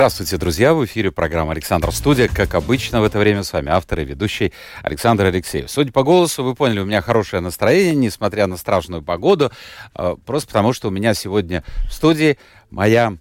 Здравствуйте, 0.00 0.38
друзья! 0.38 0.72
В 0.72 0.82
эфире 0.86 1.12
программа 1.12 1.52
«Александр 1.52 1.92
Студия». 1.92 2.26
Как 2.26 2.54
обычно, 2.54 3.02
в 3.02 3.04
это 3.04 3.18
время 3.18 3.42
с 3.42 3.52
вами 3.52 3.68
автор 3.68 4.00
и 4.00 4.04
ведущий 4.06 4.50
Александр 4.82 5.26
Алексеев. 5.26 5.70
Судя 5.70 5.92
по 5.92 6.04
голосу, 6.04 6.42
вы 6.42 6.54
поняли, 6.54 6.80
у 6.80 6.86
меня 6.86 7.02
хорошее 7.02 7.42
настроение, 7.42 7.94
несмотря 7.94 8.46
на 8.46 8.56
страшную 8.56 9.02
погоду. 9.02 9.52
А, 9.92 10.16
просто 10.16 10.48
потому, 10.48 10.72
что 10.72 10.88
у 10.88 10.90
меня 10.90 11.12
сегодня 11.12 11.64
в 11.86 11.92
студии 11.92 12.38
моя 12.70 13.18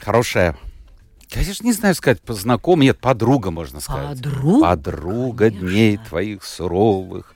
хорошая 0.00 0.58
я 1.36 1.42
же 1.44 1.62
не 1.62 1.72
знаю 1.72 1.94
сказать, 1.94 2.18
знакомая, 2.26 2.86
нет, 2.86 2.98
подруга, 2.98 3.52
можно 3.52 3.78
сказать. 3.78 4.20
Подруга? 4.20 4.70
Подруга 4.70 5.50
Конечно. 5.50 5.68
дней 5.68 5.98
твоих 5.98 6.42
суровых. 6.42 7.32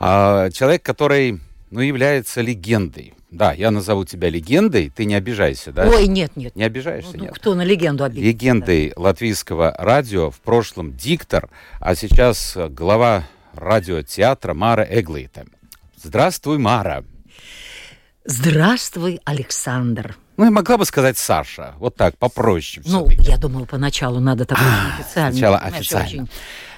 А, 0.00 0.50
человек, 0.50 0.82
который, 0.82 1.40
ну, 1.70 1.78
является 1.78 2.40
легендой 2.40 3.14
да, 3.32 3.52
я 3.54 3.70
назову 3.70 4.04
тебя 4.04 4.28
легендой, 4.28 4.92
ты 4.94 5.06
не 5.06 5.14
обижайся, 5.14 5.72
да? 5.72 5.88
Ой, 5.88 6.06
нет, 6.06 6.36
нет. 6.36 6.54
Не 6.54 6.64
обижаешься, 6.64 7.16
ну, 7.16 7.24
нет? 7.24 7.34
Кто 7.34 7.54
на 7.54 7.62
легенду 7.62 8.04
обидится? 8.04 8.28
Легендой 8.28 8.92
да. 8.94 9.02
латвийского 9.02 9.74
радио, 9.78 10.30
в 10.30 10.38
прошлом 10.40 10.94
диктор, 10.94 11.48
а 11.80 11.94
сейчас 11.94 12.56
глава 12.68 13.24
радиотеатра 13.54 14.52
Мара 14.52 14.84
Эглейта. 14.84 15.46
Здравствуй, 15.96 16.58
Мара. 16.58 17.04
Здравствуй, 18.26 19.20
Александр. 19.24 20.16
Ну, 20.42 20.46
я 20.46 20.50
могла 20.50 20.76
бы 20.76 20.84
сказать 20.84 21.16
Саша. 21.18 21.76
Вот 21.78 21.94
так, 21.94 22.18
попроще. 22.18 22.84
Ну, 22.84 23.08
я 23.20 23.36
думала, 23.36 23.64
поначалу 23.64 24.18
надо 24.18 24.44
такое 24.44 24.66
а, 24.66 24.98
официально. 24.98 25.30
Сначала 25.30 25.58
официально. 25.58 26.06
Очень... 26.24 26.28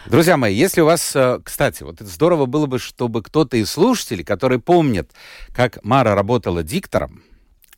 Друзья 0.05 0.37
мои, 0.37 0.55
если 0.55 0.83
у 0.83 0.85
вас, 0.85 1.17
э, 1.17 1.41
кстати, 1.43 1.83
вот 1.83 1.95
это 1.95 2.05
здорово 2.05 2.45
было 2.45 2.67
бы, 2.67 2.79
чтобы 2.79 3.23
кто-то 3.23 3.57
из 3.57 3.71
слушателей, 3.71 4.23
который 4.23 4.59
помнит, 4.59 5.13
как 5.55 5.83
Мара 5.83 6.15
работала 6.15 6.63
диктором, 6.63 7.23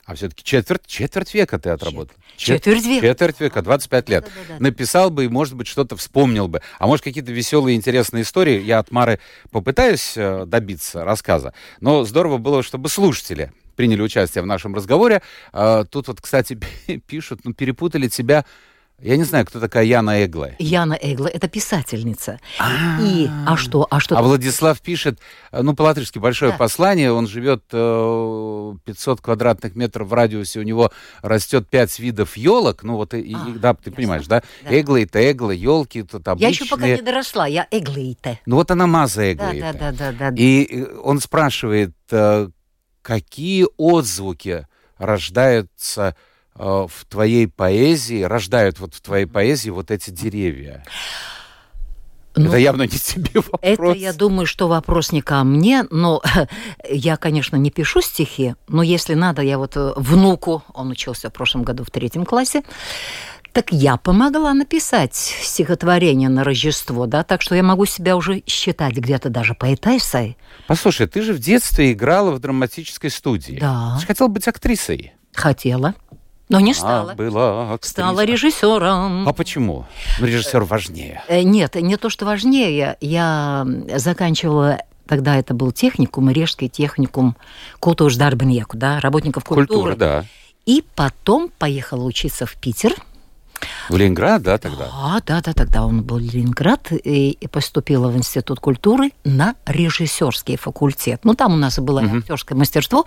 а 0.05 0.17
все-таки 0.17 0.43
четверть, 0.43 0.89
четверть 0.89 1.33
века 1.33 1.57
ты 1.61 1.71
отработал. 1.71 2.17
Четверть 2.37 2.85
века. 2.85 3.07
Четверть 3.07 3.41
века, 3.41 3.63
25 3.63 4.09
лет. 4.09 4.25
Да, 4.25 4.31
да, 4.49 4.55
да. 4.55 4.61
Написал 4.65 5.11
бы 5.11 5.27
и, 5.27 5.29
может 5.29 5.55
быть, 5.55 5.69
что-то 5.69 5.95
вспомнил 5.95 6.49
бы. 6.49 6.63
А 6.81 6.89
может, 6.89 7.05
какие-то 7.05 7.31
веселые, 7.31 7.77
интересные 7.77 8.25
истории. 8.25 8.61
Я 8.61 8.81
от 8.81 8.91
Мары 8.91 9.21
попытаюсь 9.53 10.15
э, 10.17 10.47
добиться 10.47 11.05
рассказа. 11.05 11.55
Но 11.81 12.05
здорово 12.05 12.39
было, 12.39 12.65
чтобы 12.65 12.89
слушатели 12.89 13.53
приняли 13.77 14.03
участие 14.03 14.43
в 14.43 14.47
нашем 14.47 14.75
разговоре. 14.75 15.23
Э, 15.53 15.85
тут 15.89 16.09
вот, 16.09 16.21
кстати, 16.21 16.59
пишут, 17.07 17.41
ну, 17.45 17.55
перепутали 17.55 18.09
тебя 18.09 18.45
я 18.99 19.19
не 19.19 19.25
знаю, 19.25 19.45
кто 19.45 19.61
такая 19.61 19.85
Яна 19.85 20.25
Эгла. 20.25 20.53
Яна 20.59 20.95
Эгла– 20.95 21.27
это 21.35 21.49
писательница. 21.49 22.41
А, 22.59 22.99
И, 23.03 23.29
а 23.47 23.55
что? 23.59 23.87
А, 23.91 24.01
что 24.01 24.17
а 24.17 24.23
Владислав 24.23 24.81
пишет, 24.81 25.19
э, 25.53 25.61
ну, 25.61 25.75
по-латышски 25.75 26.19
большое 26.19 26.53
да. 26.53 26.57
послание, 26.57 27.13
он 27.13 27.27
живет 27.27 27.63
500 27.69 27.75
э, 27.75 29.23
квадратных 29.23 29.77
метров 29.77 30.09
в 30.09 30.15
радиусе, 30.15 30.61
у 30.61 30.63
него 30.63 30.91
растет 31.21 31.69
5 31.69 31.99
видов 31.99 32.39
елок, 32.39 32.85
ну, 32.85 32.97
вот, 32.97 33.13
и, 33.13 33.35
а, 33.35 33.51
да, 33.59 33.75
ты 33.75 33.91
понимаешь, 33.91 34.27
да? 34.27 34.43
да. 34.63 34.71
Эглы 34.71 35.03
это 35.03 35.19
эглы, 35.19 35.55
елки 35.55 36.03
тут 36.03 36.27
обычные. 36.27 36.49
Я 36.49 36.55
еще 36.55 36.65
пока 36.65 36.87
не 36.87 37.03
доросла, 37.03 37.47
я 37.47 37.69
эглейте. 37.71 38.41
Ну, 38.47 38.57
вот 38.57 38.71
она 38.71 38.87
маза 38.87 39.31
эглейте. 39.31 39.61
Да, 39.61 39.73
да, 39.75 39.93
да, 39.93 40.13
да, 40.13 40.31
да. 40.31 40.37
И 40.39 40.85
он 41.03 41.21
спрашивает, 41.21 41.93
э, 42.11 42.49
какие 43.07 43.67
отзвуки 43.77 44.67
рождаются 44.99 46.17
Э, 46.59 46.87
в 46.89 47.05
твоей 47.05 47.49
поэзии, 47.49 48.23
рождают 48.23 48.81
вот 48.81 48.95
в 48.95 49.01
твоей 49.03 49.27
поэзии 49.27 49.69
вот 49.69 49.91
эти 49.91 50.11
деревья? 50.11 50.85
Ну, 52.35 52.49
это 52.49 52.57
явно 52.57 52.83
не 52.83 52.89
тебе 52.89 53.41
вопрос. 53.41 53.61
Это, 53.63 53.93
я 53.93 54.13
думаю, 54.13 54.47
что 54.47 54.69
вопрос 54.69 55.13
не 55.13 55.23
ко 55.23 55.43
мне, 55.45 55.85
но 55.91 56.23
я, 56.89 57.17
конечно, 57.17 57.57
не 57.57 57.71
пишу 57.71 58.01
стихи, 58.01 58.55
но 58.69 58.83
если 58.83 59.15
надо, 59.15 59.43
я 59.43 59.59
вот 59.59 59.77
э, 59.77 59.93
внуку, 59.97 60.63
он 60.73 60.91
учился 60.91 61.29
в 61.29 61.33
прошлом 61.33 61.63
году 61.63 61.85
в 61.85 61.91
третьем 61.91 62.25
классе, 62.25 62.63
так 63.57 63.73
я 63.73 63.97
помогла 63.97 64.53
написать 64.53 65.15
стихотворение 65.15 66.29
на 66.29 66.45
Рождество, 66.45 67.07
да, 67.07 67.23
так 67.23 67.41
что 67.41 67.55
я 67.55 67.63
могу 67.63 67.87
себя 67.87 68.15
уже 68.15 68.43
считать 68.47 68.93
где-то 68.93 69.31
даже 69.31 69.55
поэтессой. 69.55 70.37
Послушай, 70.67 71.07
ты 71.07 71.23
же 71.23 71.33
в 71.33 71.39
детстве 71.39 71.93
играла 71.93 72.33
в 72.33 72.39
драматической 72.39 73.09
студии. 73.09 73.57
Да. 73.59 73.95
Ты 73.95 74.03
же 74.03 74.07
хотела 74.09 74.29
быть 74.29 74.47
актрисой. 74.47 75.15
Хотела. 75.33 75.95
Но 76.51 76.61
не 76.61 76.75
стала. 76.75 77.15
была 77.15 77.73
актрисой. 77.73 77.93
Стала 77.93 78.27
режиссером. 78.27 79.27
А 79.27 79.33
почему? 79.33 79.87
Режиссер 80.21 80.65
важнее. 80.65 81.23
Э, 81.27 81.41
нет, 81.41 81.77
не 81.77 81.97
то, 81.97 82.11
что 82.11 82.27
важнее. 82.27 82.99
Я 83.01 83.67
заканчивала 83.95 84.83
тогда 85.09 85.37
это 85.37 85.55
был 85.55 85.73
техникум, 85.73 86.29
Рижский 86.29 86.69
техникум 86.69 87.37
культур 87.81 88.15
Дарбеньеку, 88.15 88.77
да, 88.77 89.01
работников 89.01 89.45
культуры. 89.45 89.67
Культура, 89.67 89.97
да. 89.97 90.25
И 90.67 90.85
потом 90.95 91.51
поехала 91.59 92.05
учиться 92.05 92.45
в 92.45 92.53
Питер– 92.57 92.93
в 93.89 93.97
Ленинград, 93.97 94.43
да, 94.43 94.59
тогда? 94.59 94.87
Да, 94.87 95.23
да, 95.27 95.41
да, 95.41 95.53
тогда 95.53 95.87
он 95.87 96.03
был 96.03 96.19
Ленинград 96.19 96.91
и, 96.91 97.39
поступила 97.51 98.09
в 98.09 98.17
Институт 98.17 98.61
культуры 98.61 99.13
на 99.25 99.55
режиссерский 99.67 100.57
факультет. 100.57 101.21
Ну, 101.25 101.35
там 101.35 101.55
у 101.55 101.57
нас 101.57 101.79
было 101.79 102.01
угу. 102.01 102.19
актерское 102.19 102.59
мастерство. 102.59 103.05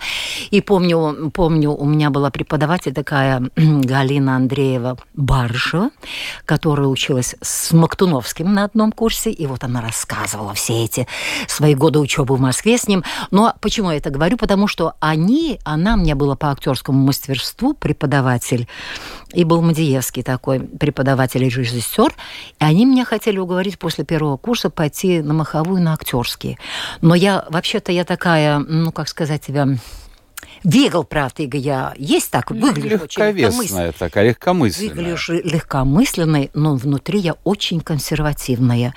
И 0.50 0.60
помню, 0.60 1.30
помню, 1.32 1.70
у 1.72 1.84
меня 1.84 2.10
была 2.10 2.30
преподаватель 2.30 2.92
такая 2.92 3.42
Галина 3.56 4.36
Андреева 4.36 4.96
Барышева, 5.14 5.90
которая 6.46 6.86
училась 6.88 7.36
с 7.40 7.72
Мактуновским 7.72 8.52
на 8.52 8.64
одном 8.64 8.92
курсе. 8.92 9.30
И 9.30 9.46
вот 9.46 9.64
она 9.64 9.80
рассказывала 9.80 10.54
все 10.54 10.84
эти 10.84 11.06
свои 11.46 11.74
годы 11.74 11.98
учебы 11.98 12.36
в 12.36 12.40
Москве 12.40 12.78
с 12.78 12.88
ним. 12.88 13.04
Но 13.30 13.54
почему 13.60 13.90
я 13.90 13.98
это 13.98 14.10
говорю? 14.10 14.36
Потому 14.36 14.66
что 14.66 14.94
они, 15.00 15.60
она 15.64 15.96
мне 15.96 16.14
была 16.14 16.36
по 16.36 16.50
актерскому 16.50 17.04
мастерству 17.04 17.74
преподаватель, 17.74 18.66
и 19.32 19.44
был 19.44 19.62
Мадиевский 19.62 20.22
такой 20.22 20.60
преподаватель 20.60 21.44
и 21.44 21.48
режиссер, 21.48 22.12
и 22.60 22.64
они 22.64 22.84
меня 22.84 23.04
хотели 23.04 23.38
уговорить 23.38 23.78
после 23.78 24.04
первого 24.04 24.36
курса 24.36 24.70
пойти 24.70 25.20
на 25.20 25.34
маховую, 25.34 25.82
на 25.82 25.94
актерские. 25.94 26.58
Но 27.00 27.14
я, 27.14 27.44
вообще-то, 27.48 27.92
я 27.92 28.04
такая, 28.04 28.58
ну, 28.58 28.92
как 28.92 29.08
сказать 29.08 29.42
тебе, 29.42 29.78
Я 30.62 31.94
есть 31.96 32.30
так, 32.30 32.50
ну, 32.50 32.60
выглядишь 32.60 33.00
очень 33.00 33.92
такая, 33.98 34.28
легкомысленная. 34.28 34.94
Выглядишь 34.94 35.28
легкомысленной, 35.28 36.50
но 36.54 36.76
внутри 36.76 37.18
я 37.20 37.34
очень 37.44 37.80
консервативная. 37.80 38.94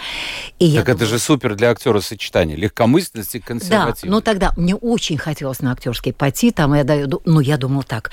И 0.59 0.75
так 0.75 0.89
это 0.89 0.99
думаю... 0.99 1.07
же 1.07 1.19
супер 1.19 1.55
для 1.55 1.71
актера 1.71 1.99
сочетание, 2.01 2.57
легкомысленность 2.57 3.35
и 3.35 3.39
консервативность. 3.39 4.03
Да, 4.03 4.09
но 4.09 4.21
тогда 4.21 4.51
мне 4.57 4.75
очень 4.75 5.17
хотелось 5.17 5.61
на 5.61 5.71
актерский 5.71 6.13
пойти, 6.13 6.51
там 6.51 6.73
я, 6.73 6.85
ну, 7.25 7.39
я 7.39 7.57
думала 7.57 7.83
так. 7.83 8.11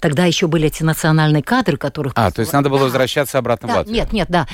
Тогда 0.00 0.24
еще 0.24 0.46
были 0.46 0.66
эти 0.66 0.82
национальные 0.82 1.42
кадры, 1.42 1.76
которых... 1.76 2.12
А, 2.16 2.30
то 2.30 2.40
есть 2.40 2.52
надо 2.52 2.68
было 2.68 2.84
возвращаться 2.84 3.38
обратно 3.38 3.68
да, 3.68 3.74
в 3.74 3.76
Латвию? 3.78 3.96
Нет, 3.96 4.12
нет, 4.12 4.28
да. 4.28 4.46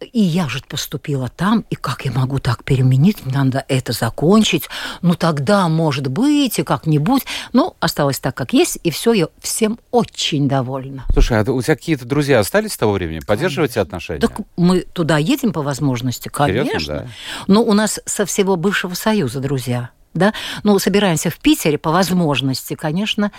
И 0.00 0.20
я 0.20 0.46
же 0.48 0.60
поступила 0.68 1.28
там, 1.28 1.64
и 1.70 1.74
как 1.74 2.04
я 2.04 2.12
могу 2.12 2.38
так 2.38 2.64
переменить? 2.64 3.24
Надо 3.24 3.64
это 3.66 3.92
закончить. 3.92 4.68
Ну, 5.00 5.14
тогда, 5.14 5.68
может 5.68 6.08
быть, 6.08 6.58
и 6.58 6.62
как-нибудь. 6.62 7.24
Ну, 7.54 7.74
осталось 7.80 8.18
так, 8.18 8.34
как 8.34 8.52
есть, 8.52 8.78
и 8.82 8.90
все, 8.90 9.14
я 9.14 9.28
всем 9.40 9.78
очень 9.90 10.48
довольна. 10.48 11.06
Слушай, 11.12 11.40
а 11.40 11.50
у 11.50 11.62
тебя 11.62 11.76
какие-то 11.76 12.04
друзья 12.04 12.40
остались 12.40 12.74
с 12.74 12.76
того 12.76 12.92
времени? 12.92 13.20
Поддерживаете 13.20 13.80
отношения? 13.80 14.20
Так 14.20 14.40
мы 14.56 14.80
туда 14.80 15.16
едем 15.16 15.52
по 15.52 15.62
возможности, 15.62 16.28
конечно. 16.28 16.62
Интересно, 16.62 16.94
да. 16.94 17.06
Но 17.46 17.62
у 17.62 17.72
нас 17.72 17.98
со 18.04 18.26
всего 18.26 18.56
бывшего 18.56 18.92
Союза 18.94 19.40
друзья 19.40 19.90
да, 20.16 20.32
ну, 20.62 20.78
собираемся 20.78 21.30
в 21.30 21.36
Питере 21.36 21.78
по 21.78 21.90
возможности, 21.90 22.74
конечно, 22.74 23.32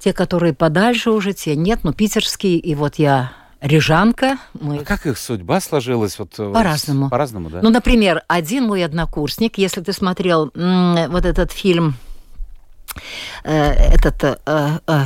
те, 0.00 0.12
которые 0.12 0.52
подальше 0.52 1.10
уже, 1.10 1.32
те 1.32 1.54
нет, 1.56 1.84
но 1.84 1.92
питерские, 1.92 2.58
и 2.58 2.74
вот 2.74 2.96
я 2.96 3.32
Рижанка. 3.60 4.38
Мы... 4.54 4.78
А 4.78 4.84
как 4.84 5.06
их 5.06 5.18
судьба 5.18 5.60
сложилась? 5.60 6.18
Вот, 6.18 6.34
э, 6.38 6.52
По-разному. 6.52 7.10
По-разному, 7.10 7.50
да? 7.50 7.60
Ну, 7.62 7.70
например, 7.70 8.22
один 8.28 8.64
мой 8.64 8.84
однокурсник, 8.84 9.58
если 9.58 9.80
ты 9.80 9.92
смотрел 9.92 10.52
вот 10.54 11.24
этот 11.24 11.50
фильм, 11.50 11.96
э, 13.42 13.72
этот, 13.72 14.40
э, 14.46 15.04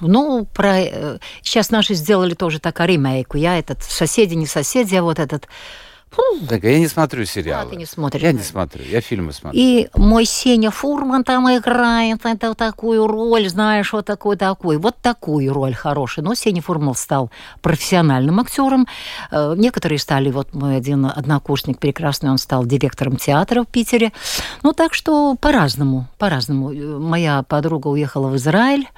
ну, 0.00 0.46
про... 0.52 1.18
Сейчас 1.42 1.70
наши 1.70 1.94
сделали 1.94 2.34
тоже 2.34 2.58
так 2.58 2.78
ремейку. 2.80 3.38
Я 3.38 3.58
этот, 3.58 3.82
соседи, 3.82 4.34
не 4.34 4.46
соседи, 4.46 4.96
а 4.96 5.02
вот 5.02 5.18
этот 5.18 5.48
Так, 6.48 6.64
я 6.64 6.78
не 6.78 6.88
смотрю 6.88 7.24
сериалы. 7.24 7.68
А, 7.68 7.70
ты 7.70 7.76
не 7.76 7.86
смотришь. 7.86 8.22
Я 8.22 8.32
не 8.32 8.42
смотрю, 8.42 8.84
я 8.84 9.00
фильмы 9.00 9.32
смотрю. 9.32 9.60
И 9.60 9.88
мой 9.94 10.24
Сеня 10.24 10.70
Фурман 10.70 11.24
там 11.24 11.48
играет 11.48 12.20
это, 12.24 12.54
такую 12.54 13.06
роль, 13.06 13.48
знаешь, 13.48 13.92
вот 13.92 14.06
такой 14.06 14.36
такой. 14.36 14.76
Вот 14.76 14.96
такую 15.00 15.52
роль 15.52 15.74
хорошую. 15.74 16.24
Но 16.24 16.34
Сеня 16.34 16.62
Фурман 16.62 16.94
стал 16.94 17.30
профессиональным 17.62 18.40
актером. 18.40 18.86
Э, 19.30 19.54
некоторые 19.56 19.98
стали, 19.98 20.30
вот 20.30 20.54
мой 20.54 20.76
один 20.76 21.06
однокурсник 21.06 21.78
прекрасный, 21.78 22.30
он 22.30 22.38
стал 22.38 22.64
директором 22.64 23.16
театра 23.16 23.62
в 23.62 23.66
Питере. 23.66 24.12
Ну, 24.62 24.72
так 24.72 24.94
что 24.94 25.36
по-разному, 25.40 26.06
по-разному. 26.18 26.72
Моя 27.00 27.42
подруга 27.42 27.88
уехала 27.88 28.28
в 28.28 28.36
Израиль, 28.36 28.88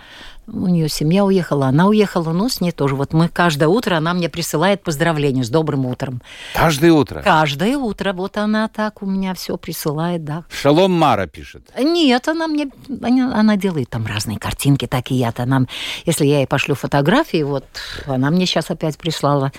у 0.47 0.69
нее 0.69 0.89
семья 0.89 1.25
уехала, 1.25 1.67
она 1.67 1.87
уехала, 1.87 2.33
но 2.33 2.49
с 2.49 2.61
ней 2.61 2.73
тоже. 2.73 2.95
Вот 2.95 3.13
мы 3.13 3.29
каждое 3.29 3.69
утро, 3.69 3.97
она 3.97 4.15
мне 4.15 4.29
присылает 4.29 4.83
поздравления 4.83 5.45
с 5.45 5.51
добрым 5.51 5.87
утром. 5.87 6.23
Каждое 6.55 6.93
утро? 6.93 7.23
Каждое 7.23 7.77
утро. 7.77 8.13
Вот 8.13 8.37
она 8.37 8.69
так 8.69 9.03
у 9.03 9.07
меня 9.07 9.35
все 9.35 9.57
присылает, 9.57 10.25
да. 10.25 10.45
Шалом 10.51 10.93
Мара 10.93 11.27
пишет. 11.27 11.71
Нет, 11.79 12.29
она 12.29 12.47
мне, 12.47 12.69
она, 12.89 13.57
делает 13.57 13.91
там 13.91 14.07
разные 14.07 14.39
картинки, 14.39 14.87
так 14.87 15.11
и 15.11 15.15
я-то 15.15 15.45
нам, 15.47 15.67
если 16.05 16.27
я 16.27 16.39
ей 16.39 16.47
пошлю 16.47 16.75
фотографии, 16.75 17.43
вот 17.43 17.65
она 18.07 18.31
мне 18.31 18.47
сейчас 18.47 18.71
опять 18.71 18.99
прислала 18.99 19.53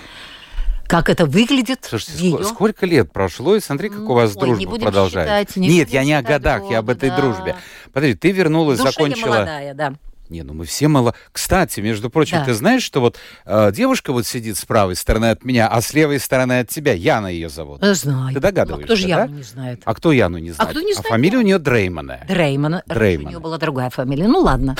как 0.88 1.10
это 1.10 1.26
выглядит. 1.26 1.80
Слушайте, 1.82 2.30
ее... 2.30 2.44
сколько 2.46 2.86
лет 2.86 3.12
прошло, 3.12 3.58
и 3.58 3.60
смотри, 3.60 3.90
как 3.90 4.10
у 4.10 4.14
вас 4.14 4.36
Ой, 4.36 4.42
дружба 4.42 4.80
продолжается. 4.80 5.36
Считать, 5.36 5.58
не 5.58 5.68
Нет, 5.68 5.90
я 5.90 6.06
не 6.06 6.14
о 6.14 6.22
годах, 6.22 6.64
я 6.72 6.80
об 6.80 6.90
этой 6.90 7.10
да. 7.10 7.18
дружбе. 7.18 7.56
Подожди, 7.92 8.16
ты 8.16 8.32
вернулась, 8.32 8.80
Душа 8.80 8.92
закончила... 8.92 9.28
молодая, 9.28 9.74
да. 9.74 9.94
Не, 10.30 10.44
ну 10.44 10.54
мы 10.54 10.66
все 10.66 10.88
мало. 10.88 11.16
Кстати, 11.32 11.80
между 11.80 12.10
прочим, 12.10 12.38
да. 12.40 12.46
ты 12.46 12.54
знаешь, 12.54 12.84
что 12.84 13.00
вот 13.02 13.18
э, 13.46 13.72
девушка 13.72 14.12
вот 14.12 14.26
сидит 14.26 14.58
с 14.58 14.66
правой 14.66 14.96
стороны 14.96 15.30
от 15.30 15.46
меня, 15.46 15.68
а 15.68 15.82
с 15.82 15.94
левой 15.94 16.20
стороны 16.20 16.60
от 16.60 16.70
тебя. 16.70 16.94
Яна 16.94 17.28
ее 17.28 17.50
зовут. 17.50 17.82
Я 17.82 17.94
знаю. 17.94 18.34
Ты 18.34 18.40
догадываешься, 18.40 18.84
а 18.84 18.86
кто 18.86 18.96
же 18.96 19.08
Яну 19.08 19.34
не 19.34 19.44
знает? 19.44 19.82
А 19.86 19.94
кто 19.94 20.12
Яну 20.12 20.38
не 20.38 20.52
знает? 20.52 20.70
А 20.70 20.72
кто 20.72 20.82
не 20.82 20.94
знает? 20.94 21.06
А 21.06 21.10
фамилия 21.10 21.38
у 21.38 21.42
нее 21.42 21.60
Дреймана. 21.60 22.22
Дреймана. 22.28 22.84
Дреймана. 22.86 23.28
У 23.28 23.32
нее 23.32 23.40
была 23.40 23.58
другая 23.58 23.90
фамилия. 23.90 24.28
Ну 24.28 24.40
ладно. 24.40 24.76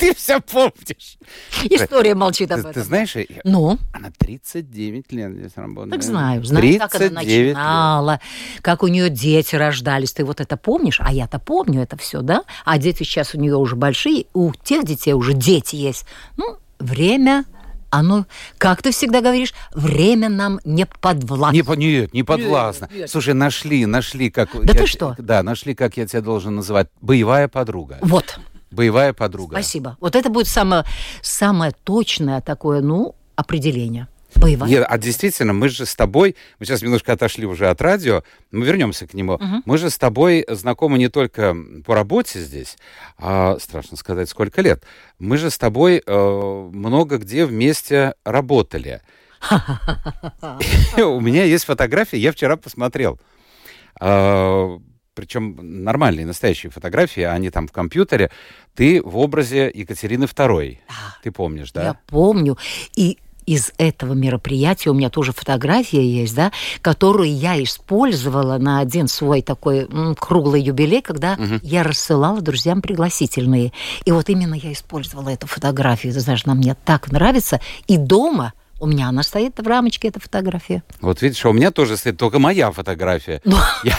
Ты 0.00 0.14
все 0.14 0.40
помнишь. 0.40 1.18
История 1.64 2.14
молчит 2.14 2.50
об 2.50 2.60
этом. 2.60 2.72
Ты 2.72 2.82
знаешь, 2.82 3.14
ну? 3.44 3.78
она 3.92 4.10
39 4.16 5.12
лет 5.12 5.32
здесь 5.34 5.52
работает. 5.56 5.92
Так 5.92 6.02
знаю. 6.02 6.42
Знаю, 6.44 6.78
как 6.78 6.94
она 6.94 7.10
начинала, 7.10 8.20
как 8.62 8.82
у 8.82 8.86
нее 8.86 9.10
дети 9.10 9.54
рождались. 9.54 10.12
Ты 10.12 10.24
вот 10.24 10.40
это 10.40 10.56
помнишь? 10.56 11.00
А 11.02 11.12
я-то 11.12 11.38
помню 11.38 11.82
это 11.82 11.96
все, 11.96 12.22
да? 12.22 12.44
А 12.64 12.78
дети 12.78 13.02
сейчас 13.02 13.34
у 13.34 13.38
нее 13.38 13.56
уже 13.56 13.76
большие. 13.76 14.26
У 14.32 14.52
тех 14.52 14.84
детей 14.84 15.12
уже 15.12 15.34
дети 15.34 15.76
есть. 15.76 16.06
Ну, 16.36 16.56
время 16.78 17.44
оно, 17.90 18.26
как 18.56 18.82
ты 18.82 18.92
всегда 18.92 19.20
говоришь, 19.20 19.52
время 19.74 20.28
нам 20.28 20.60
не 20.64 20.86
подвластно. 20.86 21.74
Не, 21.74 21.92
нет, 21.92 22.14
не 22.14 22.22
подвластно. 22.22 22.88
Нет, 22.90 23.00
нет. 23.00 23.10
Слушай, 23.10 23.34
нашли, 23.34 23.84
нашли, 23.84 24.30
как... 24.30 24.50
Да 24.52 24.72
я, 24.72 24.78
ты 24.78 24.86
что? 24.86 25.16
Да, 25.18 25.42
нашли, 25.42 25.74
как 25.74 25.96
я 25.96 26.06
тебя 26.06 26.22
должен 26.22 26.54
называть. 26.54 26.88
Боевая 27.00 27.48
подруга. 27.48 27.98
Вот. 28.00 28.38
Боевая 28.70 29.12
подруга. 29.12 29.54
Спасибо. 29.54 29.96
Вот 30.00 30.16
это 30.16 30.28
будет 30.28 30.46
самое, 30.46 30.84
самое 31.22 31.72
точное 31.84 32.40
такое, 32.40 32.80
ну, 32.80 33.14
определение. 33.36 34.08
Боевая. 34.36 34.70
Нет, 34.70 34.86
а 34.88 34.96
действительно, 34.96 35.52
мы 35.52 35.68
же 35.68 35.84
с 35.84 35.96
тобой, 35.96 36.36
мы 36.58 36.66
сейчас 36.66 36.82
немножко 36.82 37.12
отошли 37.12 37.46
уже 37.46 37.68
от 37.68 37.80
радио, 37.82 38.22
мы 38.52 38.64
вернемся 38.64 39.06
к 39.06 39.14
нему. 39.14 39.34
Угу. 39.34 39.62
Мы 39.64 39.78
же 39.78 39.90
с 39.90 39.98
тобой 39.98 40.46
знакомы 40.48 40.98
не 40.98 41.08
только 41.08 41.56
по 41.84 41.94
работе 41.94 42.40
здесь, 42.40 42.76
а 43.18 43.58
страшно 43.58 43.96
сказать, 43.96 44.28
сколько 44.28 44.62
лет. 44.62 44.84
Мы 45.18 45.36
же 45.36 45.50
с 45.50 45.58
тобой 45.58 46.02
э, 46.06 46.68
много 46.72 47.18
где 47.18 47.44
вместе 47.44 48.14
работали. 48.24 49.02
У 50.96 51.20
меня 51.20 51.44
есть 51.44 51.64
фотографии, 51.64 52.16
я 52.16 52.30
вчера 52.30 52.56
посмотрел. 52.56 53.18
А, 54.00 54.78
причем 55.14 55.56
нормальные, 55.60 56.26
настоящие 56.26 56.70
фотографии, 56.70 57.22
а 57.22 57.36
не 57.38 57.50
там 57.50 57.66
в 57.66 57.72
компьютере, 57.72 58.30
ты 58.74 59.02
в 59.02 59.16
образе 59.18 59.70
Екатерины 59.72 60.24
II. 60.24 60.78
Да. 60.88 60.94
Ты 61.22 61.30
помнишь, 61.30 61.72
да? 61.72 61.82
Я 61.82 61.96
помню. 62.06 62.56
И 62.96 63.18
из 63.46 63.72
этого 63.78 64.12
мероприятия 64.12 64.90
у 64.90 64.94
меня 64.94 65.10
тоже 65.10 65.32
фотография 65.32 66.06
есть, 66.06 66.34
да, 66.34 66.52
которую 66.82 67.34
я 67.34 67.60
использовала 67.62 68.58
на 68.58 68.78
один 68.78 69.08
свой 69.08 69.42
такой 69.42 69.86
м, 69.86 70.14
круглый 70.14 70.62
юбилей, 70.62 71.02
когда 71.02 71.34
угу. 71.34 71.58
я 71.62 71.82
рассылала 71.82 72.40
друзьям 72.40 72.80
пригласительные. 72.80 73.72
И 74.04 74.12
вот 74.12 74.28
именно 74.28 74.54
я 74.54 74.72
использовала 74.72 75.30
эту 75.30 75.46
фотографию. 75.46 76.12
Ты 76.12 76.20
знаешь, 76.20 76.42
она 76.44 76.54
мне 76.54 76.76
так 76.84 77.10
нравится. 77.10 77.60
И 77.88 77.96
дома 77.96 78.52
у 78.78 78.86
меня 78.86 79.08
она 79.08 79.22
стоит 79.22 79.58
в 79.58 79.66
рамочке, 79.66 80.08
эта 80.08 80.20
фотография. 80.20 80.82
Вот 81.00 81.20
видишь, 81.20 81.44
а 81.44 81.50
у 81.50 81.52
меня 81.52 81.70
тоже 81.70 81.96
стоит 81.96 82.16
только 82.16 82.38
моя 82.38 82.70
фотография. 82.70 83.42
Я... 83.84 83.96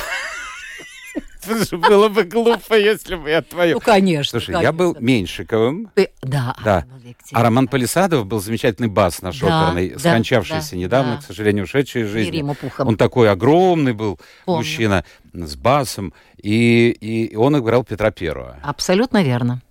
Было 1.71 2.09
бы 2.09 2.23
глупо, 2.23 2.75
если 2.75 3.15
бы 3.15 3.29
я 3.29 3.41
твою... 3.41 3.75
Ну, 3.75 3.79
конечно. 3.79 4.39
Слушай, 4.39 4.53
конечно. 4.53 4.63
я 4.63 4.71
был 4.71 4.95
Меньшиковым. 4.99 5.91
Ты... 5.95 6.11
Да. 6.21 6.55
да. 6.63 6.85
А 7.33 7.43
Роман 7.43 7.67
Полисадов 7.67 8.25
был 8.25 8.39
замечательный 8.39 8.89
бас 8.89 9.21
наш 9.21 9.39
да, 9.39 9.63
оперный, 9.63 9.89
да, 9.91 9.99
скончавшийся 9.99 10.71
да, 10.71 10.77
недавно, 10.77 11.15
да. 11.15 11.21
к 11.21 11.23
сожалению, 11.23 11.63
ушедший 11.65 12.03
из 12.03 12.09
жизни. 12.09 12.45
Он 12.79 12.97
такой 12.97 13.29
огромный 13.29 13.93
был 13.93 14.19
Помню. 14.45 14.59
мужчина 14.59 15.05
с 15.33 15.55
басом, 15.55 16.13
и, 16.41 16.89
и 16.89 17.35
он 17.35 17.57
играл 17.57 17.83
Петра 17.83 18.11
Первого. 18.11 18.57
Абсолютно 18.63 19.23
верно. 19.23 19.61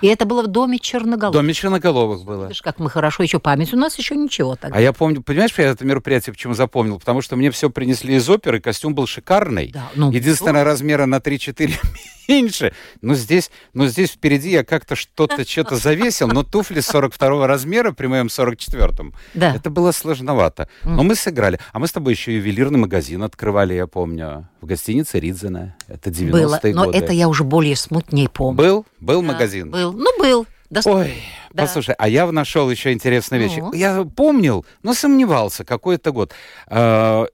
И 0.00 0.06
это 0.06 0.26
было 0.26 0.42
в 0.42 0.46
доме 0.46 0.78
Черноголовых. 0.78 1.34
В 1.34 1.42
доме 1.42 1.54
Черноголовых 1.54 2.24
было. 2.24 2.44
Видишь, 2.44 2.62
как 2.62 2.78
мы 2.78 2.90
хорошо 2.90 3.22
еще 3.22 3.38
память. 3.38 3.72
У 3.72 3.76
нас 3.76 3.98
еще 3.98 4.16
ничего 4.16 4.56
тогда. 4.56 4.76
А 4.76 4.80
я 4.80 4.92
помню, 4.92 5.22
понимаешь, 5.22 5.52
я 5.56 5.64
это 5.64 5.84
мероприятие 5.84 6.32
почему 6.32 6.54
запомнил? 6.54 6.98
Потому 6.98 7.22
что 7.22 7.36
мне 7.36 7.50
все 7.50 7.70
принесли 7.70 8.14
из 8.14 8.28
оперы, 8.28 8.60
костюм 8.60 8.94
был 8.94 9.06
шикарный. 9.06 9.70
Да, 9.72 9.88
ну, 9.94 10.10
Единственное, 10.10 10.64
ну... 10.64 10.70
размера 10.70 11.06
на 11.06 11.16
3-4 11.16 11.74
меньше. 12.28 12.72
Но 13.02 13.14
здесь, 13.14 13.50
но 13.72 13.86
здесь 13.86 14.10
впереди 14.10 14.50
я 14.50 14.64
как-то 14.64 14.96
что-то 14.96 15.46
что-то 15.48 15.76
завесил, 15.86 16.28
но 16.28 16.42
туфли 16.42 16.80
42 16.80 17.46
размера 17.46 17.92
при 17.92 18.06
моем 18.06 18.26
44-м. 18.26 19.14
Да. 19.34 19.54
Это 19.54 19.70
было 19.70 19.92
сложновато. 19.92 20.68
Но 20.82 21.02
мы 21.02 21.14
сыграли. 21.14 21.58
А 21.72 21.78
мы 21.78 21.86
с 21.86 21.92
тобой 21.92 22.14
еще 22.14 22.34
ювелирный 22.34 22.78
магазин 22.78 23.22
открывали, 23.22 23.74
я 23.74 23.86
помню, 23.86 24.48
в 24.60 24.66
гостинице 24.66 25.20
Ридзена. 25.20 25.76
Это 25.88 26.10
90-е 26.10 26.30
было, 26.30 26.60
но 26.64 26.84
годы. 26.86 26.98
это 26.98 27.12
я 27.12 27.28
уже 27.28 27.44
более 27.44 27.76
смутнее 27.76 28.28
помню. 28.28 28.56
Был? 28.56 28.86
Был 29.00 29.20
да, 29.22 29.28
магазин? 29.28 29.70
Был. 29.70 29.92
Ну, 29.92 30.18
был. 30.18 30.46
Доступно. 30.68 31.02
Ой, 31.02 31.22
да. 31.52 31.62
послушай, 31.62 31.94
а 31.96 32.08
я 32.08 32.30
нашел 32.32 32.68
еще 32.70 32.92
интересную 32.92 33.42
вещь. 33.42 33.56
Ну. 33.56 33.72
Я 33.72 34.04
помнил, 34.04 34.66
но 34.82 34.94
сомневался, 34.94 35.64
какой 35.64 35.96
это 35.96 36.10
год. 36.10 36.32
А, 36.66 37.26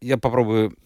я 0.00 0.18
попробую 0.18 0.76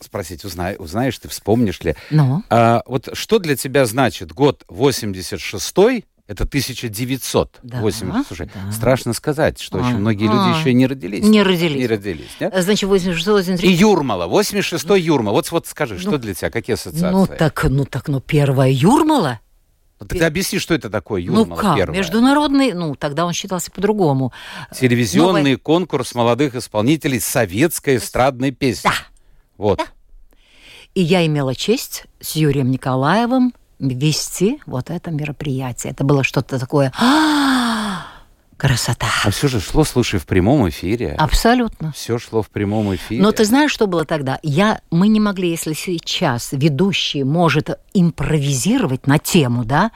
спросить, 0.00 0.44
узнай, 0.44 0.76
узнаешь 0.78 1.18
ты, 1.18 1.28
вспомнишь 1.28 1.80
ли. 1.80 1.94
Ну? 2.10 2.42
А, 2.50 2.82
вот 2.86 3.08
что 3.12 3.38
для 3.38 3.56
тебя 3.56 3.86
значит 3.86 4.32
год 4.32 4.64
86-й, 4.68 6.04
это 6.28 6.44
1900. 6.44 7.60
Да, 7.62 7.80
80. 7.80 8.26
Слушай, 8.26 8.50
да. 8.54 8.70
страшно 8.70 9.14
сказать, 9.14 9.58
что 9.58 9.78
а, 9.78 9.80
очень 9.80 9.96
многие 9.96 10.28
а, 10.28 10.32
люди 10.32 10.60
еще 10.60 10.74
не 10.74 10.86
родились. 10.86 11.24
Не 11.24 11.42
родились. 11.42 11.80
Не 11.80 11.86
родились. 11.86 12.30
Нет? 12.38 12.52
Значит, 12.54 12.88
86 12.88 13.26
83 13.26 13.68
И 13.68 13.72
Юрмала. 13.72 14.28
86-й 14.28 15.00
Юрмала. 15.00 15.34
Вот, 15.36 15.50
вот 15.50 15.66
скажи, 15.66 15.94
ну, 15.94 16.00
что 16.00 16.18
для 16.18 16.34
тебя? 16.34 16.50
Какие 16.50 16.74
ассоциации? 16.74 17.10
Ну 17.10 17.26
так, 17.26 17.64
ну 17.64 17.86
так, 17.86 18.08
ну 18.08 18.20
первая 18.20 18.70
Юрмала. 18.70 19.40
Ну, 20.00 20.06
ты 20.06 20.22
объясни, 20.22 20.58
что 20.58 20.74
это 20.74 20.90
такое 20.90 21.22
Юрмала 21.22 21.46
Ну 21.46 21.56
как, 21.56 21.76
первая. 21.76 21.98
международный, 21.98 22.72
ну 22.74 22.94
тогда 22.94 23.24
он 23.24 23.32
считался 23.32 23.70
по-другому. 23.70 24.30
Телевизионный 24.78 25.40
Новая... 25.40 25.56
конкурс 25.56 26.14
молодых 26.14 26.54
исполнителей 26.54 27.20
советской 27.20 27.96
эстрадной 27.96 28.50
песни. 28.50 28.90
Да. 28.90 28.94
Вот. 29.56 29.78
Да. 29.78 29.86
И 30.94 31.00
я 31.00 31.24
имела 31.24 31.54
честь 31.54 32.04
с 32.20 32.36
Юрием 32.36 32.70
Николаевым 32.70 33.54
вести 33.78 34.60
вот 34.66 34.90
это 34.90 35.10
мероприятие. 35.10 35.92
Это 35.92 36.04
было 36.04 36.24
что-то 36.24 36.58
такое... 36.58 36.92
Красота. 38.58 39.06
А 39.24 39.30
все 39.30 39.46
же 39.46 39.60
шло, 39.60 39.84
слушай, 39.84 40.18
в 40.18 40.26
прямом 40.26 40.68
эфире. 40.68 41.14
Абсолютно. 41.16 41.92
Все 41.92 42.18
шло 42.18 42.42
в 42.42 42.50
прямом 42.50 42.92
эфире. 42.96 43.22
Но 43.22 43.30
ты 43.30 43.44
знаешь, 43.44 43.70
что 43.70 43.86
было 43.86 44.04
тогда? 44.04 44.40
Я, 44.42 44.80
мы 44.90 45.06
не 45.06 45.20
могли, 45.20 45.50
если 45.50 45.74
сейчас 45.74 46.48
ведущий 46.50 47.22
может 47.22 47.70
импровизировать 47.94 49.06
на 49.06 49.20
тему, 49.20 49.64
да, 49.64 49.92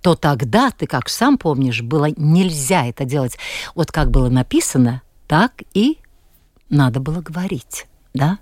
то 0.00 0.14
тогда, 0.14 0.70
ты 0.70 0.86
как 0.86 1.10
сам 1.10 1.36
помнишь, 1.36 1.82
было 1.82 2.08
нельзя 2.16 2.86
это 2.86 3.04
делать. 3.04 3.36
Вот 3.74 3.92
как 3.92 4.10
было 4.10 4.30
написано, 4.30 5.02
так 5.26 5.52
и 5.74 5.98
надо 6.70 7.00
было 7.00 7.20
говорить, 7.20 7.86
да? 8.14 8.38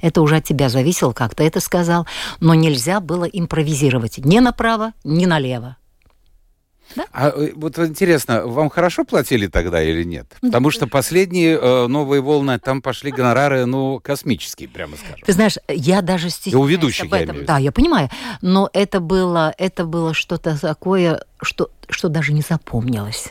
Это 0.00 0.22
уже 0.22 0.36
от 0.36 0.44
тебя 0.44 0.68
зависело, 0.68 1.12
как 1.12 1.34
ты 1.34 1.44
это 1.44 1.60
сказал. 1.60 2.06
Но 2.40 2.54
нельзя 2.54 3.00
было 3.00 3.24
импровизировать 3.24 4.18
ни 4.18 4.38
направо, 4.38 4.92
ни 5.04 5.26
налево. 5.26 5.76
Да? 6.96 7.04
А 7.12 7.28
э, 7.28 7.52
вот 7.54 7.78
интересно, 7.78 8.46
вам 8.46 8.68
хорошо 8.68 9.04
платили 9.04 9.46
тогда 9.46 9.82
или 9.82 10.02
нет? 10.02 10.26
Потому 10.40 10.70
что 10.70 10.86
последние 10.86 11.56
э, 11.56 11.86
новые 11.86 12.20
волны, 12.20 12.58
там 12.58 12.82
пошли 12.82 13.12
гонорары, 13.12 13.64
ну, 13.66 14.00
космические, 14.00 14.68
прямо 14.68 14.96
скажем. 14.96 15.24
Ты 15.24 15.32
знаешь, 15.32 15.56
я 15.68 16.02
даже 16.02 16.30
стесняюсь 16.30 16.54
И 16.54 16.56
у 16.56 16.64
ведущих, 16.64 17.04
об 17.04 17.14
этом. 17.14 17.38
Я 17.40 17.44
да, 17.44 17.58
я 17.58 17.72
понимаю. 17.72 18.08
Но 18.42 18.68
это 18.72 19.00
было, 19.00 19.54
это 19.56 19.84
было 19.84 20.14
что-то 20.14 20.58
такое, 20.60 21.24
что, 21.40 21.70
что 21.88 22.08
даже 22.08 22.32
не 22.32 22.42
запомнилось. 22.42 23.28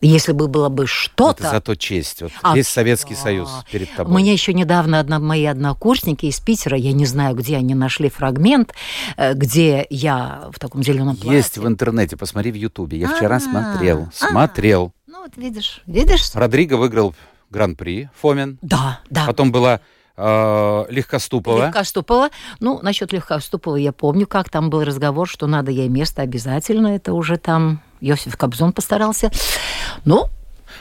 Если 0.00 0.32
бы 0.32 0.48
было 0.48 0.70
бы 0.70 0.86
что-то... 0.86 1.42
Это 1.42 1.50
зато 1.50 1.74
честь. 1.74 2.22
Вот 2.22 2.32
а, 2.42 2.56
весь 2.56 2.68
Советский 2.68 3.14
да. 3.14 3.20
Союз 3.20 3.50
перед 3.70 3.92
тобой. 3.94 4.14
У 4.14 4.18
меня 4.18 4.32
еще 4.32 4.54
недавно 4.54 4.98
одна, 4.98 5.18
мои 5.18 5.44
однокурсники 5.44 6.26
из 6.26 6.40
Питера, 6.40 6.76
я 6.76 6.92
не 6.92 7.04
знаю, 7.04 7.36
где 7.36 7.56
они 7.56 7.74
нашли 7.74 8.08
фрагмент, 8.08 8.72
э, 9.16 9.34
где 9.34 9.86
я 9.90 10.48
в 10.52 10.58
таком 10.58 10.82
зеленом 10.82 11.16
платье. 11.16 11.36
Есть 11.36 11.58
в 11.58 11.66
интернете, 11.66 12.16
посмотри 12.16 12.50
в 12.50 12.54
Ютубе. 12.54 12.98
Я 12.98 13.08
вчера 13.08 13.36
А-а-а. 13.36 13.40
смотрел, 13.40 14.08
смотрел. 14.14 14.92
Ну 15.06 15.22
вот 15.22 15.36
видишь, 15.36 15.82
видишь? 15.86 16.34
Родриго 16.34 16.74
выиграл 16.74 17.14
Гран-при, 17.50 18.08
Фомин. 18.20 18.58
Да, 18.62 19.00
да. 19.10 19.26
Потом 19.26 19.52
была 19.52 19.80
э, 20.16 20.84
Легкоступова. 20.88 21.66
Легкоступова. 21.66 22.30
Ну, 22.60 22.80
насчет 22.80 23.12
Легкоступова 23.12 23.76
я 23.76 23.92
помню, 23.92 24.26
как 24.26 24.48
там 24.48 24.70
был 24.70 24.82
разговор, 24.82 25.28
что 25.28 25.46
надо 25.46 25.70
ей 25.70 25.88
место 25.88 26.22
обязательно. 26.22 26.88
Это 26.88 27.12
уже 27.12 27.36
там 27.36 27.82
Йосиф 28.00 28.36
Кобзон 28.36 28.72
постарался. 28.72 29.30
Ну, 30.04 30.28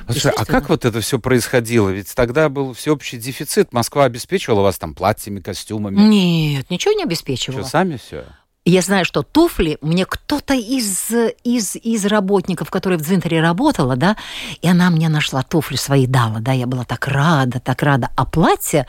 Слушай, 0.07 0.31
а 0.37 0.45
как 0.45 0.69
вот 0.69 0.85
это 0.85 1.01
все 1.01 1.19
происходило? 1.19 1.89
Ведь 1.89 2.13
тогда 2.15 2.49
был 2.49 2.73
всеобщий 2.73 3.17
дефицит. 3.17 3.73
Москва 3.73 4.05
обеспечивала 4.05 4.61
вас 4.61 4.77
там 4.77 4.93
платьями, 4.93 5.39
костюмами? 5.39 5.99
Нет, 5.99 6.69
ничего 6.69 6.93
не 6.93 7.03
обеспечивала. 7.03 7.61
Что, 7.61 7.69
сами 7.69 7.97
все? 7.97 8.25
Я 8.65 8.81
знаю, 8.81 9.05
что 9.05 9.23
туфли 9.23 9.77
мне 9.81 10.05
кто-то 10.05 10.53
из, 10.53 11.11
из, 11.43 11.77
из 11.77 12.05
работников, 12.05 12.69
которые 12.69 12.99
в 12.99 13.01
Дзинтере 13.01 13.41
работала, 13.41 13.95
да, 13.95 14.17
и 14.61 14.67
она 14.67 14.89
мне 14.89 15.07
нашла 15.07 15.43
туфли 15.43 15.77
свои 15.77 16.05
дала, 16.05 16.39
да, 16.39 16.51
я 16.51 16.67
была 16.67 16.83
так 16.83 17.07
рада, 17.07 17.61
так 17.61 17.81
рада. 17.81 18.09
А 18.17 18.25
платье, 18.25 18.85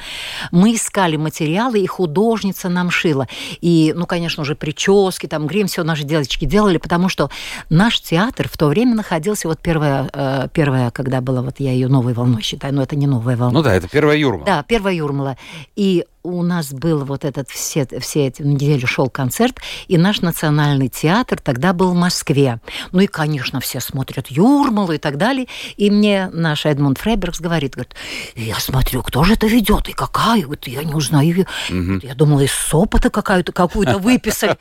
мы 0.51 0.75
искали 0.75 1.17
материалы, 1.17 1.79
и 1.79 1.87
художница 1.87 2.69
нам 2.69 2.91
шила. 2.91 3.29
И, 3.61 3.95
ну, 3.97 4.07
конечно, 4.07 4.43
уже 4.43 4.57
прически, 4.57 5.27
там, 5.27 5.47
грим, 5.47 5.69
все 5.69 5.85
наши 5.85 6.03
девочки 6.03 6.47
делали, 6.47 6.79
потому 6.79 7.09
что 7.09 7.31
наш 7.71 8.01
театр 8.01 8.49
в 8.49 8.59
то 8.59 8.67
время 8.67 8.97
находился, 8.97 9.47
вот 9.47 9.61
первая, 9.61 10.11
э, 10.13 10.49
первая 10.53 10.91
когда 10.91 11.21
была, 11.21 11.43
вот 11.43 11.61
я 11.61 11.71
ее 11.71 11.87
новой 11.87 12.13
волной 12.13 12.43
считаю, 12.43 12.75
но 12.75 12.83
это 12.83 12.97
не 12.97 13.07
новая 13.07 13.37
волна. 13.37 13.59
Ну 13.59 13.63
да, 13.63 13.75
это 13.75 13.89
первая 13.89 14.19
Юрмала. 14.19 14.45
Да, 14.45 14.65
первая 14.65 14.95
Юрмала. 14.95 15.37
И 15.77 16.05
у 16.23 16.43
нас 16.43 16.73
был 16.73 17.05
вот 17.05 17.25
этот 17.25 17.49
все, 17.49 17.87
все 18.01 18.27
эти 18.27 18.43
недели 18.43 18.85
шел 18.85 19.09
концерт, 19.09 19.59
и 19.89 19.97
наш 19.97 20.21
национальный 20.21 20.89
театр 20.89 21.41
тогда 21.41 21.73
был 21.73 21.93
в 21.93 21.95
Москве. 21.95 22.61
Ну 22.93 23.01
и, 23.01 23.07
конечно, 23.07 23.61
все 23.61 23.81
смотрят 23.81 24.29
Юрмалу 24.29 24.93
и 24.93 24.99
так 24.99 25.17
далее. 25.17 25.47
И 25.77 25.91
мне 25.91 26.29
наш 26.33 26.67
Эдмунд 26.67 26.99
Фрейбергс 26.99 27.41
говорит, 27.41 27.75
говорит, 27.75 27.95
я 28.37 28.57
смотрю, 28.57 29.03
кто 29.03 29.25
же 29.25 29.35
это 29.35 29.47
ведет 29.47 29.89
и 29.89 29.93
какая, 29.93 30.47
вот 30.47 30.67
я 30.67 30.85
не 30.85 30.95
узнаю. 30.95 31.47
Угу. 31.71 32.01
Я 32.03 32.15
думала, 32.15 32.41
из 32.41 32.53
Сопота 32.53 33.11
какую-то 33.11 33.53
какую-то 33.53 33.99
выписали. 33.99 34.57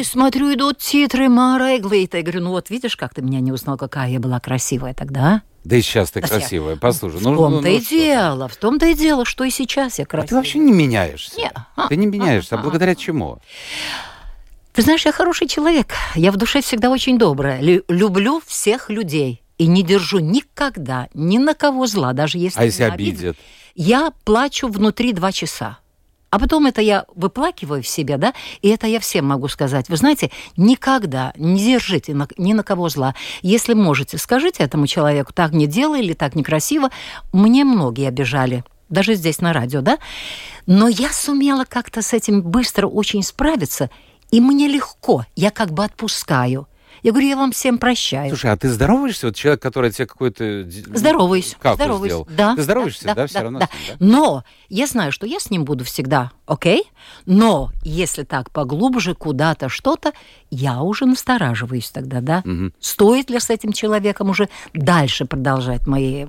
И 0.00 0.04
смотрю, 0.04 0.52
идут 0.52 0.78
титры 0.78 1.28
Мара 1.28 1.76
Эглейта. 1.76 2.18
Я 2.18 2.22
говорю, 2.22 2.42
ну 2.42 2.50
вот 2.50 2.70
видишь, 2.70 2.96
как 2.96 3.14
ты 3.14 3.22
меня 3.22 3.40
не 3.40 3.52
узнал, 3.52 3.76
какая 3.76 4.10
я 4.10 4.20
была 4.20 4.40
красивая 4.40 4.94
тогда. 4.94 5.42
Да 5.68 5.76
и 5.76 5.82
сейчас 5.82 6.10
ты 6.10 6.22
красивая, 6.22 6.76
послушай. 6.76 7.18
В 7.18 7.22
ну, 7.22 7.36
том-то 7.36 7.60
ну, 7.60 7.68
и 7.68 7.78
что? 7.78 7.90
дело, 7.90 8.48
в 8.48 8.56
том-то 8.56 8.86
и 8.86 8.94
дело, 8.94 9.26
что 9.26 9.44
и 9.44 9.50
сейчас 9.50 9.98
я 9.98 10.06
красивая. 10.06 10.24
А 10.24 10.28
ты 10.28 10.34
вообще 10.36 10.58
не 10.60 10.72
меняешься. 10.72 11.36
Не. 11.36 11.52
Ты 11.90 11.96
не 11.96 12.06
меняешься, 12.06 12.56
а, 12.56 12.58
а 12.58 12.62
благодаря 12.62 12.94
чему? 12.94 13.36
Ты 14.72 14.80
знаешь, 14.80 15.04
я 15.04 15.12
хороший 15.12 15.46
человек. 15.46 15.92
Я 16.14 16.32
в 16.32 16.38
душе 16.38 16.62
всегда 16.62 16.88
очень 16.88 17.18
добрая. 17.18 17.60
Люблю 17.86 18.40
всех 18.46 18.88
людей. 18.88 19.42
И 19.58 19.66
не 19.66 19.82
держу 19.82 20.20
никогда 20.20 21.08
ни 21.12 21.36
на 21.36 21.52
кого 21.52 21.86
зла, 21.86 22.14
даже 22.14 22.38
если... 22.38 22.58
А 22.58 22.64
если 22.64 22.84
обидят? 22.84 23.36
Я 23.74 24.10
плачу 24.24 24.68
внутри 24.68 25.12
два 25.12 25.32
часа. 25.32 25.80
А 26.30 26.38
потом 26.38 26.66
это 26.66 26.82
я 26.82 27.06
выплакиваю 27.14 27.82
в 27.82 27.88
себе, 27.88 28.18
да, 28.18 28.34
и 28.60 28.68
это 28.68 28.86
я 28.86 29.00
всем 29.00 29.26
могу 29.26 29.48
сказать. 29.48 29.88
Вы 29.88 29.96
знаете, 29.96 30.30
никогда 30.56 31.32
не 31.36 31.58
держите 31.58 32.14
ни 32.36 32.52
на 32.52 32.62
кого 32.62 32.88
зла. 32.90 33.14
Если 33.40 33.72
можете, 33.72 34.18
скажите 34.18 34.62
этому 34.62 34.86
человеку, 34.86 35.32
так 35.32 35.52
не 35.52 35.66
делай 35.66 36.00
или 36.00 36.12
так 36.12 36.34
некрасиво. 36.34 36.90
Мне 37.32 37.64
многие 37.64 38.08
обижали, 38.08 38.62
даже 38.90 39.14
здесь 39.14 39.40
на 39.40 39.52
радио, 39.54 39.80
да. 39.80 39.98
Но 40.66 40.88
я 40.88 41.10
сумела 41.12 41.64
как-то 41.64 42.02
с 42.02 42.12
этим 42.12 42.42
быстро 42.42 42.86
очень 42.86 43.22
справиться, 43.22 43.88
и 44.30 44.40
мне 44.40 44.68
легко, 44.68 45.24
я 45.34 45.50
как 45.50 45.72
бы 45.72 45.82
отпускаю. 45.84 46.68
Я 47.02 47.12
говорю, 47.12 47.28
я 47.28 47.36
вам 47.36 47.52
всем 47.52 47.78
прощаю. 47.78 48.28
Слушай, 48.28 48.52
а 48.52 48.56
ты 48.56 48.68
здороваешься? 48.68 49.26
Вот 49.26 49.36
человек, 49.36 49.62
который 49.62 49.90
тебе 49.90 50.06
какой-то... 50.06 50.68
Здороваюсь. 50.68 51.56
Как 51.60 51.76
здороваюсь. 51.76 52.12
сделал? 52.12 52.28
Да. 52.30 52.56
Ты 52.56 52.62
здороваешься, 52.62 53.04
да, 53.04 53.14
да, 53.14 53.22
да 53.22 53.26
все 53.26 53.38
да, 53.38 53.42
равно? 53.42 53.58
Да. 53.60 53.66
Ним, 53.66 53.96
да. 53.98 54.06
Но 54.06 54.44
я 54.68 54.86
знаю, 54.86 55.12
что 55.12 55.26
я 55.26 55.40
с 55.40 55.50
ним 55.50 55.64
буду 55.64 55.84
всегда, 55.84 56.32
окей? 56.46 56.84
Но 57.26 57.70
если 57.82 58.24
так 58.24 58.50
поглубже 58.50 59.14
куда-то 59.14 59.68
что-то, 59.68 60.12
я 60.50 60.82
уже 60.82 61.06
настораживаюсь 61.06 61.90
тогда, 61.90 62.20
да? 62.20 62.42
Угу. 62.44 62.72
Стоит 62.80 63.30
ли 63.30 63.38
с 63.38 63.50
этим 63.50 63.72
человеком 63.72 64.30
уже 64.30 64.48
дальше 64.72 65.24
продолжать 65.24 65.86
мои 65.86 66.26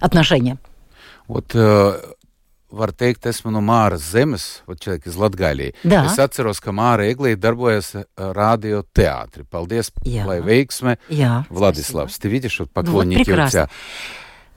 отношения? 0.00 0.58
Вот 1.26 1.50
э, 1.54 2.00
var 2.70 2.92
teikt, 2.92 3.26
esmu 3.26 3.52
no 3.52 3.62
Māras 3.64 4.04
zemes, 4.12 4.62
из 5.06 5.16
Латгалии. 5.16 5.74
Да. 5.84 6.06
Es 6.06 6.18
atceros, 6.18 6.60
ka 6.60 6.70
Māra 6.70 7.08
Eglīte 7.08 7.40
darbojas 7.40 7.94
radio 8.16 8.84
театре. 8.92 9.44
Paldies, 9.44 9.90
Jā. 10.04 10.26
lai 10.26 10.40
veiksme. 10.40 10.98
Jā, 11.08 11.44
Владислав, 11.48 12.12
ты 12.12 12.28
видишь, 12.28 12.60
вот 12.60 12.70
поклонники 12.70 13.30
вот, 13.30 13.46
у 13.46 13.48
тебя. 13.48 13.68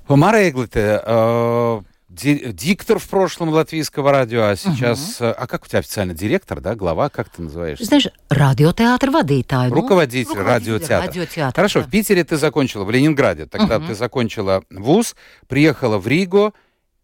Eglīte, 0.08 1.02
э, 1.06 1.82
диктор 2.12 3.00
в 3.00 3.08
прошлом 3.08 3.50
латвийского 3.50 4.12
радио, 4.12 4.44
а 4.44 4.56
сейчас... 4.56 5.22
Угу. 5.22 5.30
А 5.38 5.48
как 5.48 5.64
у 5.64 5.68
тебя 5.68 5.80
официально? 5.80 6.14
Директор, 6.14 6.60
да? 6.60 6.76
Глава? 6.76 7.10
Как 7.10 7.30
ты 7.30 7.42
называешься? 7.42 7.86
Знаешь, 7.86 8.08
радиотеатр 8.30 9.10
водитель. 9.12 9.56
Ну, 9.70 9.76
руководитель, 9.76 10.30
руководитель 10.30 10.44
радиотеатра. 10.44 11.08
радиотеатр. 11.08 11.56
Хорошо, 11.56 11.80
да. 11.80 11.88
в 11.88 11.90
Питере 11.90 12.24
ты 12.24 12.36
закончила, 12.36 12.84
в 12.84 12.92
Ленинграде. 12.92 13.46
Тогда 13.46 13.78
угу. 13.78 13.88
ты 13.88 13.96
закончила 13.96 14.64
вуз, 14.70 15.16
приехала 15.48 15.98
в 15.98 16.08
Ригу, 16.08 16.54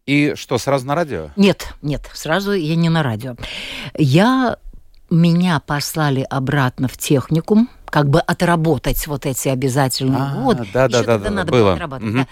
и 0.08 0.34
что, 0.36 0.56
сразу 0.56 0.86
на 0.86 0.94
радио? 0.94 1.28
Нет, 1.36 1.74
нет, 1.82 2.10
сразу 2.14 2.52
я 2.52 2.76
не 2.76 2.88
на 2.88 3.02
радио. 3.02 3.36
Я 3.94 4.56
меня 5.10 5.60
послали 5.60 6.26
обратно 6.30 6.88
в 6.88 6.96
техникум, 6.96 7.68
как 7.84 8.08
бы 8.08 8.20
отработать 8.20 9.06
вот 9.06 9.26
эти 9.26 9.48
обязательные 9.48 10.22
а, 10.22 10.42
годы. 10.42 10.66
Да, 10.72 10.88
да, 10.88 11.02
да, 11.02 11.18
да, 11.18 11.30
надо 11.30 11.52
было. 11.52 11.74
отрабатывать. 11.74 12.14
Угу. 12.14 12.22
Да. 12.22 12.28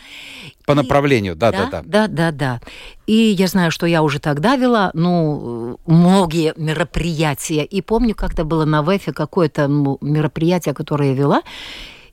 По 0.64 0.73
и, 0.73 0.75
направлению, 0.75 1.37
да, 1.37 1.52
да, 1.52 1.68
да, 1.71 1.83
да, 1.85 2.09
да, 2.09 2.30
да. 2.33 2.61
И 3.06 3.12
я 3.12 3.47
знаю, 3.47 3.71
что 3.71 3.85
я 3.85 4.02
уже 4.02 4.21
тогда 4.21 4.56
вела, 4.56 4.90
ну, 4.95 5.78
многие 5.85 6.54
мероприятия. 6.56 7.62
И 7.62 7.83
помню, 7.83 8.14
как-то 8.14 8.45
было 8.45 8.64
на 8.64 8.83
ВЭФе 8.83 9.12
какое-то 9.12 9.68
мероприятие, 10.00 10.73
которое 10.73 11.11
я 11.11 11.14
вела. 11.14 11.42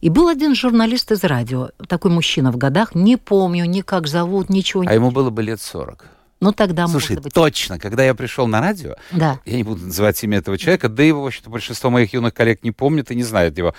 И 0.04 0.10
был 0.10 0.28
один 0.28 0.54
журналист 0.54 1.14
из 1.14 1.24
радио, 1.24 1.70
такой 1.88 2.12
мужчина 2.12 2.52
в 2.52 2.58
годах, 2.58 2.94
не 2.94 3.16
помню 3.16 3.64
ни 3.64 3.80
как 3.80 4.08
зовут, 4.08 4.50
ничего. 4.50 4.84
А 4.86 4.94
ему 4.94 5.12
было 5.12 5.30
бы 5.30 5.42
лет 5.42 5.62
40. 5.62 6.06
Ну, 6.42 6.52
тогда, 6.52 6.88
Слушай, 6.90 7.12
может 7.12 7.24
быть... 7.24 7.34
точно, 7.34 7.80
когда 7.80 8.04
я 8.04 8.14
пришел 8.14 8.46
на 8.46 8.60
радио, 8.60 8.96
да. 9.12 9.40
я 9.46 9.56
не 9.56 9.64
буду 9.64 9.86
называть 9.86 10.22
имя 10.22 10.40
этого 10.40 10.58
человека, 10.58 10.90
да 10.90 11.04
его, 11.04 11.24
в 11.24 11.28
общем-то, 11.28 11.50
большинство 11.50 11.90
моих 11.90 12.14
юных 12.14 12.34
коллег 12.34 12.66
не 12.66 12.72
помнят 12.72 13.12
и 13.12 13.16
не 13.16 13.24
знают 13.24 13.58
его. 13.58 13.76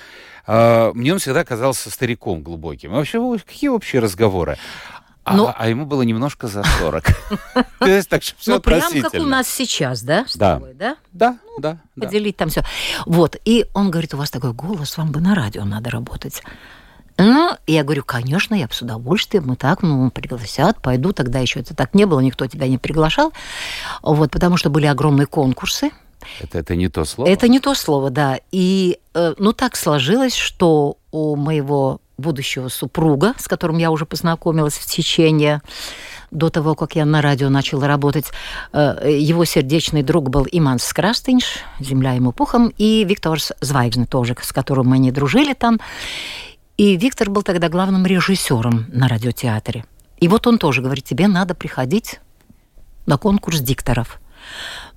А, 0.46 0.92
мне 0.94 1.12
он 1.12 1.18
всегда 1.18 1.44
казался 1.44 1.90
стариком 1.90 2.42
глубоким. 2.42 2.92
И 2.92 2.94
вообще, 2.94 3.20
какие 3.46 3.68
общие 3.68 4.00
разговоры? 4.00 4.56
А, 5.24 5.34
ну, 5.34 5.50
а 5.56 5.68
ему 5.68 5.86
было 5.86 6.02
немножко 6.02 6.48
за 6.48 6.62
40. 6.62 7.04
То 7.78 7.86
есть, 7.86 8.10
так 8.10 8.22
что 8.22 8.36
все 8.38 8.54
Ну, 8.54 8.60
прям 8.60 8.92
как 9.00 9.14
у 9.14 9.24
нас 9.24 9.48
сейчас, 9.48 10.02
да? 10.02 10.26
Да. 10.34 10.60
Да, 10.74 10.96
да, 11.12 11.38
да. 11.58 11.78
Поделить 11.96 12.36
там 12.36 12.50
все. 12.50 12.62
Вот, 13.06 13.36
и 13.46 13.66
он 13.72 13.90
говорит, 13.90 14.12
у 14.12 14.18
вас 14.18 14.30
такой 14.30 14.52
голос, 14.52 14.98
вам 14.98 15.12
бы 15.12 15.20
на 15.20 15.34
радио 15.34 15.64
надо 15.64 15.90
работать. 15.90 16.42
Ну, 17.16 17.52
я 17.66 17.84
говорю, 17.84 18.02
конечно, 18.04 18.54
я 18.54 18.66
бы 18.66 18.74
с 18.74 18.82
удовольствием, 18.82 19.44
мы 19.46 19.56
так, 19.56 19.82
ну, 19.82 20.10
пригласят, 20.10 20.82
пойду. 20.82 21.12
Тогда 21.12 21.38
еще 21.38 21.60
это 21.60 21.74
так 21.74 21.94
не 21.94 22.06
было, 22.06 22.20
никто 22.20 22.46
тебя 22.46 22.66
не 22.66 22.76
приглашал. 22.76 23.32
Вот, 24.02 24.30
потому 24.30 24.56
что 24.56 24.68
были 24.68 24.86
огромные 24.86 25.26
конкурсы. 25.26 25.90
Это, 26.40 26.58
это 26.58 26.74
не 26.74 26.88
то 26.88 27.04
слово? 27.04 27.28
Это 27.28 27.48
не 27.48 27.60
то 27.60 27.74
слово, 27.74 28.10
да. 28.10 28.40
И, 28.50 28.98
э, 29.14 29.34
ну, 29.38 29.52
так 29.52 29.76
сложилось, 29.76 30.34
что 30.34 30.98
у 31.12 31.36
моего 31.36 32.00
будущего 32.16 32.68
супруга, 32.68 33.34
с 33.38 33.48
которым 33.48 33.78
я 33.78 33.90
уже 33.90 34.06
познакомилась 34.06 34.74
в 34.74 34.86
течение 34.86 35.62
до 36.30 36.50
того, 36.50 36.74
как 36.74 36.96
я 36.96 37.04
на 37.04 37.22
радио 37.22 37.48
начала 37.48 37.86
работать. 37.86 38.26
Э, 38.72 39.08
его 39.18 39.44
сердечный 39.44 40.02
друг 40.02 40.30
был 40.30 40.46
Иманс 40.50 40.84
Скрастинш, 40.84 41.58
земля 41.80 42.12
ему 42.12 42.32
пухом, 42.32 42.72
и 42.76 43.04
Виктор 43.04 43.38
Звайгзны 43.60 44.06
тоже, 44.06 44.36
с 44.40 44.52
которым 44.52 44.88
мы 44.88 44.98
не 44.98 45.12
дружили 45.12 45.54
там. 45.54 45.80
И 46.76 46.96
Виктор 46.96 47.30
был 47.30 47.42
тогда 47.42 47.68
главным 47.68 48.04
режиссером 48.04 48.86
на 48.92 49.08
радиотеатре. 49.08 49.84
И 50.18 50.28
вот 50.28 50.46
он 50.46 50.58
тоже 50.58 50.82
говорит, 50.82 51.04
тебе 51.04 51.28
надо 51.28 51.54
приходить 51.54 52.20
на 53.06 53.16
конкурс 53.16 53.60
дикторов. 53.60 54.20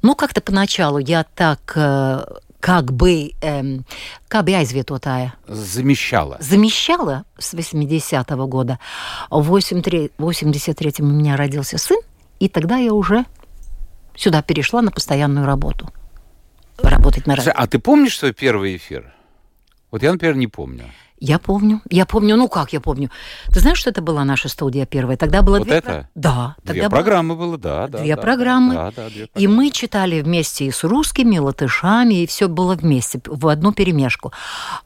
Ну, 0.02 0.16
как-то 0.16 0.42
поначалу 0.42 1.00
я 1.00 1.24
так 1.24 1.74
э, 1.76 2.24
как 2.60 2.92
бы, 2.92 3.32
эм, 3.42 3.86
как 4.28 4.46
бы 4.46 4.52
aizvietotāja. 4.52 5.32
Замещала. 5.48 6.38
Замещала 6.40 7.26
с 7.38 7.54
80-го 7.54 8.48
года. 8.48 8.80
В 9.30 9.56
83-м 9.56 11.10
у 11.10 11.14
меня 11.14 11.38
родился 11.38 11.78
сын, 11.78 12.00
и 12.40 12.50
тогда 12.50 12.78
я 12.78 12.94
уже 12.94 13.26
сюда 14.16 14.42
перешла 14.42 14.82
на 14.82 14.92
постоянную 14.92 15.46
работу. 15.46 15.90
Работать 16.82 17.26
на 17.28 17.36
радио. 17.36 17.54
А 17.56 17.68
ты 17.68 17.80
помнишь 17.80 18.18
свой 18.18 18.34
первый 18.34 18.76
эфир? 18.76 19.14
Вот 19.92 20.04
я, 20.04 20.12
например, 20.12 20.36
не 20.36 20.48
помню. 20.48 20.86
Я 21.20 21.40
помню, 21.40 21.82
я 21.90 22.06
помню, 22.06 22.36
ну 22.36 22.48
как 22.48 22.74
я 22.74 22.80
помню. 22.80 23.10
Ты 23.48 23.60
знаешь, 23.60 23.80
что 23.80 23.90
это 23.90 24.02
была 24.02 24.24
наша 24.24 24.50
студия 24.50 24.86
первая? 24.86 25.18
Тогда 25.18 25.42
было 25.42 25.58
вот 25.58 25.68
две... 25.68 25.78
это? 25.78 26.08
Да. 26.14 26.56
Две 26.64 26.84
тогда 26.84 26.90
программы 26.90 27.36
было, 27.36 27.58
да, 27.58 27.88
да. 27.88 28.00
Две 28.00 28.16
да, 28.16 28.22
программы. 28.22 28.74
Да, 28.76 28.92
да, 28.96 29.10
две 29.10 29.24
И 29.24 29.28
программы. 29.28 29.56
мы 29.56 29.72
читали 29.72 30.22
вместе 30.22 30.66
и 30.66 30.72
с 30.72 30.84
русскими, 30.84 31.36
и 31.36 31.40
латышами, 31.40 32.22
и 32.22 32.28
все 32.28 32.48
было 32.48 32.76
вместе, 32.76 33.20
в 33.26 33.48
одну 33.48 33.72
перемешку. 33.72 34.32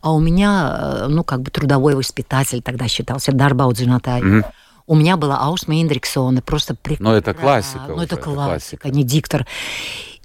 А 0.01 0.13
у 0.13 0.19
меня, 0.19 0.79
э, 0.79 1.07
ну, 1.09 1.23
как 1.25 1.41
бы 1.41 1.51
трудовой 1.51 1.95
воспитатель 1.95 2.61
тогда 2.61 2.87
считался, 2.87 3.33
Дарба 3.33 3.63
Удзинатай. 3.63 4.21
Мгм. 4.21 4.45
У 4.87 4.95
меня 4.95 5.17
была 5.17 5.37
Аусма 5.37 5.81
Индриксон, 5.81 6.37
и 6.37 6.41
просто 6.41 6.75
прекрасно. 6.75 7.11
Но 7.11 7.17
это 7.17 7.33
классика 7.33 7.85
Ну, 7.87 8.01
это 8.01 8.15
это 8.15 8.23
классика, 8.23 8.89
не 8.89 9.03
диктор. 9.03 9.45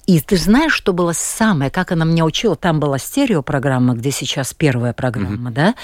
И 0.07 0.21
ты 0.21 0.37
знаешь, 0.37 0.73
что 0.73 0.93
было 0.93 1.13
самое, 1.13 1.71
как 1.71 1.91
она 1.91 2.05
меня 2.05 2.25
учила? 2.25 2.55
Там 2.55 2.79
была 2.79 2.99
стереопрограмма, 2.99 3.95
где 3.95 4.13
сейчас 4.13 4.55
первая 4.55 4.93
программа, 4.93 5.51
да? 5.51 5.75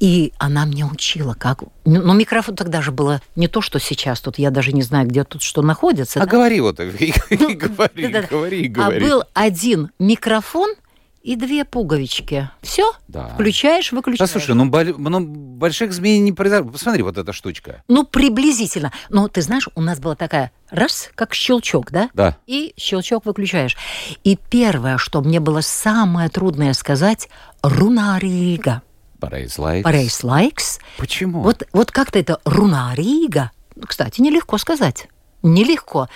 И 0.00 0.32
она 0.38 0.64
меня 0.64 0.86
учила, 0.86 1.34
как... 1.34 1.62
Ну, 1.84 2.02
но 2.02 2.14
микрофон 2.14 2.56
тогда 2.56 2.80
же 2.80 2.92
было 2.92 3.20
не 3.36 3.46
то, 3.46 3.60
что 3.60 3.78
сейчас. 3.78 4.20
Тут 4.20 4.38
я 4.38 4.50
даже 4.50 4.72
не 4.72 4.82
знаю, 4.82 5.06
где 5.06 5.22
тут 5.24 5.42
что 5.42 5.60
находится. 5.60 6.20
А 6.20 6.24
да? 6.24 6.30
говори 6.30 6.60
вот, 6.60 6.80
и, 6.80 7.12
и 7.30 7.54
говори, 7.54 8.08
говори, 8.08 8.62
и 8.62 8.68
А 8.68 8.74
говори. 8.74 9.00
был 9.04 9.22
один 9.34 9.90
микрофон 9.98 10.74
и 11.22 11.36
две 11.36 11.64
пуговички. 11.64 12.48
Все? 12.62 12.92
Да. 13.08 13.28
Включаешь, 13.34 13.90
Да, 13.90 13.96
выключаешь. 13.96 14.30
слушай, 14.30 14.54
ну, 14.54 14.66
бол- 14.66 14.84
ну, 14.98 15.20
больших 15.20 15.92
змей 15.92 16.18
не 16.20 16.32
произошло. 16.32 16.70
Посмотри, 16.70 17.02
вот 17.02 17.18
эта 17.18 17.32
штучка. 17.32 17.82
Ну, 17.88 18.04
приблизительно. 18.04 18.92
Но 19.10 19.28
ты 19.28 19.42
знаешь, 19.42 19.68
у 19.74 19.80
нас 19.80 19.98
была 19.98 20.14
такая 20.14 20.52
раз, 20.70 21.10
как 21.14 21.34
щелчок, 21.34 21.90
да? 21.90 22.08
Да. 22.14 22.36
И 22.46 22.72
щелчок 22.78 23.26
выключаешь. 23.26 23.76
И 24.24 24.36
первое, 24.50 24.96
что 24.98 25.20
мне 25.20 25.40
было 25.40 25.60
самое 25.60 26.28
трудное 26.28 26.72
сказать, 26.72 27.28
рунарига. 27.62 28.82
Парейс 29.20 29.58
лайк. 29.58 29.84
Парейс 29.84 30.22
лайкс. 30.22 30.78
Почему? 30.96 31.42
Вот, 31.42 31.64
вот 31.72 31.90
как-то 31.90 32.18
это 32.20 32.38
рунарига. 32.44 33.50
Кстати, 33.84 34.20
нелегко 34.20 34.58
сказать. 34.58 35.08
Нелегко. 35.42 36.08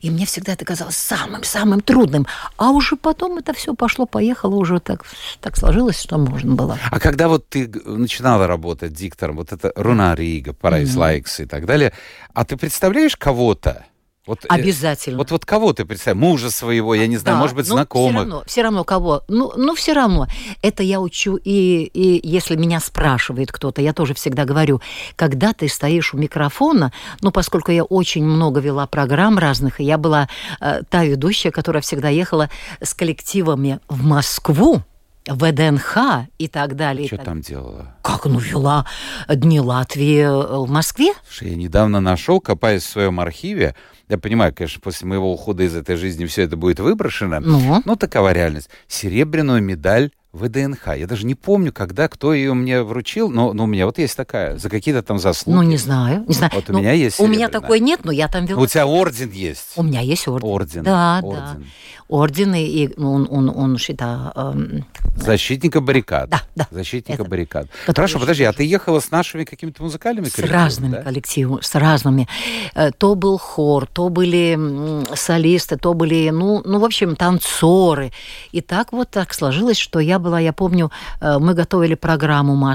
И 0.00 0.10
мне 0.10 0.26
всегда 0.26 0.52
это 0.54 0.64
казалось 0.64 0.96
самым-самым 0.96 1.80
трудным. 1.80 2.26
А 2.56 2.70
уже 2.70 2.96
потом 2.96 3.38
это 3.38 3.52
все 3.52 3.74
пошло-поехало, 3.74 4.56
уже 4.56 4.80
так, 4.80 5.04
так 5.40 5.56
сложилось, 5.56 6.00
что 6.00 6.18
можно 6.18 6.54
было. 6.54 6.78
А 6.90 6.98
когда 6.98 7.28
вот 7.28 7.48
ты 7.48 7.70
начинала 7.84 8.46
работать 8.46 8.92
диктором, 8.92 9.36
вот 9.36 9.52
это 9.52 9.72
Runā 9.76 10.14
Rīga, 10.14 10.52
pareizs 10.52 10.94
laiks 10.96 11.40
и 11.40 11.46
так 11.46 11.66
далее, 11.66 11.92
а 12.32 12.44
ты 12.44 12.56
представляешь 12.56 13.16
кого-то? 13.16 13.84
Вот, 14.26 14.44
э, 14.44 14.48
Обязательно. 14.48 15.18
Вот, 15.18 15.30
вот 15.30 15.44
кого 15.44 15.72
ты 15.72 15.84
представляешь? 15.84 16.14
Мужа 16.14 16.50
своего, 16.50 16.94
я 16.94 17.06
не 17.06 17.16
знаю, 17.16 17.36
Да, 17.36 17.40
может 17.40 17.56
быть, 17.56 17.68
но 17.68 17.74
знакомых. 17.74 18.12
Все 18.12 18.18
равно, 18.18 18.42
все 18.46 18.62
равно 18.62 18.84
кого. 18.84 19.22
Ну, 19.28 19.52
ну, 19.56 19.74
все 19.74 19.92
равно. 19.92 20.26
Это 20.62 20.82
я 20.82 21.00
учу, 21.00 21.36
и, 21.36 21.90
и 21.92 22.20
если 22.26 22.56
меня 22.56 22.80
спрашивает 22.80 23.52
кто-то, 23.52 23.82
я 23.82 23.92
тоже 23.92 24.14
всегда 24.14 24.44
говорю, 24.44 24.80
когда 25.16 25.52
ты 25.52 25.68
стоишь 25.68 26.14
у 26.14 26.16
микрофона, 26.16 26.92
ну, 27.20 27.30
поскольку 27.30 27.70
я 27.72 27.84
очень 27.84 28.24
много 28.24 28.60
вела 28.60 28.86
программ 28.86 29.38
разных, 29.38 29.80
и 29.80 29.84
я 29.84 29.98
была 29.98 30.28
э, 30.60 30.82
та 30.88 31.04
ведущая, 31.04 31.50
которая 31.50 31.82
всегда 31.82 32.08
ехала 32.08 32.48
с 32.80 32.94
коллективами 32.94 33.80
в 33.88 34.04
Москву, 34.04 34.82
ВДНХ 35.26 36.26
и 36.38 36.48
так 36.48 36.76
далее. 36.76 37.06
Что 37.06 37.16
так- 37.16 37.24
там 37.26 37.40
делала? 37.40 37.94
Как, 38.02 38.26
ну, 38.26 38.38
вела 38.38 38.86
Дни 39.28 39.60
Латвии 39.60 40.20
э, 40.20 40.56
в 40.58 40.68
Москве? 40.70 41.12
Слушай, 41.26 41.50
я 41.50 41.56
недавно 41.56 42.00
нашел, 42.00 42.40
копаясь 42.40 42.82
в 42.82 42.88
своем 42.88 43.20
архиве, 43.20 43.74
я 44.08 44.18
понимаю, 44.18 44.54
конечно, 44.54 44.80
после 44.82 45.08
моего 45.08 45.32
ухода 45.32 45.62
из 45.62 45.74
этой 45.74 45.96
жизни 45.96 46.26
все 46.26 46.42
это 46.42 46.56
будет 46.56 46.78
выброшено, 46.78 47.40
Ну? 47.40 47.82
но 47.86 47.96
такова 47.96 48.32
реальность. 48.32 48.68
Серебряную 48.86 49.62
медаль 49.62 50.10
ВДНХ. 50.34 50.96
Я 50.96 51.06
даже 51.06 51.24
не 51.26 51.34
помню, 51.34 51.72
когда, 51.72 52.08
кто 52.08 52.34
ее 52.34 52.54
мне 52.54 52.82
вручил, 52.82 53.30
но, 53.30 53.52
но 53.52 53.64
у 53.64 53.66
меня 53.66 53.86
вот 53.86 53.98
есть 53.98 54.16
такая, 54.16 54.58
за 54.58 54.68
какие-то 54.68 55.02
там 55.02 55.18
заслуги. 55.18 55.56
Ну, 55.56 55.62
не 55.62 55.76
знаю. 55.76 56.24
Не 56.28 56.34
знаю. 56.34 56.52
Вот 56.54 56.68
у 56.68 56.72
Ну, 56.72 56.80
меня 56.80 56.92
есть 56.92 57.20
У 57.20 57.26
меня 57.26 57.48
такой 57.48 57.80
нет, 57.80 58.00
но 58.04 58.12
я 58.12 58.28
там 58.28 58.44
вела. 58.44 58.60
У 58.60 58.66
тебя 58.66 58.86
орден 58.86 59.30
есть. 59.30 59.72
У 59.76 59.82
меня 59.82 60.00
есть 60.00 60.26
орден. 60.28 60.48
Орден. 60.48 60.82
Да, 60.82 61.20
да. 61.22 61.26
орден. 61.26 61.66
Орден, 62.08 62.54
и 62.54 62.90
он, 63.00 63.26
он, 63.30 63.48
он 63.48 63.78
считаю, 63.78 64.32
эм, 64.34 64.84
Защитника 65.16 65.80
баррикад. 65.80 66.28
Да, 66.28 66.42
да. 66.56 66.66
Защитника 66.70 67.22
Это- 67.22 67.30
баррикад. 67.30 67.68
Хорошо, 67.86 68.18
подожди, 68.18 68.42
а 68.44 68.52
ты 68.52 68.64
ехала 68.64 69.00
с 69.00 69.10
нашими 69.10 69.44
какими-то 69.44 69.82
музыкальными 69.82 70.26
с 70.26 70.32
коллективами, 70.32 70.62
разными 70.64 70.92
да? 70.92 71.02
коллективами, 71.02 71.60
с 71.62 71.74
разными. 71.76 72.28
Э, 72.74 72.90
То 72.90 73.14
был 73.14 73.38
хор, 73.38 73.86
то 73.86 74.08
были 74.08 74.58
солисты, 75.14 75.76
то 75.76 75.94
были, 75.94 76.30
ну, 76.30 76.60
ну, 76.64 76.78
в 76.80 76.84
общем, 76.84 77.16
танцоры. 77.16 78.12
И 78.52 78.60
так 78.60 78.92
вот 78.92 79.10
так 79.10 79.32
сложилось, 79.32 79.78
что 79.78 80.00
я 80.00 80.18
была, 80.24 80.40
я 80.40 80.52
помню, 80.52 80.90
э, 81.20 81.38
мы 81.38 81.54
готовили 81.54 81.94
программу 81.94 82.74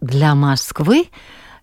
для 0.00 0.34
Москвы, 0.36 1.08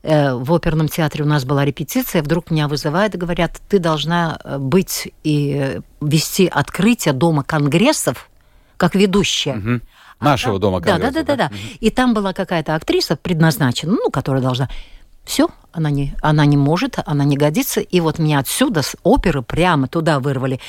Э, 0.03 0.35
в 0.35 0.53
оперном 0.53 0.87
театре 0.87 1.25
у 1.25 1.27
нас 1.27 1.43
была 1.43 1.65
репетиция, 1.65 2.21
вдруг 2.21 2.49
меня 2.49 2.69
вызывают 2.69 3.15
и 3.15 3.17
говорят, 3.17 3.59
ты 3.67 3.77
должна 3.77 4.39
э, 4.41 4.57
быть 4.57 5.11
и 5.23 5.81
вести 5.99 6.47
открытие 6.47 7.13
Дома 7.13 7.43
конгрессов 7.43 8.29
как 8.77 8.95
ведущая. 8.95 9.55
Мгм. 9.55 9.81
Нашего 10.21 10.53
там- 10.53 10.61
дома 10.61 10.79
да, 10.79 10.91
конгресса, 10.93 11.13
да, 11.13 11.23
да, 11.23 11.35
да, 11.35 11.49
да. 11.49 11.55
И 11.81 11.89
там 11.89 12.13
была 12.13 12.31
какая-то 12.31 12.75
актриса 12.75 13.17
предназначена, 13.17 13.97
ну, 14.01 14.09
которая 14.09 14.41
должна. 14.41 14.69
Все, 15.27 15.49
она 15.73 15.89
не, 15.91 16.15
она 16.21 16.45
не 16.45 16.55
может, 16.55 16.97
она 17.05 17.25
не 17.25 17.35
годится. 17.35 17.81
И 17.81 17.99
вот 17.99 18.17
меня 18.17 18.39
отсюда, 18.39 18.81
с 18.81 18.95
оперы, 19.03 19.41
прямо 19.41 19.87
туда 19.89 20.19
вырвали. 20.19 20.59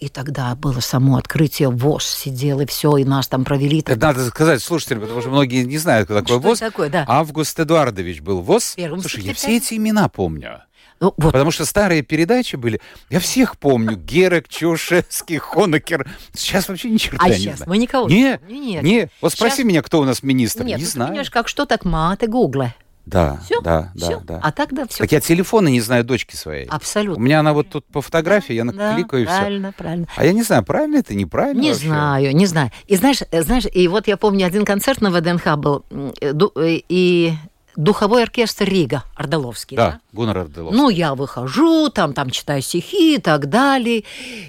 И 0.00 0.08
тогда 0.08 0.54
было 0.56 0.80
само 0.80 1.16
открытие, 1.16 1.70
ВОЗ 1.70 2.04
сидел, 2.04 2.60
и 2.60 2.66
все, 2.66 2.96
и 2.96 3.04
нас 3.04 3.28
там 3.28 3.44
провели. 3.44 3.78
Это 3.78 3.96
надо 3.96 4.26
сказать 4.26 4.60
слушателям, 4.60 5.02
потому 5.02 5.20
что 5.20 5.30
многие 5.30 5.64
не 5.64 5.78
знают, 5.78 6.06
кто 6.06 6.14
такой 6.20 6.38
Что 6.40 6.48
ВОЗ. 6.48 6.58
такое, 6.58 6.90
да. 6.90 7.04
Август 7.06 7.58
Эдуардович 7.60 8.20
был 8.20 8.40
ВОЗ. 8.42 8.74
Первым 8.76 9.00
Слушай, 9.00 9.22
я 9.22 9.32
секретарем. 9.34 9.60
все 9.60 9.66
эти 9.74 9.78
имена 9.78 10.08
помню. 10.08 10.62
Ну, 11.00 11.14
вот, 11.16 11.32
Потому 11.32 11.52
что 11.52 11.64
старые 11.64 12.02
передачи 12.02 12.56
были, 12.56 12.80
я 13.08 13.20
всех 13.20 13.56
помню. 13.56 13.96
Герек, 14.04 14.48
Чаушевский, 14.48 15.38
Хонекер. 15.38 16.10
Сейчас 16.34 16.68
вообще 16.68 16.90
ни 16.90 16.96
черта 16.96 17.24
а 17.24 17.28
не 17.28 17.36
сейчас 17.36 17.58
знаю. 17.58 17.70
мы 17.70 17.78
никого 17.78 18.08
Не, 18.08 18.40
не 18.48 18.60
Нет, 18.60 18.82
не. 18.82 19.08
Вот 19.20 19.32
спроси 19.32 19.58
Щас- 19.58 19.64
меня, 19.64 19.82
кто 19.82 20.00
у 20.00 20.04
нас 20.04 20.24
министр. 20.24 20.64
Нет, 20.64 20.78
не 20.78 20.82
ну, 20.82 20.86
ты 20.88 20.92
знаю. 20.92 21.08
понимаешь, 21.10 21.30
как 21.30 21.46
что 21.46 21.66
так 21.66 21.84
маты 21.84 22.26
гугла. 22.26 22.74
Да, 23.08 23.40
Все, 23.42 23.60
да, 23.62 23.90
да, 23.94 24.20
да. 24.22 24.40
А 24.42 24.52
тогда 24.52 24.86
все. 24.86 24.98
Так 24.98 25.12
я 25.12 25.20
телефона 25.20 25.68
не 25.68 25.80
знаю 25.80 26.04
дочки 26.04 26.36
своей. 26.36 26.68
У 26.68 26.74
Абсолютно. 26.74 27.22
меня 27.22 27.40
она 27.40 27.54
вот 27.54 27.70
тут 27.70 27.86
по 27.86 28.02
фотографии, 28.02 28.52
я 28.54 28.64
Да, 28.64 28.72
накликаю 28.72 29.22
и 29.22 29.26
все. 29.26 29.36
правильно, 29.38 29.72
правильно. 29.72 30.06
А 30.14 30.24
я 30.26 30.32
не 30.32 30.42
знаю, 30.42 30.62
правильно 30.62 30.96
это, 30.98 31.14
неправильно 31.14 31.60
Не 31.60 31.70
вообще? 31.72 31.86
знаю, 31.86 32.36
не 32.36 32.46
знаю. 32.46 32.70
И 32.86 32.96
знаешь, 32.96 33.22
э, 33.30 33.42
знаешь, 33.42 33.64
и 33.72 33.88
вот 33.88 34.08
я 34.08 34.16
помню, 34.18 34.46
один 34.46 34.64
концерт 34.66 35.00
на 35.00 35.10
ВДНХ 35.10 35.56
был, 35.56 35.84
э, 35.90 36.32
э, 36.32 36.80
и 36.88 37.32
духовой 37.78 38.24
оркестр 38.24 38.64
Рига, 38.64 39.04
Ордоловский, 39.14 39.76
да? 39.76 39.90
Да, 39.90 40.00
Гуннар 40.12 40.38
Арделовский. 40.38 40.76
Ну, 40.76 40.88
я 40.90 41.14
выхожу, 41.14 41.88
там, 41.90 42.12
там 42.12 42.28
читаю 42.30 42.60
стихи 42.60 43.14
и 43.14 43.18
так 43.18 43.48
далее, 43.48 44.04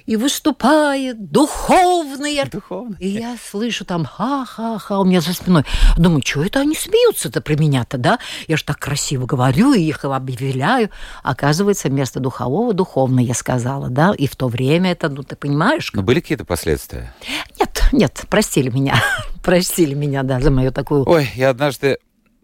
и 0.08 0.16
выступает 0.16 1.32
духовный 1.32 2.40
оркестр. 2.40 2.58
Духовный. 2.58 2.98
И 3.00 3.08
я 3.08 3.38
слышу 3.42 3.86
там 3.86 4.06
ха-ха-ха 4.06 5.00
у 5.00 5.06
меня 5.06 5.22
за 5.22 5.34
спиной. 5.34 5.64
Думаю, 5.96 6.24
что 6.26 6.44
это 6.44 6.62
они 6.62 6.76
смеются-то 6.76 7.40
при 7.42 7.56
меня-то, 7.56 7.98
да? 8.00 8.20
Я 8.48 8.58
же 8.58 8.64
так 8.64 8.80
красиво 8.80 9.28
говорю 9.28 9.74
и 9.74 9.82
их 9.82 10.04
объявляю. 10.04 10.90
Оказывается, 11.22 11.90
вместо 11.90 12.20
духового 12.20 12.74
духовно 12.74 13.20
я 13.20 13.36
сказала, 13.36 13.90
да? 13.90 14.14
И 14.18 14.26
в 14.26 14.36
то 14.36 14.48
время 14.48 14.92
это, 14.92 15.08
ну, 15.08 15.22
ты 15.22 15.36
понимаешь? 15.36 15.92
Но 15.94 16.02
были 16.02 16.20
какие-то 16.20 16.46
последствия? 16.46 17.14
Нет, 17.60 17.84
нет, 17.92 18.26
простили 18.28 18.70
меня. 18.70 18.96
простили 19.44 19.94
меня, 19.94 20.24
да, 20.24 20.40
за 20.40 20.50
мою 20.50 20.72
такую... 20.72 21.08
Ой, 21.08 21.30
я 21.36 21.50
однажды... 21.50 22.00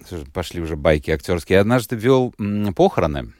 Слушай, 0.07 0.25
Пошли 0.33 0.61
уже 0.61 0.75
байки 0.75 1.11
актерские. 1.11 1.55
Я 1.55 1.61
однажды 1.61 1.95
вел 1.95 2.33
похороны. 2.75 3.33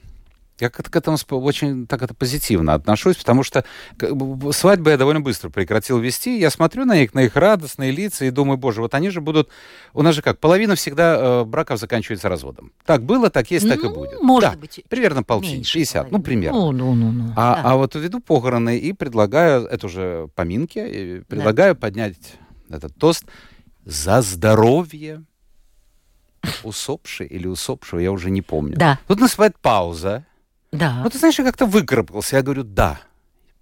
Я 0.58 0.70
к, 0.70 0.82
к 0.82 0.96
этому 0.96 1.18
очень 1.32 1.86
так 1.86 2.00
это 2.02 2.14
позитивно 2.14 2.72
отношусь, 2.72 3.16
потому 3.16 3.42
что 3.42 3.64
как 3.98 4.16
бы, 4.16 4.54
свадьбы 4.54 4.90
я 4.90 4.96
довольно 4.96 5.20
быстро 5.20 5.50
прекратил 5.50 5.98
вести. 5.98 6.38
Я 6.38 6.48
смотрю 6.48 6.86
на 6.86 6.96
них, 6.96 7.12
на 7.12 7.24
их 7.24 7.36
радостные 7.36 7.90
лица 7.92 8.24
и 8.24 8.30
думаю, 8.30 8.56
боже, 8.56 8.80
вот 8.80 8.94
они 8.94 9.10
же 9.10 9.20
будут... 9.20 9.50
У 9.92 10.00
нас 10.00 10.14
же 10.14 10.22
как, 10.22 10.38
половина 10.38 10.74
всегда 10.74 11.16
э, 11.18 11.44
браков 11.44 11.78
заканчивается 11.78 12.30
разводом. 12.30 12.72
Так 12.86 13.02
было, 13.02 13.28
так 13.28 13.50
есть, 13.50 13.68
так 13.68 13.80
и 13.80 13.82
Ну, 13.82 13.94
будет. 13.94 14.22
может 14.22 14.52
Да, 14.52 14.56
быть, 14.56 14.82
примерно 14.88 15.22
полтинник, 15.22 15.56
меньше 15.56 15.72
60, 15.72 16.04
ну, 16.04 16.08
половины. 16.08 16.24
примерно. 16.24 16.58
Ну, 16.58 16.72
ну, 16.72 16.94
ну, 16.94 17.12
ну. 17.12 17.32
А, 17.36 17.54
да. 17.56 17.62
а 17.72 17.76
вот 17.76 17.94
веду 17.94 18.20
похороны 18.20 18.78
и 18.78 18.94
предлагаю, 18.94 19.66
это 19.66 19.84
уже 19.86 20.28
поминки, 20.34 20.78
и 20.78 21.20
предлагаю 21.20 21.76
поднять 21.76 22.16
этот 22.70 22.96
тост 22.96 23.26
за 23.84 24.22
здоровье 24.22 25.22
усопшей 26.64 27.26
или 27.26 27.46
усопшего, 27.46 27.98
я 28.00 28.10
уже 28.12 28.30
не 28.30 28.42
помню. 28.42 28.76
Да. 28.76 28.98
Тут 29.08 29.20
наступает 29.20 29.58
пауза. 29.58 30.24
да. 30.72 31.00
Ну, 31.02 31.10
ты 31.10 31.18
знаешь, 31.18 31.38
я 31.38 31.44
как-то 31.44 31.66
выкарабкался. 31.66 32.36
Я 32.36 32.42
говорю, 32.42 32.64
да, 32.64 32.98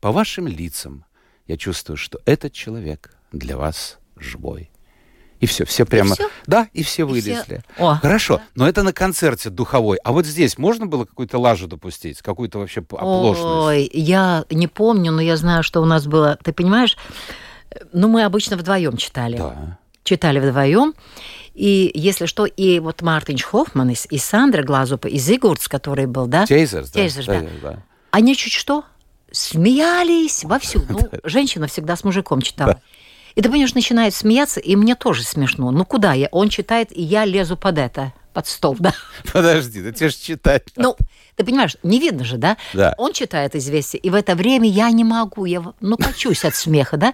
по 0.01 0.13
вашим 0.13 0.47
лицам 0.47 1.05
я 1.47 1.57
чувствую, 1.57 1.97
что 1.97 2.19
этот 2.25 2.53
человек 2.53 3.15
для 3.33 3.57
вас 3.57 3.99
живой. 4.17 4.71
И 5.41 5.47
все, 5.47 5.65
все 5.67 5.85
прямо... 5.85 6.15
всё? 6.15 6.31
Да, 6.47 6.69
и 6.73 6.83
все 6.83 7.03
И 7.03 7.05
вылезли. 7.05 7.43
все- 7.45 7.65
О, 7.77 7.97
Хорошо, 7.97 8.41
но 8.55 8.67
это 8.67 8.83
на 8.83 8.93
концерте 8.95 9.51
духовой. 9.51 9.99
А 10.03 10.13
вот 10.13 10.25
здесь 10.25 10.57
можно 10.57 10.87
было 10.87 11.05
какую-то 11.05 11.39
лажу 11.39 11.67
допустить? 11.67 12.23
Какую-то 12.23 12.61
вообще 12.61 12.81
оплошность? 12.81 13.45
Ой, 13.67 13.91
я 13.93 14.45
не 14.51 14.69
помню, 14.69 15.13
но 15.13 15.21
я 15.21 15.37
знаю, 15.37 15.63
что 15.63 15.83
у 15.83 15.85
нас 15.85 16.07
было. 16.07 16.39
Ты 16.43 16.53
понимаешь, 16.53 16.97
ну 17.93 18.09
мы 18.09 18.23
обычно 18.25 18.57
вдвоем 18.57 18.97
читали. 18.97 19.37
Да. 19.37 19.79
Читали 20.03 20.39
вдвоем. 20.39 20.95
И 21.55 21.91
если 21.95 22.27
что, 22.27 22.47
и 22.47 22.81
вот 22.81 23.01
Мартин 23.03 23.39
Хоффман, 23.39 23.91
и, 23.91 23.95
и 24.11 24.19
Сандра 24.19 24.63
Глазупа, 24.63 25.07
и 25.07 25.19
Зигурдс, 25.19 25.69
который 25.69 26.07
был, 26.07 26.27
да? 26.27 26.47
Тейзерс, 26.47 26.91
да. 26.91 27.01
Тейзерс, 27.01 27.27
да. 27.27 27.41
да. 27.41 27.49
да. 27.63 27.83
Они 28.11 28.37
чуть 28.37 28.53
что 28.53 28.85
смеялись 29.31 30.45
вовсю. 30.45 30.83
Ну, 30.89 31.09
женщина 31.25 31.67
всегда 31.67 31.97
с 31.97 32.05
мужиком 32.05 32.41
читала. 32.41 32.81
И 33.35 33.43
ты 33.43 33.49
понимаешь, 33.49 33.75
начинает 33.75 34.15
смеяться, 34.15 34.61
и 34.61 34.77
мне 34.77 34.95
тоже 34.95 35.25
смешно. 35.25 35.71
Ну 35.73 35.85
куда 35.85 36.13
я? 36.13 36.29
Он 36.31 36.49
читает, 36.49 36.97
и 36.97 37.03
я 37.03 37.25
лезу 37.25 37.57
под 37.57 37.79
это, 37.79 38.13
под 38.33 38.47
стол, 38.47 38.77
да. 38.79 38.95
Подожди, 39.33 39.83
да 39.83 39.91
тебе 39.93 40.09
же 40.09 40.17
читать. 40.17 40.63
Ну, 40.77 40.97
ты 41.35 41.45
понимаешь, 41.45 41.77
не 41.83 41.99
видно 41.99 42.25
же, 42.25 42.37
да? 42.37 42.57
Да. 42.73 42.95
Он 42.97 43.13
читает 43.13 43.57
известие, 43.57 44.01
и 44.01 44.11
в 44.11 44.15
это 44.15 44.37
время 44.37 44.69
я 44.69 44.91
не 44.91 45.03
могу, 45.03 45.47
я, 45.47 45.65
ну, 45.81 45.97
качусь 45.97 46.45
от 46.45 46.55
смеха, 46.55 46.97
да? 46.97 47.13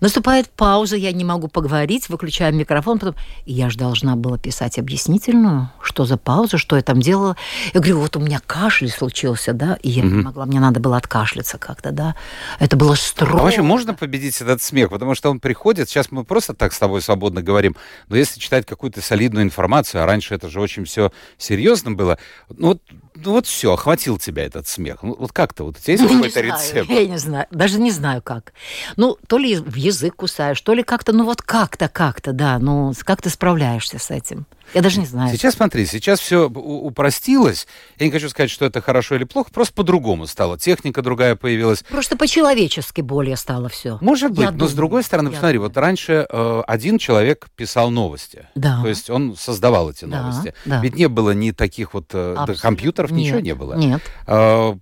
Наступает 0.00 0.48
пауза, 0.50 0.96
я 0.96 1.12
не 1.12 1.24
могу 1.24 1.48
поговорить, 1.48 2.08
выключаю 2.08 2.54
микрофон, 2.54 2.98
потом 2.98 3.14
я 3.46 3.70
же 3.70 3.78
должна 3.78 4.16
была 4.16 4.38
писать 4.38 4.78
объяснительную, 4.78 5.70
что 5.80 6.04
за 6.04 6.16
пауза, 6.16 6.58
что 6.58 6.76
я 6.76 6.82
там 6.82 7.00
делала. 7.00 7.36
Я 7.72 7.80
говорю, 7.80 8.00
вот 8.00 8.16
у 8.16 8.20
меня 8.20 8.40
кашель 8.46 8.90
случился, 8.90 9.52
да, 9.52 9.78
и 9.82 9.90
я 9.90 10.02
угу. 10.02 10.14
не 10.14 10.22
могла, 10.22 10.46
мне 10.46 10.60
надо 10.60 10.80
было 10.80 10.96
откашляться 10.96 11.58
как-то, 11.58 11.92
да. 11.92 12.14
Это 12.58 12.76
было 12.76 12.94
строго. 12.94 13.40
А 13.40 13.42
вообще 13.44 13.62
можно 13.62 13.94
победить 13.94 14.40
этот 14.40 14.62
смех? 14.62 14.90
Потому 14.90 15.14
что 15.14 15.30
он 15.30 15.40
приходит, 15.40 15.88
сейчас 15.88 16.10
мы 16.10 16.24
просто 16.24 16.54
так 16.54 16.72
с 16.72 16.78
тобой 16.78 17.00
свободно 17.00 17.42
говорим, 17.42 17.76
но 18.08 18.16
если 18.16 18.38
читать 18.38 18.66
какую-то 18.66 19.00
солидную 19.00 19.44
информацию, 19.44 20.02
а 20.02 20.06
раньше 20.06 20.34
это 20.34 20.48
же 20.48 20.60
очень 20.60 20.84
все 20.84 21.12
серьезно 21.38 21.92
было, 21.92 22.18
ну 22.48 22.68
вот 22.68 22.82
ну 23.24 23.32
вот 23.32 23.46
все, 23.46 23.72
охватил 23.72 24.18
тебя 24.18 24.44
этот 24.44 24.66
смех. 24.66 25.02
Ну, 25.02 25.16
вот 25.18 25.32
как-то, 25.32 25.64
вот 25.64 25.76
у 25.76 25.80
тебя 25.80 25.92
есть 25.94 26.04
ну, 26.04 26.10
какой-то 26.10 26.40
рецепт? 26.40 26.90
Я 26.90 27.06
не 27.06 27.18
знаю, 27.18 27.46
даже 27.50 27.80
не 27.80 27.90
знаю 27.90 28.22
как. 28.22 28.52
Ну, 28.96 29.18
то 29.26 29.38
ли 29.38 29.56
в 29.56 29.74
язык 29.76 30.16
кусаешь, 30.16 30.60
то 30.60 30.74
ли 30.74 30.82
как-то, 30.82 31.12
ну 31.12 31.24
вот 31.24 31.42
как-то, 31.42 31.88
как-то, 31.88 32.32
да, 32.32 32.58
ну 32.58 32.92
как 33.04 33.22
ты 33.22 33.30
справляешься 33.30 33.98
с 33.98 34.10
этим? 34.10 34.46
Я 34.74 34.82
даже 34.82 35.00
не 35.00 35.06
знаю. 35.06 35.30
Сейчас 35.30 35.54
смотри, 35.54 35.86
сейчас 35.86 36.20
все 36.20 36.48
упростилось. 36.48 37.66
Я 37.98 38.06
не 38.06 38.12
хочу 38.12 38.28
сказать, 38.28 38.50
что 38.50 38.64
это 38.64 38.80
хорошо 38.80 39.16
или 39.16 39.24
плохо, 39.24 39.50
просто 39.52 39.74
по-другому 39.74 40.26
стало. 40.26 40.58
Техника 40.58 41.02
другая 41.02 41.36
появилась. 41.36 41.82
Просто 41.88 42.16
по-человечески 42.16 43.00
более 43.00 43.36
стало 43.36 43.68
все. 43.68 43.98
Может 44.00 44.30
быть, 44.30 44.40
я 44.40 44.50
но 44.50 44.58
думаю, 44.58 44.70
с 44.70 44.74
другой 44.74 45.02
стороны, 45.02 45.30
посмотри, 45.30 45.58
думаю. 45.58 45.70
вот 45.70 45.76
раньше 45.76 46.26
э, 46.28 46.62
один 46.66 46.98
человек 46.98 47.48
писал 47.56 47.90
новости. 47.90 48.48
Да. 48.54 48.80
То 48.82 48.88
есть 48.88 49.10
он 49.10 49.36
создавал 49.36 49.90
эти 49.90 50.04
новости. 50.04 50.54
Да, 50.64 50.76
да. 50.76 50.82
Ведь 50.82 50.94
не 50.94 51.08
было 51.08 51.30
ни 51.30 51.50
таких 51.50 51.94
вот 51.94 52.10
э, 52.12 52.54
компьютеров, 52.60 53.10
нет, 53.10 53.20
ничего 53.20 53.40
не 53.40 53.54
было. 53.54 53.74
Нет. 53.74 54.02
Э, 54.26 54.74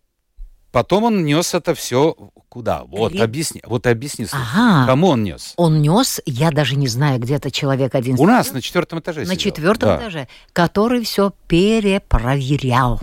Потом 0.74 1.04
он 1.04 1.24
нес 1.24 1.54
это 1.54 1.72
все 1.76 2.16
куда? 2.54 2.84
Вот 2.84 3.12
Ли... 3.12 3.20
объясни, 3.20 3.60
вот 3.66 3.84
объясни, 3.88 4.26
ага. 4.30 4.86
кому 4.86 5.08
он 5.08 5.24
нес? 5.24 5.54
Он 5.56 5.82
нес, 5.82 6.20
я 6.24 6.52
даже 6.52 6.76
не 6.76 6.86
знаю, 6.86 7.18
где-то 7.18 7.50
человек 7.50 7.96
один. 7.96 8.16
У 8.18 8.26
нас 8.26 8.52
на 8.52 8.62
четвертом 8.62 9.00
этаже. 9.00 9.20
На 9.22 9.34
сидел. 9.34 9.38
четвертом 9.38 9.88
да. 9.88 9.96
этаже, 9.98 10.28
который 10.52 11.04
все 11.04 11.32
перепроверял. 11.48 13.00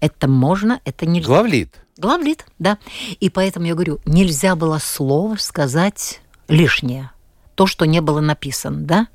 Это 0.00 0.26
можно, 0.26 0.80
это 0.84 1.06
нельзя. 1.06 1.28
Главлит. 1.28 1.76
Главлит, 1.96 2.46
да. 2.58 2.78
И 3.20 3.30
поэтому 3.30 3.66
я 3.66 3.74
говорю, 3.74 4.00
нельзя 4.04 4.56
было 4.56 4.78
слово 4.78 5.36
сказать 5.36 6.20
лишнее. 6.48 7.12
То, 7.54 7.68
что 7.68 7.84
не 7.84 8.00
было 8.00 8.20
написано, 8.20 8.80
да? 8.80 9.06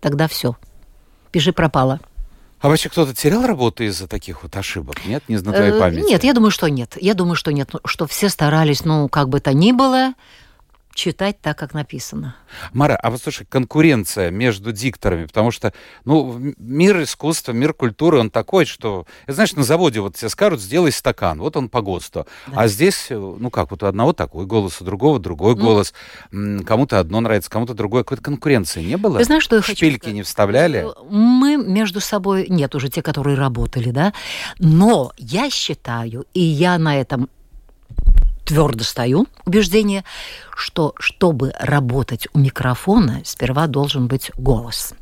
Тогда 0.00 0.26
все. 0.26 0.56
Пиши 1.30 1.52
пропало. 1.52 2.00
А 2.60 2.68
вообще 2.68 2.88
кто-то 2.88 3.14
терял 3.14 3.46
работу 3.46 3.84
из-за 3.84 4.08
таких 4.08 4.42
вот 4.42 4.56
ошибок? 4.56 4.96
Нет, 5.06 5.22
не 5.28 5.36
на 5.36 5.52
твоей 5.52 5.72
э, 5.72 5.78
памяти? 5.78 6.06
Нет, 6.06 6.24
я 6.24 6.32
думаю, 6.32 6.50
что 6.50 6.68
нет. 6.68 6.96
Я 7.00 7.14
думаю, 7.14 7.36
что 7.36 7.52
нет. 7.52 7.70
Что 7.84 8.06
все 8.06 8.28
старались, 8.28 8.84
ну, 8.84 9.08
как 9.08 9.28
бы 9.28 9.40
то 9.40 9.52
ни 9.52 9.72
было, 9.72 10.14
читать 10.98 11.40
так, 11.40 11.56
как 11.56 11.74
написано. 11.74 12.34
Мара, 12.72 12.96
а 12.96 13.10
вот 13.10 13.22
слушай, 13.22 13.46
конкуренция 13.48 14.30
между 14.30 14.72
дикторами, 14.72 15.26
потому 15.26 15.50
что, 15.50 15.72
ну, 16.04 16.36
мир 16.58 17.02
искусства, 17.02 17.52
мир 17.52 17.72
культуры, 17.72 18.18
он 18.18 18.30
такой, 18.30 18.66
что, 18.66 19.06
знаешь, 19.26 19.54
на 19.54 19.62
заводе 19.62 20.00
вот 20.00 20.16
тебе 20.16 20.28
скажут, 20.28 20.60
сделай 20.60 20.90
стакан, 20.90 21.38
вот 21.38 21.56
он 21.56 21.68
по 21.68 21.80
ГОСТу. 21.80 22.26
Да. 22.48 22.62
А 22.62 22.68
здесь, 22.68 23.06
ну 23.10 23.48
как, 23.50 23.70
вот 23.70 23.82
у 23.82 23.86
одного 23.86 24.12
такой 24.12 24.44
голос, 24.44 24.80
у 24.80 24.84
другого 24.84 25.20
другой 25.20 25.54
ну, 25.54 25.62
голос, 25.62 25.94
кому-то 26.30 26.98
одно 26.98 27.20
нравится, 27.20 27.48
кому-то 27.48 27.74
другое. 27.74 28.02
Какой-то 28.02 28.22
конкуренции 28.22 28.82
не 28.82 28.96
было? 28.96 29.18
Ты 29.18 29.24
знаешь, 29.24 29.44
что 29.44 29.56
я 29.56 29.62
Шпильки 29.62 30.06
хочу 30.06 30.14
не 30.14 30.22
вставляли? 30.22 30.88
Мы 31.08 31.56
между 31.56 32.00
собой, 32.00 32.46
нет 32.48 32.74
уже 32.74 32.88
те, 32.88 33.02
которые 33.02 33.36
работали, 33.36 33.90
да, 33.90 34.12
но 34.58 35.12
я 35.16 35.48
считаю, 35.48 36.26
и 36.34 36.40
я 36.40 36.76
на 36.78 37.00
этом 37.00 37.28
твердо 38.48 38.82
стою, 38.82 39.26
убеждение, 39.44 40.04
что 40.56 40.94
чтобы 40.98 41.52
работать 41.60 42.28
у 42.32 42.38
микрофона, 42.38 43.20
сперва 43.26 43.66
должен 43.66 44.06
быть 44.06 44.30
голос. 44.38 44.94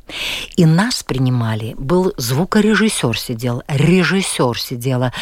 И 0.57 0.65
нас 0.65 1.01
принимали, 1.01 1.73
был 1.77 2.13
звукорежиссер 2.17 3.17
сидел, 3.17 3.63
режиссер 3.69 4.59
сидела, 4.59 5.13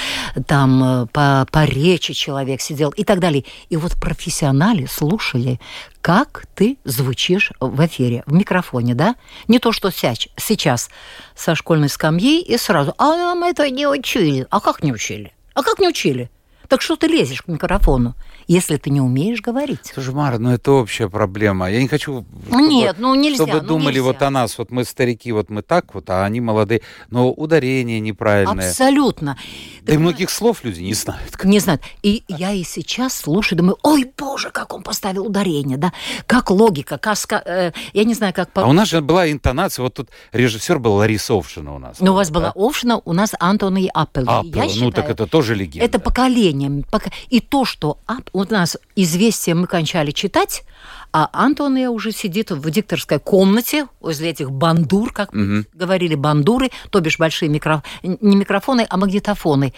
там 0.48 0.84
э, 0.84 1.06
по, 1.14 1.46
по 1.52 1.66
речи 1.66 2.14
человек 2.14 2.62
сидел 2.62 2.90
и 2.90 3.04
так 3.04 3.20
далее. 3.20 3.46
И 3.70 3.78
вот 3.78 3.94
профессионалы 4.02 4.88
слушали, 4.88 5.60
как 6.02 6.48
ты 6.56 6.80
звучишь 6.84 7.52
в 7.60 7.86
эфире, 7.86 8.24
в 8.26 8.34
микрофоне, 8.34 8.96
да? 8.96 9.16
Не 9.48 9.60
то, 9.60 9.72
что 9.72 9.92
сейчас 9.92 10.90
со 11.36 11.54
школьной 11.54 11.90
скамьи 11.90 12.42
и 12.42 12.58
сразу, 12.58 12.96
а 12.98 13.16
нам 13.16 13.44
это 13.44 13.70
не 13.70 13.86
учили. 13.86 14.48
А 14.50 14.60
как 14.62 14.82
не 14.82 14.92
учили? 14.92 15.32
А 15.54 15.62
как 15.62 15.78
не 15.78 15.88
учили? 15.88 16.32
Так 16.68 16.82
что 16.82 16.96
ты 16.96 17.08
лезешь 17.08 17.42
к 17.42 17.48
микрофону, 17.48 18.16
если 18.48 18.78
ты 18.78 18.90
не 18.90 19.02
умеешь 19.02 19.42
говорить? 19.42 19.92
Слушай, 19.94 20.14
Мара, 20.14 20.40
ну 20.40 20.52
это 20.52 20.72
общая 20.72 21.10
проблема. 21.10 21.70
Я 21.70 21.82
не 21.82 21.88
хочу, 21.88 22.26
чтобы, 22.48 22.62
Нет, 22.62 22.98
ну 23.00 23.16
нельзя, 23.16 23.46
чтобы 23.46 23.62
ну, 23.62 23.68
думали 23.68 23.96
нельзя. 23.96 24.04
вот 24.04 24.22
о 24.22 24.30
нас. 24.30 24.58
Вот 24.58 24.72
мы 24.72 24.84
старики, 24.84 25.32
вот 25.32 25.50
мы 25.50 25.62
так 25.62 25.94
вот, 25.94 26.10
а 26.10 26.26
они 26.26 26.42
молодые. 26.42 26.82
Но 27.10 27.32
ударение 27.32 28.00
неправильное. 28.00 28.70
Абсолютно. 28.70 29.38
Да 29.82 29.94
и 29.94 29.98
многих 29.98 30.30
слов 30.30 30.64
люди 30.64 30.82
не 30.82 30.94
знают. 30.94 31.44
Не 31.44 31.60
знают. 31.60 31.82
И 32.02 32.24
я 32.28 32.52
и 32.52 32.64
сейчас 32.64 33.16
слушаю, 33.16 33.58
думаю, 33.58 33.78
ой, 33.84 34.12
боже, 34.18 34.50
как 34.50 34.74
он 34.74 34.84
поставил 34.84 35.26
ударение, 35.26 35.78
да? 35.78 35.94
Как 36.26 36.50
логика, 36.50 36.98
как... 36.98 37.18
Э, 37.46 37.72
я 37.94 38.04
не 38.04 38.14
знаю, 38.14 38.34
как... 38.34 38.50
А 38.56 38.68
у 38.68 38.74
нас 38.74 38.90
же 38.90 39.02
была 39.02 39.32
интонация, 39.32 39.84
вот 39.84 39.94
тут 39.94 40.10
режиссер 40.32 40.80
был 40.80 40.94
Лариса 40.96 41.34
Овшина 41.34 41.76
у 41.76 41.80
нас. 41.80 42.00
Ну, 42.00 42.14
у 42.14 42.16
вас 42.16 42.30
да? 42.30 42.34
была 42.34 42.52
Овшина, 42.56 43.02
у 43.04 43.14
нас 43.14 43.34
Антон 43.40 43.78
и 43.78 43.88
Аппел. 43.94 44.24
Аппел, 44.28 44.64
ну 44.64 44.70
считаю, 44.70 44.92
так 44.94 45.10
это 45.10 45.28
тоже 45.28 45.56
легенда. 45.56 45.86
Это 45.86 46.00
поколение 46.00 46.55
поколением. 46.56 46.86
И 47.30 47.40
то, 47.40 47.66
что 47.66 47.98
у 48.34 48.44
нас 48.44 48.78
известие 48.96 49.56
мы 49.56 49.68
кончали 49.68 50.12
читать, 50.12 50.64
а 51.12 51.30
Антония 51.32 51.90
уже 51.90 52.12
сидит 52.12 52.52
в 52.52 52.70
дикторской 52.70 53.20
комнате 53.20 53.88
возле 54.02 54.30
этих 54.30 54.52
бандур, 54.52 55.14
как 55.14 55.34
угу. 55.34 55.64
говорили, 55.74 56.16
бандуры, 56.16 56.72
то 56.90 57.00
бишь 57.00 57.18
большие 57.18 57.50
микро... 57.50 57.84
не 58.04 58.36
микрофоны, 58.36 58.86
а 58.90 58.98
магнитофоны. 58.98 59.74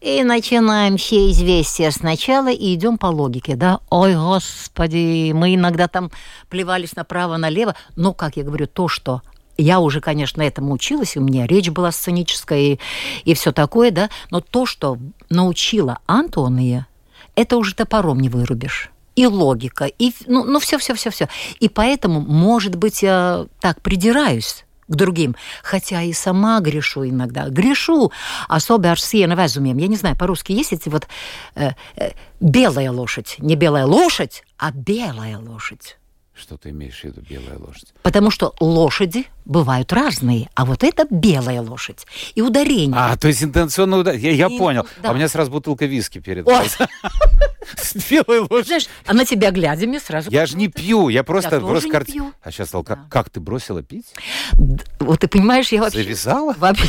И 0.00 0.22
начинаем 0.22 0.98
все 0.98 1.30
известия 1.30 1.90
сначала 1.90 2.52
и 2.52 2.74
идем 2.74 2.98
по 2.98 3.06
логике, 3.06 3.56
да. 3.56 3.80
Ой, 3.90 4.14
господи, 4.14 5.32
мы 5.32 5.54
иногда 5.54 5.88
там 5.88 6.10
плевались 6.50 6.94
направо-налево. 6.94 7.74
Но, 7.96 8.12
как 8.12 8.36
я 8.36 8.44
говорю, 8.44 8.66
то, 8.66 8.88
что 8.88 9.22
я 9.58 9.80
уже, 9.80 10.00
конечно, 10.00 10.42
этому 10.42 10.72
училась, 10.72 11.16
у 11.16 11.20
меня 11.20 11.46
речь 11.46 11.70
была 11.70 11.92
сценическая 11.92 12.58
и, 12.58 12.78
и 13.24 13.34
все 13.34 13.52
такое, 13.52 13.90
да, 13.90 14.10
но 14.30 14.40
то, 14.40 14.66
что 14.66 14.98
научила 15.30 15.98
Антония, 16.06 16.86
это 17.34 17.56
уже 17.56 17.74
топором 17.74 18.20
не 18.20 18.28
вырубишь 18.28 18.90
и 19.16 19.26
логика, 19.26 19.86
и 19.86 20.12
ну, 20.26 20.44
ну 20.44 20.60
все, 20.60 20.78
все, 20.78 20.94
все, 20.94 21.10
все. 21.10 21.28
И 21.58 21.68
поэтому, 21.68 22.20
может 22.20 22.76
быть, 22.76 23.02
я 23.02 23.46
так 23.60 23.80
придираюсь 23.80 24.66
к 24.88 24.94
другим, 24.94 25.34
хотя 25.62 26.02
и 26.02 26.12
сама 26.12 26.60
грешу 26.60 27.08
иногда. 27.08 27.48
Грешу, 27.48 28.12
особо 28.46 28.90
арсена 28.90 29.32
везумем. 29.32 29.78
Я 29.78 29.88
не 29.88 29.96
знаю, 29.96 30.16
по-русски 30.16 30.52
есть 30.52 30.72
эти 30.72 30.88
вот 30.88 31.08
э, 31.54 31.70
э, 31.96 32.10
белая 32.40 32.92
лошадь, 32.92 33.36
не 33.38 33.56
белая 33.56 33.86
лошадь, 33.86 34.44
а 34.58 34.70
белая 34.70 35.38
лошадь. 35.38 35.96
Что 36.38 36.58
ты 36.58 36.68
имеешь 36.68 37.00
в 37.00 37.04
виду, 37.04 37.22
белая 37.22 37.58
лошадь? 37.58 37.94
Потому 38.02 38.30
что 38.30 38.54
лошади 38.60 39.24
бывают 39.46 39.90
разные, 39.90 40.50
а 40.54 40.66
вот 40.66 40.84
это 40.84 41.06
белая 41.08 41.62
лошадь. 41.62 42.06
И 42.34 42.42
ударение. 42.42 42.94
А, 42.94 43.16
то 43.16 43.26
есть 43.28 43.42
интенционно 43.42 43.96
ударение. 43.96 44.32
Я, 44.32 44.48
я 44.48 44.54
и, 44.54 44.58
понял. 44.58 44.86
Да. 45.02 45.08
А 45.08 45.12
у 45.12 45.14
меня 45.14 45.28
сразу 45.28 45.50
бутылка 45.50 45.86
виски 45.86 46.18
перед 46.18 46.46
С 46.46 47.94
белой 48.10 48.40
лошадью. 48.40 48.64
Знаешь, 48.64 48.88
а 49.06 49.14
на 49.14 49.24
тебя 49.24 49.50
глядя 49.50 49.86
мне 49.86 49.98
сразу... 49.98 50.30
Я 50.30 50.44
же 50.44 50.58
не 50.58 50.68
пью, 50.68 51.08
я 51.08 51.24
просто... 51.24 51.58
просто 51.58 51.88
кар... 51.88 52.04
А 52.42 52.50
сейчас 52.50 52.68
стал... 52.68 52.84
Как 52.84 53.30
ты 53.30 53.40
бросила 53.40 53.82
пить? 53.82 54.12
Вот 55.00 55.20
ты 55.20 55.28
понимаешь, 55.28 55.72
я 55.72 55.80
вообще... 55.80 56.02
Завязала? 56.02 56.54
Вообще... 56.58 56.88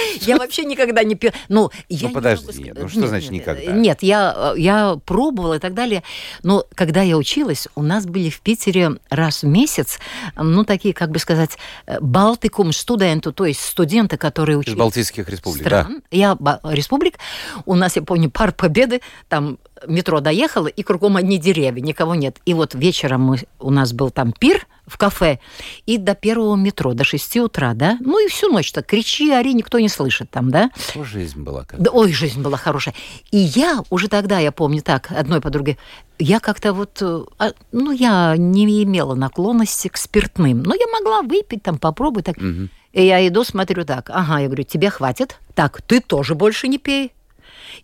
Я 0.20 0.36
вообще 0.36 0.64
никогда 0.64 1.02
не 1.02 1.14
пила. 1.14 1.32
Ну, 1.48 1.70
я 1.88 2.08
ну 2.08 2.14
подожди, 2.14 2.62
нет, 2.62 2.76
ну 2.78 2.88
что 2.88 3.00
нет, 3.00 3.08
значит 3.08 3.30
нет, 3.30 3.40
никогда? 3.42 3.72
Нет, 3.72 4.02
я, 4.02 4.54
я 4.56 4.96
пробовала 5.04 5.54
и 5.54 5.58
так 5.58 5.74
далее. 5.74 6.02
Но 6.42 6.64
когда 6.74 7.02
я 7.02 7.16
училась, 7.16 7.68
у 7.74 7.82
нас 7.82 8.06
были 8.06 8.30
в 8.30 8.40
Питере 8.40 8.92
раз 9.10 9.42
в 9.42 9.46
месяц, 9.46 9.98
ну, 10.36 10.64
такие, 10.64 10.94
как 10.94 11.10
бы 11.10 11.18
сказать, 11.18 11.58
э, 11.86 11.98
Балтикум 12.00 12.72
студенту, 12.72 13.32
то 13.32 13.46
есть 13.46 13.60
студенты, 13.60 14.16
которые 14.16 14.58
учились... 14.58 14.74
Из 14.74 14.78
Балтийских 14.78 15.28
республик, 15.28 15.66
стран. 15.66 16.02
да? 16.10 16.16
Я 16.16 16.38
республик. 16.64 17.18
У 17.64 17.74
нас, 17.74 17.96
я 17.96 18.02
помню, 18.02 18.30
парк 18.30 18.56
Победы, 18.56 19.00
там 19.28 19.58
метро 19.86 20.20
доехала, 20.20 20.66
и 20.66 20.82
кругом 20.82 21.16
одни 21.16 21.38
деревья, 21.38 21.80
никого 21.80 22.14
нет. 22.14 22.38
И 22.44 22.54
вот 22.54 22.74
вечером 22.74 23.22
мы, 23.22 23.38
у 23.60 23.70
нас 23.70 23.92
был 23.92 24.10
там 24.10 24.32
пир 24.32 24.66
в 24.86 24.98
кафе, 24.98 25.38
и 25.86 25.96
до 25.96 26.14
первого 26.14 26.56
метро, 26.56 26.92
до 26.92 27.04
6 27.04 27.36
утра, 27.38 27.74
да? 27.74 27.96
Ну 28.00 28.24
и 28.24 28.28
всю 28.28 28.50
ночь 28.50 28.72
так 28.72 28.86
кричи, 28.86 29.30
ори, 29.30 29.54
никто 29.54 29.78
не 29.78 29.88
слышит 29.88 30.30
там, 30.30 30.50
да? 30.50 30.70
Что 30.76 31.04
жизнь 31.04 31.40
была 31.40 31.64
как 31.64 31.80
Да, 31.80 31.90
ой, 31.90 32.12
жизнь 32.12 32.42
была 32.42 32.56
хорошая. 32.56 32.94
И 33.30 33.38
я 33.38 33.82
уже 33.90 34.08
тогда, 34.08 34.38
я 34.38 34.52
помню 34.52 34.82
так, 34.82 35.10
одной 35.12 35.40
подруге, 35.40 35.78
я 36.18 36.40
как-то 36.40 36.72
вот, 36.72 36.98
э, 37.00 37.24
а, 37.38 37.52
ну, 37.72 37.90
я 37.90 38.36
не 38.36 38.82
имела 38.84 39.14
наклонности 39.14 39.88
к 39.88 39.96
спиртным, 39.96 40.62
но 40.62 40.74
я 40.74 40.86
могла 40.92 41.22
выпить 41.22 41.62
там, 41.62 41.78
попробовать 41.78 42.26
так. 42.26 42.36
Мгм. 42.36 42.70
И 42.92 43.06
я 43.06 43.26
иду, 43.26 43.44
смотрю 43.44 43.84
так, 43.84 44.10
ага, 44.10 44.40
я 44.40 44.46
говорю, 44.46 44.64
тебе 44.64 44.90
хватит? 44.90 45.38
Так, 45.54 45.80
ты 45.82 46.00
тоже 46.00 46.34
больше 46.34 46.68
не 46.68 46.78
пей. 46.78 47.12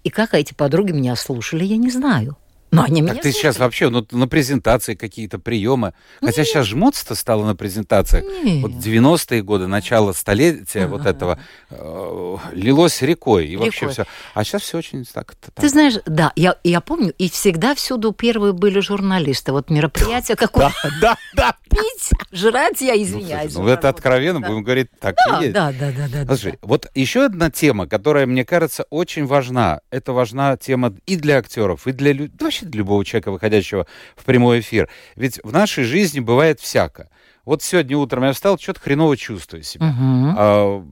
И 0.04 0.10
как 0.10 0.34
эти 0.34 0.54
подруги 0.54 0.92
меня 0.92 1.16
слушали, 1.16 1.64
я 1.64 1.76
не 1.76 1.90
знаю. 1.90 2.36
Но 2.70 2.82
они 2.82 3.00
меня 3.00 3.14
Так 3.14 3.22
ты 3.22 3.32
сейчас 3.32 3.56
слушали. 3.56 3.62
вообще 3.62 3.88
ну, 3.90 4.06
на 4.10 4.28
презентации 4.28 4.94
какие-то 4.94 5.38
приемы. 5.38 5.92
Хотя 6.20 6.44
сейчас 6.44 6.66
жмутся-то 6.66 7.14
стало 7.14 7.44
на 7.46 7.56
презентациях. 7.56 8.24
Нет. 8.44 8.62
Вот 8.62 8.72
90-е 8.72 9.42
годы, 9.42 9.66
начало 9.66 10.12
столетия 10.12 10.86
вот 10.86 11.06
этого 11.06 11.38
э, 11.70 12.36
лилось 12.52 13.02
рекой. 13.02 13.46
И 13.48 13.56
вообще 13.56 13.88
все. 13.88 14.04
А 14.34 14.44
сейчас 14.44 14.62
все 14.62 14.78
очень 14.78 15.04
так. 15.04 15.34
так. 15.34 15.54
Ты 15.54 15.68
знаешь, 15.68 15.94
да, 16.06 16.32
я, 16.36 16.56
я 16.64 16.80
помню, 16.80 17.12
и 17.18 17.28
всегда 17.30 17.74
всюду 17.74 18.12
первые 18.12 18.52
были 18.52 18.80
журналисты. 18.80 19.52
Вот 19.52 19.70
мероприятие 19.70 20.36
какое 20.36 20.72
Да, 21.00 21.16
да, 21.34 21.54
пить, 21.70 22.10
жрать, 22.32 22.80
я 22.80 22.94
Ну, 22.94 23.02
извиняюсь. 23.02 23.54
ну, 23.54 23.66
это 23.68 23.88
откровенно, 23.88 24.40
будем 24.40 24.62
говорить, 24.62 24.88
так 25.00 25.16
Да, 25.28 25.40
да, 25.72 25.72
да, 25.72 26.24
да. 26.24 26.26
Слушай, 26.26 26.58
вот 26.62 26.86
еще 26.94 27.24
одна 27.26 27.50
тема, 27.50 27.86
которая, 27.86 28.26
мне 28.26 28.44
кажется, 28.44 28.84
очень 28.90 29.26
важна. 29.26 29.80
Это 29.90 30.12
важна 30.12 30.56
тема 30.56 30.94
и 31.06 31.16
для 31.16 31.38
актеров, 31.38 31.86
и 31.86 31.92
для 31.92 32.12
лю- 32.12 32.28
для 32.66 32.78
любого 32.78 33.04
человека, 33.04 33.30
выходящего 33.30 33.86
в 34.16 34.24
прямой 34.24 34.60
эфир. 34.60 34.88
Ведь 35.16 35.40
в 35.42 35.52
нашей 35.52 35.84
жизни 35.84 36.20
бывает 36.20 36.60
всяко. 36.60 37.08
Вот 37.44 37.62
сегодня 37.62 37.96
утром 37.96 38.24
я 38.24 38.32
встал, 38.34 38.58
что-то 38.58 38.80
хреново 38.80 39.16
чувствую 39.16 39.62
себя. 39.62 39.86
Мгм. 39.86 40.34
А, 40.36 40.84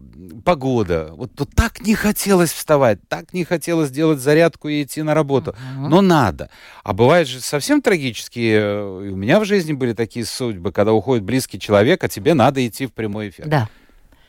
погода. 0.42 1.10
Вот, 1.12 1.32
вот 1.38 1.50
так 1.54 1.80
не 1.80 1.94
хотелось 1.94 2.50
вставать, 2.50 2.98
так 3.08 3.34
не 3.34 3.44
хотелось 3.44 3.90
делать 3.90 4.20
зарядку 4.20 4.68
и 4.68 4.82
идти 4.82 5.02
на 5.02 5.12
работу. 5.12 5.54
Мгм. 5.74 5.90
Но 5.90 6.00
надо. 6.00 6.48
А 6.82 6.94
бывает 6.94 7.28
же 7.28 7.40
совсем 7.40 7.82
трагические. 7.82 8.56
э, 8.58 9.10
У 9.12 9.16
меня 9.16 9.38
в 9.38 9.44
жизни 9.44 9.74
были 9.74 9.92
такие 9.92 10.24
судьбы, 10.24 10.72
когда 10.72 10.94
уходит 10.94 11.24
близкий 11.24 11.60
человек, 11.60 12.02
а 12.02 12.08
тебе 12.08 12.32
надо 12.32 12.66
идти 12.66 12.86
в 12.86 12.92
прямой 12.94 13.28
эфир. 13.28 13.46
Да. 13.46 13.68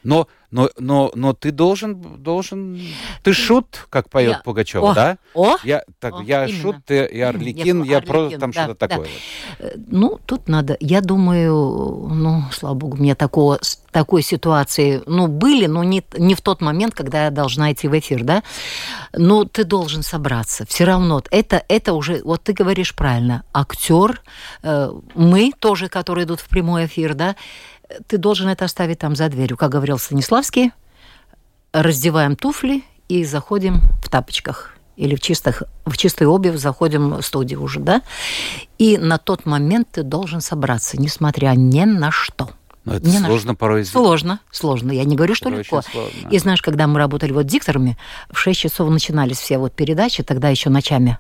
Но, 0.04 0.28
но, 0.52 0.70
но, 0.78 1.12
но 1.16 1.34
ты 1.34 1.52
должен, 1.52 2.00
должен... 2.24 2.80
Ты 3.24 3.34
шут, 3.34 3.86
как 3.90 4.10
поет 4.10 4.32
Я- 4.38 4.40
Пугачева, 4.44 4.92
О, 4.92 4.94
да? 4.94 5.18
О, 5.34 5.58
Я, 5.64 5.84
так, 6.00 6.14
О, 6.14 6.22
я 6.22 6.46
именно. 6.46 6.62
шут, 6.62 6.76
ты 6.86 7.10
я 7.12 7.28
Мгм, 7.30 7.36
Орликин, 7.38 7.84
я 7.84 7.96
я, 7.96 8.02
просто 8.02 8.40
там 8.40 8.52
да, 8.52 8.64
что-то 8.64 8.88
да. 8.88 8.88
такое. 8.88 9.10
вот. 9.60 9.68
Э, 9.68 9.74
Ну, 9.88 10.20
тут 10.26 10.48
надо, 10.48 10.78
я 10.80 11.02
думаю, 11.02 12.08
ну, 12.10 12.44
слава 12.54 12.76
богу, 12.76 12.96
у 12.98 13.00
меня 13.02 13.16
такого, 13.16 13.60
такой 13.92 14.22
ситуации, 14.22 15.02
ну, 15.08 15.28
были, 15.28 15.66
но 15.66 15.84
не, 15.84 16.04
не 16.18 16.36
в 16.36 16.42
тот 16.42 16.62
момент, 16.62 16.94
когда 16.94 17.26
я 17.26 17.32
должна 17.32 17.74
идти 17.74 17.88
в 17.90 17.98
эфир, 18.00 18.24
да, 18.24 18.44
но 19.14 19.44
ты 19.44 19.64
должен 19.66 20.04
собраться, 20.04 20.66
все 20.68 20.86
равно, 20.86 21.22
это, 21.32 21.64
это 21.68 21.94
уже, 21.94 22.22
вот 22.24 22.44
ты 22.44 22.54
говоришь 22.54 22.96
правильно, 22.96 23.44
актер, 23.54 24.22
э, 24.64 24.92
мы 25.16 25.52
тоже, 25.60 25.90
которые 25.90 26.26
идут 26.26 26.40
в 26.40 26.48
прямой 26.48 26.86
эфир, 26.86 27.14
да, 27.16 27.36
ты 28.08 28.18
должен 28.18 28.48
это 28.50 28.66
оставить 28.66 29.00
там 29.00 29.16
за 29.16 29.30
дверью, 29.30 29.58
как 29.58 29.72
говорил 29.72 29.98
Станиславский, 29.98 30.72
раздеваем 31.74 32.36
туфли 32.36 32.84
и 33.08 33.24
заходим 33.24 33.82
в 34.04 34.10
тапочках 34.10 34.74
или 34.96 35.16
в, 35.16 35.22
чистых, 35.22 35.64
в 35.86 35.96
чистой 35.96 36.26
обувь 36.28 36.58
заходим 36.58 37.18
в 37.18 37.22
студию 37.22 37.62
уже, 37.62 37.80
да? 37.80 38.02
И 38.80 38.98
на 38.98 39.18
тот 39.18 39.46
момент 39.46 39.90
ты 39.92 40.04
должен 40.04 40.42
собраться, 40.42 41.00
несмотря 41.00 41.54
ни 41.56 41.84
на 41.84 42.12
что. 42.12 42.50
Но 42.84 42.96
это 42.96 43.06
Не 43.06 43.20
сложно 43.20 43.54
порой 43.54 43.84
сделать. 43.84 44.08
Сложно, 44.08 44.40
сложно. 44.50 44.92
Я 44.94 45.04
не 45.04 45.18
говорю, 45.18 45.36
что 45.36 45.50
Это 45.50 45.60
легко. 45.60 45.84
И 46.32 46.40
знаешь, 46.40 46.62
когда 46.62 46.88
мы 46.88 47.00
работали 47.00 47.34
вот 47.34 47.46
дикторами, 47.46 47.98
в 48.32 48.40
6 48.40 48.60
часов 48.60 48.90
начинались 48.90 49.38
все 49.38 49.58
вот 49.58 49.74
передачи, 49.74 50.24
тогда 50.24 50.48
еще 50.48 50.70
ночами. 50.70 51.18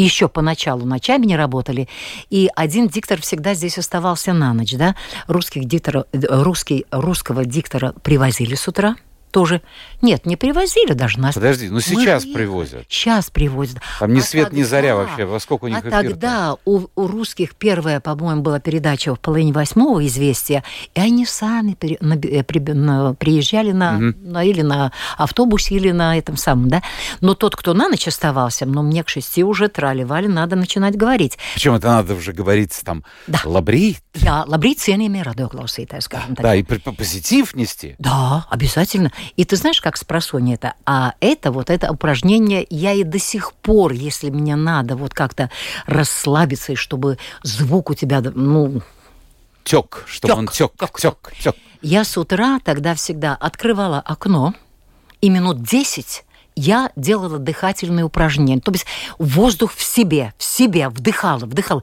Еще 0.00 0.28
поначалу 0.28 0.86
ночами 0.86 1.26
не 1.26 1.36
работали. 1.36 1.86
И 2.30 2.48
один 2.56 2.88
диктор 2.88 3.20
всегда 3.20 3.52
здесь 3.52 3.76
оставался 3.76 4.32
на 4.32 4.54
ночь, 4.54 4.72
да. 4.72 4.96
Русских 5.26 5.66
дикторов, 5.66 6.06
э, 6.12 6.20
русский, 6.22 6.86
русского 6.90 7.44
диктора 7.44 7.92
привозили 8.02 8.54
с 8.54 8.66
утра 8.66 8.96
тоже. 9.30 9.62
Нет, 10.02 10.26
не 10.26 10.36
привозили 10.36 10.92
даже 10.92 11.18
нас. 11.20 11.34
Подожди, 11.34 11.68
ну 11.68 11.74
Мы 11.76 11.82
сейчас 11.82 12.24
же 12.24 12.32
привозят. 12.32 12.84
Сейчас 12.88 13.30
привозят. 13.30 13.78
Там 13.98 14.12
ни 14.14 14.20
А 14.20 14.22
свет, 14.22 14.52
ни 14.52 14.62
заря 14.62 14.94
тогда- 14.96 15.02
вообще. 15.10 15.24
Во 15.24 15.40
сколько 15.40 15.64
у 15.64 15.68
них 15.68 15.78
а 15.78 15.80
эфир-то? 15.80 16.00
тогда 16.08 16.56
у, 16.64 16.86
у 16.94 17.06
русских 17.06 17.54
первая, 17.54 18.00
по-моему, 18.00 18.42
была 18.42 18.60
передача 18.60 19.14
в 19.14 19.20
половине 19.20 19.52
восьмого 19.52 20.06
«Известия», 20.06 20.64
и 20.94 21.00
они 21.00 21.26
сами 21.26 21.74
пере- 21.74 21.98
на- 22.00 22.14
э, 22.14 22.42
при- 22.42 22.58
на- 22.60 23.14
приезжали 23.14 23.72
на, 23.72 23.92
Мгм. 23.92 24.14
на- 24.32 24.44
или 24.44 24.62
на 24.62 24.92
автобусе, 25.18 25.74
или 25.76 25.90
на 25.90 26.16
этом 26.18 26.36
самом, 26.36 26.68
да. 26.68 26.82
Но 27.20 27.34
тот, 27.34 27.56
кто 27.56 27.74
на 27.74 27.88
ночь 27.88 28.08
оставался, 28.08 28.66
но 28.66 28.82
мне 28.82 29.04
к 29.04 29.08
шести 29.08 29.44
уже 29.44 29.68
трали-вали, 29.68 30.28
надо 30.28 30.56
начинать 30.56 30.96
говорить. 30.96 31.38
Причем 31.54 31.74
это 31.74 31.88
надо 31.88 32.14
уже 32.14 32.32
говорить 32.32 32.78
там 32.84 33.04
Да. 33.26 33.40
лабри, 33.44 33.98
Я 34.14 34.44
лабрīt 34.46 34.78
cienījamie 34.78 35.22
radioklausītāji, 35.24 36.00
скажем 36.00 36.34
так. 36.34 36.42
да, 36.42 36.54
и 36.54 36.62
при- 36.62 36.78
позитив 36.78 37.54
нести. 37.54 37.94
Да, 37.98 38.46
обязательно. 38.50 39.12
И 39.36 39.44
ты 39.44 39.56
знаешь, 39.56 39.80
как 39.80 39.96
с 39.96 40.04
просонья 40.04 40.54
это? 40.54 40.74
А 40.86 41.14
это 41.20 41.52
вот 41.52 41.70
это 41.70 41.90
упражнение 41.90 42.66
я 42.70 42.92
и 42.92 43.04
до 43.04 43.18
сих 43.18 43.52
пор, 43.52 43.92
если 43.92 44.30
мне 44.30 44.56
надо 44.56 44.96
вот 44.96 45.14
как-то 45.14 45.50
расслабиться, 45.86 46.72
и 46.72 46.76
чтобы 46.76 47.18
звук 47.42 47.90
у 47.90 47.94
тебя, 47.94 48.20
ну, 48.20 48.82
Тек, 49.64 50.04
чтобы 50.06 50.32
Тёк, 50.32 50.38
он 50.38 50.48
тек, 50.48 50.72
тёк, 50.78 51.00
тек, 51.00 51.32
тек. 51.42 51.54
я 51.82 52.04
с 52.04 52.16
утра 52.16 52.58
тогда 52.64 52.94
всегда 52.94 53.34
открывала 53.34 54.00
окно, 54.00 54.54
и 55.20 55.28
минут 55.28 55.62
10 55.62 56.24
я 56.60 56.90
делала 56.94 57.38
дыхательные 57.38 58.04
упражнения. 58.04 58.60
То 58.60 58.70
есть 58.72 58.86
воздух 59.18 59.72
в 59.74 59.82
себе, 59.82 60.34
в 60.36 60.44
себе 60.44 60.88
вдыхала, 60.90 61.38
вдыхала. 61.38 61.82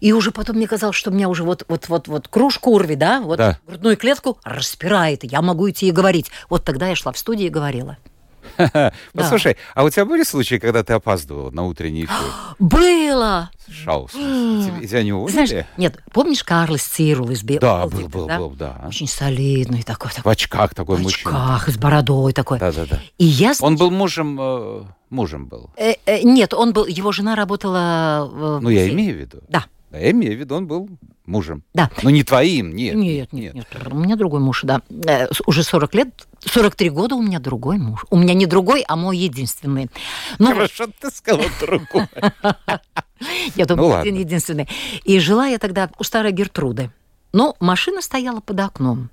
И 0.00 0.12
уже 0.12 0.30
потом 0.30 0.56
мне 0.56 0.66
казалось, 0.66 0.96
что 0.96 1.10
у 1.10 1.14
меня 1.14 1.28
уже 1.28 1.44
вот, 1.44 1.64
вот, 1.68 1.88
вот, 1.88 2.08
вот 2.08 2.28
кружку 2.28 2.70
урви, 2.70 2.96
да, 2.96 3.20
вот 3.20 3.36
Да. 3.36 3.58
грудную 3.66 3.96
клетку 3.96 4.38
распирает, 4.42 5.24
я 5.24 5.42
могу 5.42 5.68
идти 5.68 5.88
и 5.88 5.90
говорить. 5.90 6.30
Вот 6.48 6.64
тогда 6.64 6.88
я 6.88 6.96
шла 6.96 7.12
в 7.12 7.18
студию 7.18 7.48
и 7.48 7.50
говорила. 7.50 7.98
Послушай, 9.12 9.56
а 9.74 9.84
у 9.84 9.90
тебя 9.90 10.04
были 10.04 10.22
случаи, 10.22 10.56
когда 10.56 10.82
ты 10.82 10.92
опаздывал 10.94 11.50
на 11.52 11.64
утренний 11.64 12.04
эфир? 12.04 12.32
Было! 12.58 13.50
Шаус. 13.68 14.12
Тебя 14.12 15.02
не 15.02 15.12
уволили? 15.12 15.66
нет, 15.76 15.98
помнишь 16.12 16.44
Карлос 16.44 16.82
Цирул 16.82 17.30
из 17.30 17.42
Да, 17.42 17.86
был, 17.86 18.08
был, 18.08 18.26
был, 18.26 18.50
да. 18.50 18.84
Очень 18.86 19.08
солидный 19.08 19.82
такой, 19.82 20.10
В 20.10 20.28
очках 20.28 20.74
такой 20.74 20.98
в 20.98 21.02
мужчина. 21.02 21.56
очках, 21.56 21.74
с 21.74 21.78
бородой 21.78 22.32
такой. 22.32 22.58
Да, 22.58 22.72
да, 22.72 22.86
да. 22.86 23.00
И 23.18 23.24
я... 23.24 23.52
Он 23.60 23.76
был 23.76 23.90
мужем, 23.90 24.38
э, 24.40 24.84
мужем 25.10 25.46
был. 25.46 25.70
Э, 25.76 25.94
э, 26.06 26.22
нет, 26.22 26.54
он 26.54 26.72
был, 26.72 26.86
его 26.86 27.12
жена 27.12 27.34
работала... 27.34 28.28
в 28.30 28.60
Ну, 28.60 28.68
я 28.68 28.88
имею 28.88 29.16
в 29.16 29.20
виду. 29.20 29.38
Да. 29.48 29.66
Да, 29.90 29.98
я 29.98 30.10
имею 30.10 30.36
в 30.36 30.40
виду, 30.40 30.56
он 30.56 30.66
был 30.66 30.88
мужем. 31.26 31.62
Да. 31.74 31.90
Но 32.02 32.10
не 32.10 32.22
твоим, 32.24 32.74
нет. 32.74 32.94
Нет, 32.96 33.32
нет, 33.32 33.54
нет, 33.54 33.66
у 33.90 33.96
меня 33.96 34.16
другой 34.16 34.40
муж, 34.40 34.62
да. 34.64 34.82
Э, 35.06 35.28
Уже 35.46 35.62
40 35.62 35.94
лет, 35.94 36.26
43 36.40 36.90
года 36.90 37.14
у 37.14 37.22
меня 37.22 37.38
другой 37.38 37.78
муж. 37.78 38.04
У 38.10 38.16
меня 38.16 38.34
не 38.34 38.46
другой, 38.46 38.84
а 38.88 38.96
мой 38.96 39.16
единственный. 39.16 39.88
Ну, 40.38 40.48
Хорошо, 40.48 40.86
ты 41.00 41.10
сказала 41.10 41.44
другое. 41.60 42.08
я 43.54 43.64
Ну, 43.64 43.66
думаю, 43.66 43.86
ладно. 43.90 44.00
один 44.00 44.16
единственный. 44.16 44.68
И 45.04 45.18
жила 45.20 45.46
я 45.46 45.58
тогда 45.58 45.90
у 45.98 46.04
старой 46.04 46.32
Гертруды. 46.32 46.90
Но 47.32 47.56
машина 47.60 48.02
стояла 48.02 48.40
под 48.40 48.60
окном. 48.60 49.10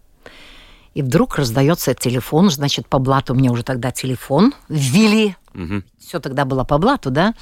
И 0.94 1.02
вдруг 1.02 1.38
раздается 1.38 1.94
телефон, 1.96 2.50
значит, 2.50 2.88
по 2.88 3.00
блату 3.00 3.34
мне 3.36 3.50
уже 3.50 3.64
тогда 3.64 3.92
телефон 3.92 4.54
ввели. 4.70 5.36
Мгм. 5.54 5.84
Все 6.00 6.20
тогда 6.20 6.46
было 6.46 6.64
по 6.64 6.78
блату, 6.78 7.10
да? 7.12 7.34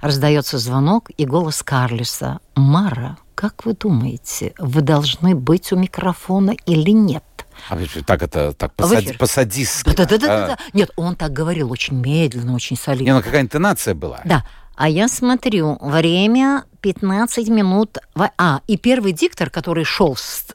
Раздается 0.00 0.58
звонок 0.58 1.10
и 1.16 1.24
голос 1.26 1.62
Карлиса. 1.62 2.40
«Мара, 2.56 3.18
как 3.34 3.64
вы 3.64 3.74
думаете, 3.74 4.54
вы 4.58 4.80
должны 4.80 5.34
быть 5.34 5.72
у 5.72 5.76
микрофона 5.76 6.54
или 6.66 6.90
нет?» 6.90 7.24
А 7.68 7.76
так 8.06 8.22
это, 8.22 8.52
так 8.54 8.70
А 8.70 8.72
в 8.72 8.76
посади, 8.76 9.06
эфир? 9.06 9.18
по-садистски. 9.18 9.94
Да-да-да. 9.94 10.44
А, 10.44 10.46
да 10.48 10.58
Нет, 10.72 10.90
он 10.96 11.14
так 11.14 11.32
говорил 11.32 11.70
очень 11.70 11.94
медленно, 12.00 12.54
очень 12.54 12.76
Не, 12.76 12.82
солидно. 12.82 13.14
ну 13.16 13.22
какая 13.22 13.42
интонация 13.42 13.94
была. 13.94 14.20
Да. 14.24 14.44
А 14.74 14.88
я 14.88 15.06
смотрю, 15.06 15.78
время 15.80 16.64
15 16.80 17.48
минут. 17.48 17.98
А, 18.38 18.62
и 18.66 18.76
первый 18.76 19.12
диктор, 19.12 19.50
который 19.50 19.84
шел 19.84 20.16
с- 20.16 20.46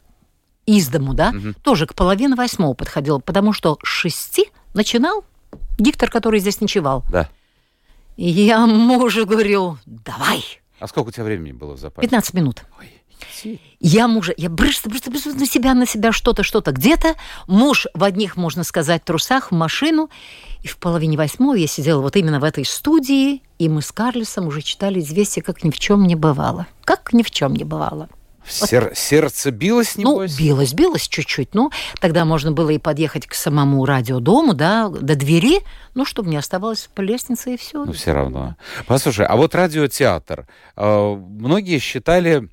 из 0.66 0.90
дому, 0.90 1.14
да, 1.14 1.32
тоже 1.62 1.86
к 1.86 1.94
половине 1.94 2.36
восьмого 2.36 2.74
подходил, 2.74 3.22
потому 3.22 3.54
что 3.54 3.78
с 3.84 3.88
шести 3.88 4.50
начинал 4.74 5.24
диктор, 5.78 6.10
который 6.10 6.40
здесь 6.40 6.62
ночевал. 6.62 7.04
Да. 7.12 7.30
И 8.16 8.30
я 8.30 8.66
мужу 8.66 9.26
говорю, 9.26 9.78
давай, 9.86 10.44
А 10.80 10.88
сколько 10.88 11.10
у 11.10 11.12
тебя 11.12 11.24
времени 11.24 11.52
было 11.52 11.74
в 11.74 11.80
запасе? 11.80 12.02
15 12.08 12.34
минут. 12.34 12.64
Ой. 12.80 12.92
Я 13.80 14.08
мужа, 14.08 14.34
я 14.38 14.50
брысь, 14.50 14.82
брысь, 14.84 15.04
брысь 15.04 15.26
на 15.26 15.46
себя, 15.46 15.74
на 15.74 15.86
себя 15.86 16.12
что-то, 16.12 16.44
что-то 16.44 16.72
где-то. 16.72 17.16
Муж 17.48 17.88
в 17.94 18.04
одних, 18.04 18.36
можно 18.36 18.64
сказать, 18.64 19.04
трусах 19.04 19.52
в 19.52 19.56
машину. 19.56 20.10
И 20.64 20.68
в 20.68 20.78
половине 20.78 21.18
восьмого 21.18 21.56
я 21.56 21.68
сидела 21.68 22.02
вот 22.02 22.16
именно 22.16 22.40
в 22.40 22.44
этой 22.44 22.66
студии 22.66 23.44
И 23.60 23.70
мы 23.70 23.82
с 23.82 23.92
Карлисом 23.92 24.48
уже 24.48 24.62
читали 24.62 25.00
«Известия», 25.00 25.44
как 25.44 25.64
ни 25.64 25.70
в 25.72 25.80
чем 25.80 26.06
не 26.06 26.16
бывало. 26.16 26.68
Как 26.84 27.14
ни 27.14 27.24
в 27.24 27.32
чем 27.32 27.54
не 27.54 27.64
бывало. 27.64 28.10
Сер- 28.50 28.92
сердце 28.96 29.52
билось, 29.52 29.96
Ну, 29.98 30.12
небось? 30.14 30.38
билось, 30.38 30.74
билось 30.74 31.08
чуть-чуть. 31.08 31.50
Ну, 31.54 31.72
тогда 32.00 32.26
можно 32.26 32.52
было 32.52 32.70
и 32.70 32.78
подъехать 32.78 33.28
к 33.28 33.34
самому 33.34 33.86
радиодому, 33.86 34.54
да, 34.54 34.90
до 34.90 35.16
двери, 35.16 35.60
ну, 35.96 36.06
чтобы 36.06 36.30
не 36.30 36.38
оставалось 36.38 36.90
по 36.94 37.02
лестнице 37.02 37.54
и 37.54 37.58
все. 37.58 37.84
Ну, 37.86 37.92
все 37.94 38.14
равно. 38.14 38.56
Послушай, 38.86 39.26
а 39.26 39.36
вот 39.36 39.54
радиотеатр. 39.56 40.48
э, 40.76 41.16
Многие 41.16 41.80
считали... 41.80 42.50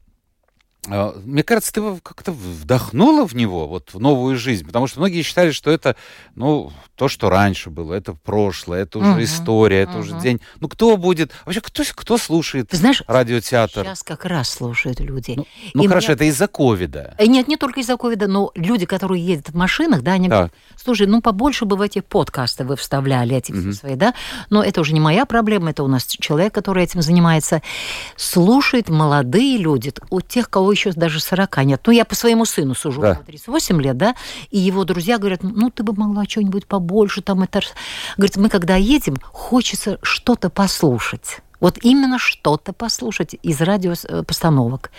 э, 0.88 1.12
Мне 1.24 1.42
кажется, 1.42 1.72
ты 1.72 1.82
как-то 2.02 2.32
вдохнула 2.32 3.26
в 3.26 3.34
него, 3.34 3.66
вот 3.68 3.90
в 3.92 4.00
новую 4.00 4.36
жизнь, 4.36 4.64
потому 4.66 4.86
что 4.86 5.00
многие 5.00 5.22
считали, 5.22 5.50
что 5.50 5.70
это, 5.70 5.96
ну, 6.34 6.72
то, 6.96 7.08
что 7.08 7.28
раньше 7.30 7.70
было, 7.70 7.94
это 7.94 8.12
прошлое, 8.14 8.82
это 8.82 8.98
уже 8.98 9.10
Мгм, 9.10 9.24
история, 9.24 9.82
это 9.82 9.98
уже 9.98 10.12
мгм. 10.14 10.22
день. 10.22 10.40
Ну, 10.60 10.68
кто 10.68 10.96
будет... 10.96 11.32
Вообще, 11.44 11.60
кто, 11.60 11.82
кто 11.94 12.18
слушает 12.18 12.68
Ты 12.68 12.76
знаешь, 12.76 13.02
радиотеатр? 13.06 13.82
сейчас 13.84 14.02
как 14.02 14.24
раз 14.24 14.48
слушают 14.50 15.00
люди. 15.00 15.36
Ну, 15.74 15.82
И 15.82 15.86
хорошо, 15.88 16.08
мне- 16.08 16.14
это 16.14 16.24
из-за 16.24 16.46
ковида. 16.46 17.14
Э, 17.18 17.26
Нет, 17.26 17.48
не 17.48 17.56
только 17.56 17.80
из-за 17.80 17.96
ковида, 17.96 18.26
но 18.28 18.52
люди, 18.54 18.86
которые 18.86 19.24
ездят 19.24 19.50
в 19.50 19.56
машинах, 19.56 20.02
да, 20.02 20.12
они 20.12 20.28
Так. 20.28 20.36
говорят, 20.36 20.52
слушай, 20.76 21.06
ну 21.06 21.20
побольше 21.20 21.64
бы 21.64 21.76
в 21.76 21.80
эти 21.80 22.00
подкасты 22.00 22.64
вы 22.64 22.76
вставляли 22.76 23.36
эти 23.36 23.52
все 23.52 23.72
свои, 23.72 23.96
да, 23.96 24.14
но 24.50 24.62
это 24.62 24.80
уже 24.80 24.92
не 24.94 25.00
моя 25.00 25.24
проблема, 25.26 25.70
это 25.70 25.82
у 25.82 25.88
нас 25.88 26.04
человек, 26.06 26.54
который 26.54 26.84
этим 26.84 27.02
занимается. 27.02 27.60
Слушают 28.16 28.88
молодые 28.88 29.56
люди, 29.58 29.92
у 30.10 30.20
тех, 30.20 30.48
кого 30.50 30.73
еще 30.74 30.92
даже 30.92 31.20
40 31.20 31.64
нет. 31.64 31.80
Ну, 31.86 31.92
я 31.92 32.04
по 32.04 32.14
своему 32.14 32.44
сыну 32.44 32.74
сужу, 32.74 33.00
Да. 33.00 33.10
ему 33.10 33.22
38 33.24 33.80
лет, 33.82 33.96
да, 33.96 34.14
и 34.50 34.58
его 34.58 34.84
друзья 34.84 35.18
говорят, 35.18 35.42
ну, 35.42 35.70
ты 35.70 35.82
бы 35.82 35.94
могла 35.94 36.24
что-нибудь 36.24 36.66
побольше, 36.66 37.22
там 37.22 37.42
это... 37.42 37.60
Говорит, 38.16 38.36
мы 38.36 38.48
когда 38.48 38.76
едем, 38.76 39.16
хочется 39.32 39.98
что-то 40.02 40.50
послушать. 40.50 41.40
Вот 41.60 41.78
именно 41.82 42.18
что-то 42.18 42.72
послушать 42.72 43.36
из 43.42 43.60
радиопостановок. 43.60 44.90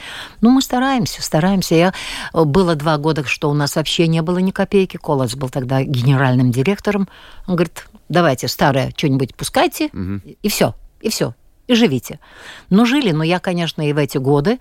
Ну, 0.41 0.49
мы 0.49 0.61
стараемся, 0.61 1.21
стараемся. 1.21 1.75
Я 1.75 1.93
э, 2.33 2.43
было 2.43 2.75
два 2.75 2.97
года, 2.97 3.23
что 3.25 3.51
у 3.51 3.53
нас 3.53 3.75
вообще 3.75 4.07
не 4.07 4.21
было 4.23 4.39
ни 4.39 4.49
копейки. 4.51 4.97
Колос 4.97 5.35
был 5.35 5.49
тогда 5.49 5.83
генеральным 5.83 6.51
директором. 6.51 7.07
Он 7.45 7.55
говорит, 7.55 7.85
давайте 8.09 8.47
старое 8.47 8.91
что-нибудь 8.95 9.35
пускайте, 9.35 9.91
и 10.41 10.49
все, 10.49 10.73
и 11.01 11.09
все 11.09 11.35
и 11.67 11.75
живите. 11.75 12.19
Ну, 12.69 12.85
жили, 12.85 13.11
но 13.11 13.23
я, 13.23 13.39
конечно, 13.39 13.87
и 13.87 13.93
в 13.93 13.97
эти 13.97 14.17
годы 14.17 14.59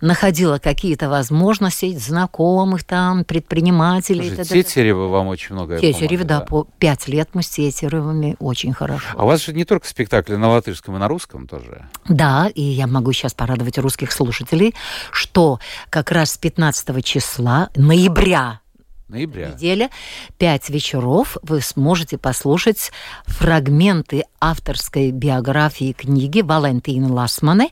находила 0.00 0.58
какие-то 0.58 1.08
возможности 1.08 1.96
знакомых 1.96 2.84
там, 2.84 3.24
предпринимателей. 3.24 4.34
Слушай. 4.34 4.62
Тетерева 4.62 5.08
вам 5.08 5.28
очень 5.28 5.54
многое 5.54 5.78
Тетерев, 5.78 6.24
да, 6.24 6.40
помогла, 6.40 6.64
по 6.64 6.70
пять 6.78 7.08
лет 7.08 7.30
мы 7.34 7.42
с 7.42 7.48
Тетеревыми 7.48 8.36
очень 8.38 8.72
хорошо. 8.72 9.06
А 9.14 9.24
у 9.24 9.26
вас 9.26 9.44
же 9.44 9.52
не 9.52 9.64
только 9.64 9.86
спектакли 9.86 10.36
на 10.36 10.48
латышском 10.48 10.96
и 10.96 10.98
на 10.98 11.08
русском 11.08 11.46
тоже. 11.46 11.86
Да, 12.08 12.48
и 12.54 12.62
я 12.62 12.86
могу 12.86 13.12
сейчас 13.12 13.34
порадовать 13.34 13.78
русских 13.78 14.12
слушателей, 14.12 14.74
что 15.10 15.60
как 15.90 16.10
раз 16.10 16.32
с 16.32 16.38
15 16.38 17.04
числа 17.04 17.70
ноября 17.74 18.60
Ноября. 19.08 19.48
неделя, 19.48 19.90
пять 20.36 20.68
вечеров, 20.68 21.38
вы 21.42 21.62
сможете 21.62 22.18
послушать 22.18 22.92
фрагменты 23.24 24.24
авторской 24.40 25.10
биографии 25.10 25.92
книги 25.92 26.42
Валентины 26.42 27.10
Ласманы 27.10 27.70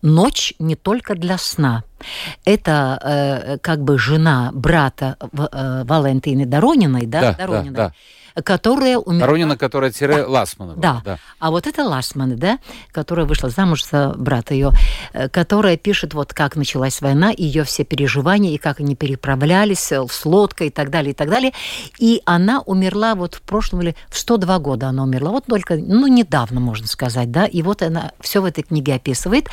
«Ночь 0.00 0.54
не 0.58 0.76
только 0.76 1.14
для 1.14 1.36
сна». 1.36 1.84
Это 2.46 2.98
э, 3.02 3.58
как 3.58 3.82
бы 3.84 3.98
жена 3.98 4.50
брата 4.54 5.16
э, 5.20 5.84
Валентины 5.84 6.46
Дорониной, 6.46 7.04
да, 7.04 7.20
Да, 7.20 7.32
да, 7.32 7.46
Дорониной, 7.46 7.74
да. 7.76 7.92
Которая 8.44 8.98
умерла... 8.98 9.26
Доронина, 9.26 9.56
которая 9.56 9.90
тире 9.90 10.24
Ласманова. 10.24 10.78
Да. 10.78 11.18
А 11.38 11.50
вот 11.50 11.66
это 11.66 11.84
Ласман, 11.84 12.36
да, 12.36 12.58
которая 12.92 13.26
вышла 13.26 13.50
замуж 13.50 13.84
за 13.84 14.14
брата 14.16 14.54
ее, 14.54 14.72
э, 15.12 15.28
которая 15.28 15.76
пишет, 15.76 16.14
вот 16.14 16.32
как 16.32 16.56
началась 16.56 17.00
война, 17.00 17.32
ее 17.36 17.64
все 17.64 17.84
переживания, 17.84 18.54
и 18.54 18.58
как 18.58 18.80
они 18.80 18.94
переправлялись 18.94 19.92
э, 19.92 20.04
с 20.08 20.24
лодкой 20.24 20.68
и 20.68 20.70
так 20.70 20.90
далее, 20.90 21.12
и 21.12 21.14
так 21.14 21.28
далее. 21.28 21.52
И 21.98 22.22
она 22.24 22.60
умерла 22.60 23.14
вот 23.14 23.34
в 23.34 23.42
прошлом 23.42 23.82
или 23.82 23.96
в 24.08 24.18
102 24.18 24.58
года 24.58 24.88
она 24.88 25.02
умерла. 25.02 25.30
Вот 25.30 25.46
только, 25.46 25.76
ну, 25.76 26.06
недавно, 26.06 26.60
можно 26.60 26.86
сказать, 26.86 27.30
да. 27.30 27.46
И 27.46 27.62
вот 27.62 27.82
она 27.82 28.12
все 28.20 28.40
в 28.40 28.44
этой 28.44 28.62
книге 28.62 28.94
описывает. 28.94 29.48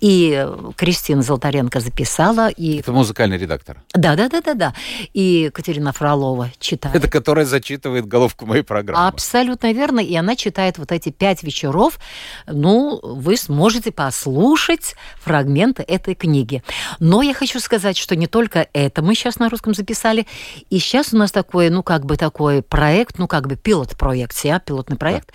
И 0.00 0.32
э, 0.36 0.70
Кристина 0.76 1.22
Золотаренко 1.22 1.80
записала, 1.80 2.48
и... 2.48 2.78
Это 2.78 2.92
музыкальный 2.92 3.38
редактор. 3.38 3.82
Да, 3.94 4.16
да, 4.16 4.28
да, 4.28 4.40
да, 4.40 4.54
да. 4.54 4.74
И 5.12 5.50
Катерина 5.52 5.92
Фролова 5.92 6.50
читает. 6.58 6.96
Это 6.96 7.08
которая 7.08 7.44
зачитывает 7.44 8.06
головку 8.22 8.46
моей 8.46 8.62
программы. 8.62 9.08
Абсолютно 9.08 9.72
верно. 9.72 10.00
И 10.00 10.14
она 10.14 10.36
читает 10.36 10.78
вот 10.78 10.92
эти 10.92 11.10
пять 11.10 11.42
вечеров. 11.42 11.98
Ну, 12.46 13.00
вы 13.02 13.36
сможете 13.36 13.90
послушать 13.90 14.94
фрагменты 15.20 15.82
этой 15.82 16.14
книги. 16.14 16.62
Но 16.98 17.22
я 17.22 17.34
хочу 17.34 17.60
сказать, 17.60 17.96
что 17.96 18.16
не 18.16 18.26
только 18.26 18.68
это 18.72 19.02
мы 19.02 19.14
сейчас 19.14 19.38
на 19.38 19.48
русском 19.48 19.74
записали. 19.74 20.26
И 20.70 20.78
сейчас 20.78 21.12
у 21.12 21.16
нас 21.16 21.32
такой, 21.32 21.70
ну, 21.70 21.82
как 21.82 22.04
бы 22.04 22.16
такой 22.16 22.62
проект, 22.62 23.18
ну, 23.18 23.26
как 23.26 23.48
бы 23.48 23.56
пилот-проект, 23.56 24.36
а, 24.44 24.60
пилотный 24.60 24.96
проект. 24.96 25.32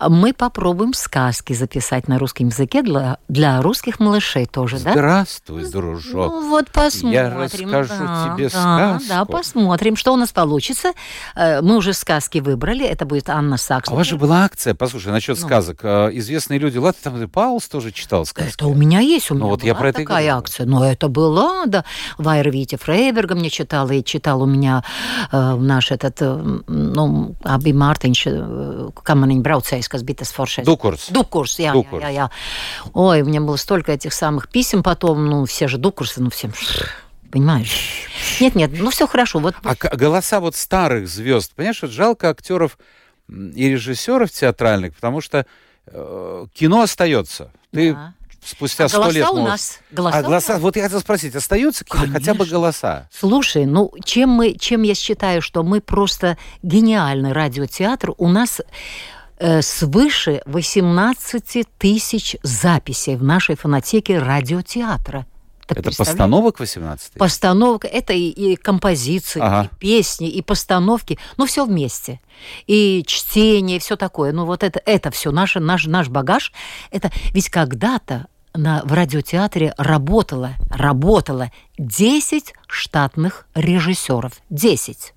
Мы 0.00 0.32
попробуем 0.32 0.92
сказки 0.94 1.52
записать 1.52 2.08
на 2.08 2.18
русском 2.18 2.48
языке 2.48 2.82
для, 2.82 3.18
для 3.28 3.60
русских 3.62 4.00
малышей 4.00 4.46
тоже, 4.46 4.78
да? 4.78 4.92
Здравствуй, 4.92 5.70
дружок. 5.70 6.32
Ну, 6.32 6.48
вот 6.50 6.70
посмотрим. 6.70 7.12
Я 7.12 7.34
расскажу 7.34 7.94
да, 7.98 8.34
тебе 8.34 8.48
да, 8.48 8.98
сказку. 8.98 9.08
Да, 9.08 9.24
посмотрим, 9.24 9.96
что 9.96 10.12
у 10.12 10.16
нас 10.16 10.30
получится. 10.30 10.92
Э, 11.34 11.60
Мы 11.62 11.76
уже 11.76 11.92
сказки 11.92 12.27
выбрали. 12.36 12.84
Это 12.84 13.06
будет 13.06 13.30
Анна 13.30 13.56
Сакс. 13.56 13.88
А 13.88 13.92
у 13.92 13.96
вас 13.96 14.06
же 14.06 14.16
была 14.18 14.44
акция, 14.44 14.74
послушай, 14.74 15.12
насчет 15.12 15.40
Ну. 15.40 15.46
сказок. 15.46 15.80
Э, 15.82 16.10
Известные 16.12 16.58
люди, 16.58 16.76
ладно, 16.76 17.00
там 17.02 17.28
Паулс 17.30 17.66
тоже 17.68 17.92
читал 17.92 18.26
сказки. 18.26 18.52
Это 18.54 18.66
у 18.66 18.74
меня 18.74 19.00
есть, 19.00 19.30
у 19.30 19.34
меня 19.34 19.44
Ну, 19.44 19.50
вот 19.50 19.64
я 19.64 19.72
была 19.72 19.80
про 19.80 19.88
это 19.88 19.98
такая 20.00 20.22
говорю. 20.26 20.38
акция. 20.38 20.66
Но 20.66 20.84
это 20.84 21.08
была, 21.08 21.64
да. 21.64 21.84
Вайра 22.18 22.50
Витя 22.50 22.76
Фрейберга 22.76 23.34
мне 23.34 23.48
читала, 23.48 23.90
и 23.92 24.04
читал 24.04 24.42
у 24.42 24.46
меня 24.46 24.84
э, 25.32 25.54
наш 25.54 25.90
этот, 25.90 26.20
э, 26.20 26.60
ну, 26.66 27.34
Аби 27.44 27.72
Мартинš, 27.72 28.26
э, 28.26 28.88
каманень 29.02 29.40
брауцējs, 29.40 29.88
kas 29.88 30.02
bija 30.02 30.16
tas 30.18 30.32
foršais. 30.36 30.64
Дукурс. 30.64 31.08
Дукурс, 31.10 31.58
я, 31.58 31.72
Дукурс. 31.72 32.02
я, 32.02 32.08
я. 32.10 32.30
Ой, 32.92 33.22
у 33.22 33.24
меня 33.24 33.40
было 33.40 33.56
столько 33.56 33.92
этих 33.92 34.12
самых 34.12 34.48
писем 34.48 34.82
потом, 34.82 35.26
ну, 35.26 35.44
все 35.46 35.68
же 35.68 35.78
дукурсы, 35.78 36.20
ну, 36.20 36.28
всем, 36.30 36.52
понимаешь? 37.30 38.06
Нет, 38.40 38.54
нет, 38.54 38.70
ну, 38.74 38.90
все 38.90 39.06
хорошо. 39.06 39.38
Вот 39.38 39.54
А 39.62 39.74
голоса 39.96 40.40
вот 40.40 40.56
старых 40.56 41.08
звезд, 41.08 41.54
понимаешь, 41.54 41.82
вот 41.82 41.90
жалко 41.90 42.30
актеров 42.30 42.78
и 43.28 43.68
режиссеров 43.68 44.30
театральных, 44.30 44.94
потому 44.94 45.20
что 45.20 45.46
э, 45.86 46.46
кино 46.54 46.82
остается. 46.82 47.50
Ты 47.72 47.92
Да. 47.94 48.14
спустя 48.44 48.84
А 48.84 48.88
сто 48.88 48.98
голоса 49.02 49.14
лет 49.18 49.28
у 49.30 49.36
можешь- 49.36 49.48
нас. 49.50 49.78
Голоса 49.90 50.16
а 50.16 50.20
у 50.20 50.24
голоса, 50.24 50.52
нас. 50.54 50.62
вот 50.62 50.76
я 50.76 50.82
хотел 50.84 51.00
спросить, 51.00 51.34
остаются 51.36 51.84
какие-то 51.84 52.12
хотя 52.12 52.34
бы 52.34 52.46
голоса? 52.46 53.08
Слушай, 53.12 53.66
ну 53.66 53.92
чем 54.04 54.30
мы, 54.30 54.54
чем 54.58 54.82
я 54.82 54.94
считаю, 54.94 55.42
что 55.42 55.62
мы 55.62 55.80
просто 55.80 56.38
гениальный 56.62 57.32
радиотеатр, 57.32 58.12
у 58.16 58.28
нас 58.28 58.60
э, 59.38 59.62
свыше 59.62 60.42
18 60.46 61.66
тысяч 61.78 62.36
записей 62.42 63.16
в 63.16 63.22
нашей 63.22 63.56
фонотеке 63.56 64.18
радиотеатра. 64.18 65.26
Так 65.68 65.78
Это 65.78 65.94
постановок 65.94 66.60
18 66.60 67.12
Постановка, 67.12 67.86
это 67.86 68.14
и, 68.14 68.30
и 68.30 68.56
композиции, 68.56 69.40
Ага. 69.40 69.68
и 69.70 69.76
песни, 69.76 70.28
и 70.28 70.40
постановки, 70.40 71.18
ну 71.36 71.44
все 71.44 71.66
вместе. 71.66 72.20
И 72.66 73.04
чтение, 73.06 73.76
и 73.76 73.80
все 73.80 73.96
такое. 73.96 74.32
Ну 74.32 74.46
вот 74.46 74.62
это, 74.62 74.80
это 74.86 75.10
все 75.10 75.30
наш, 75.30 75.56
наш, 75.56 75.86
наш 75.86 76.08
багаж. 76.08 76.52
Это 76.90 77.12
ведь 77.34 77.50
когда-то 77.50 78.28
на, 78.54 78.82
в 78.84 78.92
радиотеатре 78.92 79.74
работало, 79.76 80.54
работало 80.70 81.52
10 81.76 82.54
штатных 82.66 83.46
режиссеров. 83.54 84.32
10. 84.48 85.12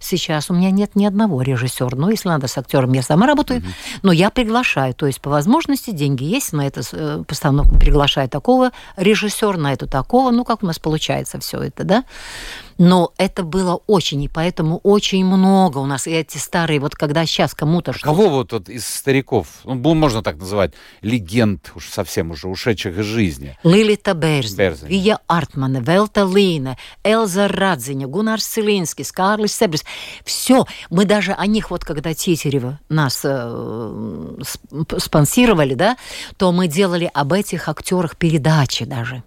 Сейчас 0.00 0.50
у 0.50 0.54
меня 0.54 0.70
нет 0.70 0.96
ни 0.96 1.04
одного 1.04 1.42
режиссера. 1.42 1.96
Но 1.96 2.10
если 2.10 2.28
надо 2.28 2.48
с 2.48 2.58
актером, 2.58 2.92
я 2.92 3.02
сама 3.02 3.26
работаю. 3.26 3.62
Но 4.02 4.12
я 4.12 4.30
приглашаю. 4.30 4.94
То 4.94 5.06
есть 5.06 5.20
по 5.20 5.30
возможности 5.30 5.90
деньги 5.90 6.24
есть 6.24 6.52
на 6.52 6.66
эту 6.66 6.80
э, 6.92 7.24
постановку. 7.26 7.78
Приглашаю 7.78 8.28
такого 8.28 8.70
режиссера, 8.96 9.56
на 9.58 9.72
эту 9.72 9.86
такого. 9.86 10.30
Ну, 10.30 10.44
как 10.44 10.62
у 10.62 10.66
нас 10.66 10.78
получается 10.78 11.38
все 11.40 11.60
это, 11.62 11.84
да? 11.84 12.04
Но 12.78 13.12
это 13.18 13.42
было 13.42 13.80
очень, 13.86 14.22
и 14.22 14.28
поэтому 14.28 14.78
очень 14.78 15.24
много 15.24 15.78
у 15.78 15.86
нас. 15.86 16.06
И 16.06 16.12
эти 16.12 16.38
старые, 16.38 16.78
вот 16.78 16.94
когда 16.94 17.26
сейчас 17.26 17.54
кому-то 17.54 17.92
что 17.92 18.04
Кого 18.04 18.28
вот, 18.28 18.52
вот 18.52 18.68
из 18.68 18.86
стариков, 18.86 19.48
ну, 19.64 19.94
можно 19.94 20.22
так 20.22 20.38
называть, 20.38 20.72
легенд 21.02 21.72
уж 21.74 21.88
совсем 21.88 22.30
уже 22.30 22.48
ушедших 22.48 22.96
из 22.98 23.04
жизни? 23.04 23.58
Лилита 23.64 24.14
Берзня. 24.14 24.74
Вия 24.82 25.18
Артмана, 25.26 25.78
Велта 25.78 26.22
Лина, 26.22 26.78
Элза 27.02 27.48
Радзиня, 27.48 28.06
Гунар 28.06 28.40
Селинский, 28.40 29.04
Карлис 29.04 29.56
Себрис. 29.56 29.84
Все. 30.24 30.64
Мы 30.90 31.04
даже 31.04 31.32
о 31.32 31.46
них, 31.46 31.70
вот 31.70 31.84
когда 31.84 32.14
Тетерева 32.14 32.78
нас 32.88 33.22
э, 33.24 34.36
сп- 34.40 35.00
спонсировали, 35.00 35.74
да, 35.74 35.96
то 36.36 36.52
мы 36.52 36.68
делали 36.68 37.10
об 37.12 37.32
этих 37.32 37.68
актерах 37.68 38.16
передачи 38.16 38.84
даже. 38.84 39.24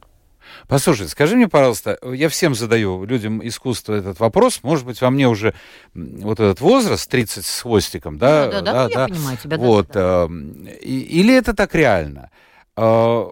Послушай, 0.72 1.10
скажи 1.10 1.36
мне, 1.36 1.50
пожалуйста, 1.50 1.98
я 2.14 2.30
всем 2.30 2.56
задаю 2.56 3.04
людям 3.04 3.46
искусства 3.46 3.96
этот 3.96 4.22
вопрос, 4.22 4.62
может 4.64 4.86
быть, 4.86 5.02
во 5.02 5.10
мне 5.10 5.28
уже 5.28 5.54
вот 5.94 6.40
этот 6.40 6.62
возраст, 6.62 7.12
30 7.12 7.46
с 7.46 7.62
хвостиком, 7.64 8.18
да? 8.18 8.50
Да, 8.50 8.62
да, 8.62 8.72
да, 8.72 8.88
да 8.88 9.02
я 9.02 9.08
понимаю 9.10 9.38
тебя. 9.38 9.58
Вот, 9.58 9.88
да, 9.88 10.28
да. 10.30 10.34
Э, 10.34 10.78
или 10.80 11.36
это 11.36 11.54
так 11.54 11.76
реально? 11.76 12.32
Э, 12.78 13.24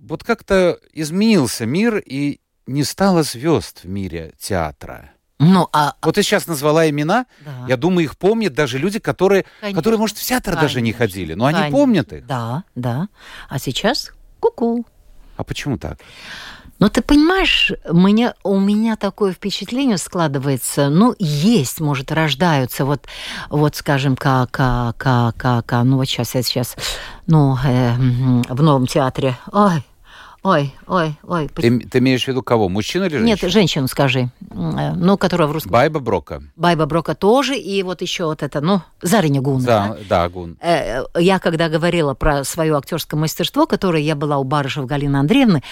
вот 0.00 0.24
как-то 0.24 0.80
изменился 0.92 1.64
мир, 1.64 1.98
и 1.98 2.40
не 2.66 2.82
стало 2.82 3.22
звезд 3.22 3.84
в 3.84 3.88
мире 3.88 4.32
театра. 4.36 5.12
Ну, 5.38 5.68
а... 5.72 5.94
Вот 6.02 6.16
ты 6.16 6.24
сейчас 6.24 6.48
назвала 6.48 6.90
имена, 6.90 7.26
да. 7.44 7.66
я 7.68 7.76
думаю, 7.76 8.06
их 8.06 8.18
помнят 8.18 8.52
даже 8.52 8.78
люди, 8.78 8.98
которые, 8.98 9.44
которые 9.60 10.00
может, 10.00 10.18
в 10.18 10.24
театр 10.24 10.54
Конечно. 10.54 10.62
даже 10.62 10.80
не 10.80 10.92
ходили, 10.92 11.34
но 11.34 11.44
Конечно. 11.44 11.66
они 11.66 11.72
помнят 11.72 12.12
их. 12.12 12.26
Да, 12.26 12.64
да. 12.74 13.08
А 13.48 13.60
сейчас 13.60 14.10
ку-ку. 14.40 14.84
А 15.36 15.44
почему 15.44 15.78
так? 15.78 16.00
Но 16.80 16.88
ты 16.88 17.02
понимаешь, 17.02 17.72
мне, 17.88 18.34
у 18.42 18.58
меня 18.58 18.96
такое 18.96 19.32
впечатление 19.32 19.98
складывается, 19.98 20.88
ну, 20.88 21.14
есть, 21.18 21.78
может, 21.78 22.10
рождаются, 22.10 22.84
вот, 22.86 23.06
вот 23.50 23.76
скажем, 23.76 24.16
как, 24.16 24.50
как, 24.50 24.96
как, 24.96 25.36
как 25.36 25.84
ну, 25.84 25.98
вот 25.98 26.06
сейчас, 26.06 26.34
я 26.34 26.42
сейчас, 26.42 26.76
ну, 27.26 27.56
э, 27.62 27.92
в 28.48 28.62
новом 28.62 28.86
театре, 28.86 29.38
ой, 29.52 29.84
Ой, 30.42 30.74
ой, 30.86 31.18
ой. 31.22 31.50
Ты, 31.54 31.80
ты 31.80 31.98
имеешь 31.98 32.24
в 32.24 32.28
виду 32.28 32.42
кого? 32.42 32.70
Мужчину 32.70 33.04
или 33.04 33.18
женщину? 33.18 33.26
Нет, 33.26 33.52
женщину 33.52 33.88
скажи. 33.88 34.30
Э, 34.50 34.92
ну, 34.94 35.18
которая 35.18 35.46
в 35.48 35.52
русском. 35.52 35.70
Байба 35.70 36.00
Брока. 36.00 36.42
Байба 36.56 36.86
Брока 36.86 37.14
тоже. 37.14 37.58
И 37.58 37.82
вот 37.82 38.00
еще 38.00 38.24
вот 38.24 38.42
это, 38.42 38.62
ну, 38.62 38.80
Зариня 39.02 39.42
Гун. 39.42 39.62
Да, 39.62 39.98
да, 40.08 40.26
Гун. 40.30 40.56
Э, 40.62 41.02
я 41.18 41.40
когда 41.40 41.68
говорила 41.68 42.14
про 42.14 42.44
свое 42.44 42.74
актерское 42.74 43.20
мастерство, 43.20 43.66
которое 43.66 44.02
я 44.02 44.14
была 44.14 44.38
у 44.38 44.44
Барышев 44.44 44.86
Галины 44.86 45.18
Андреевны, 45.18 45.62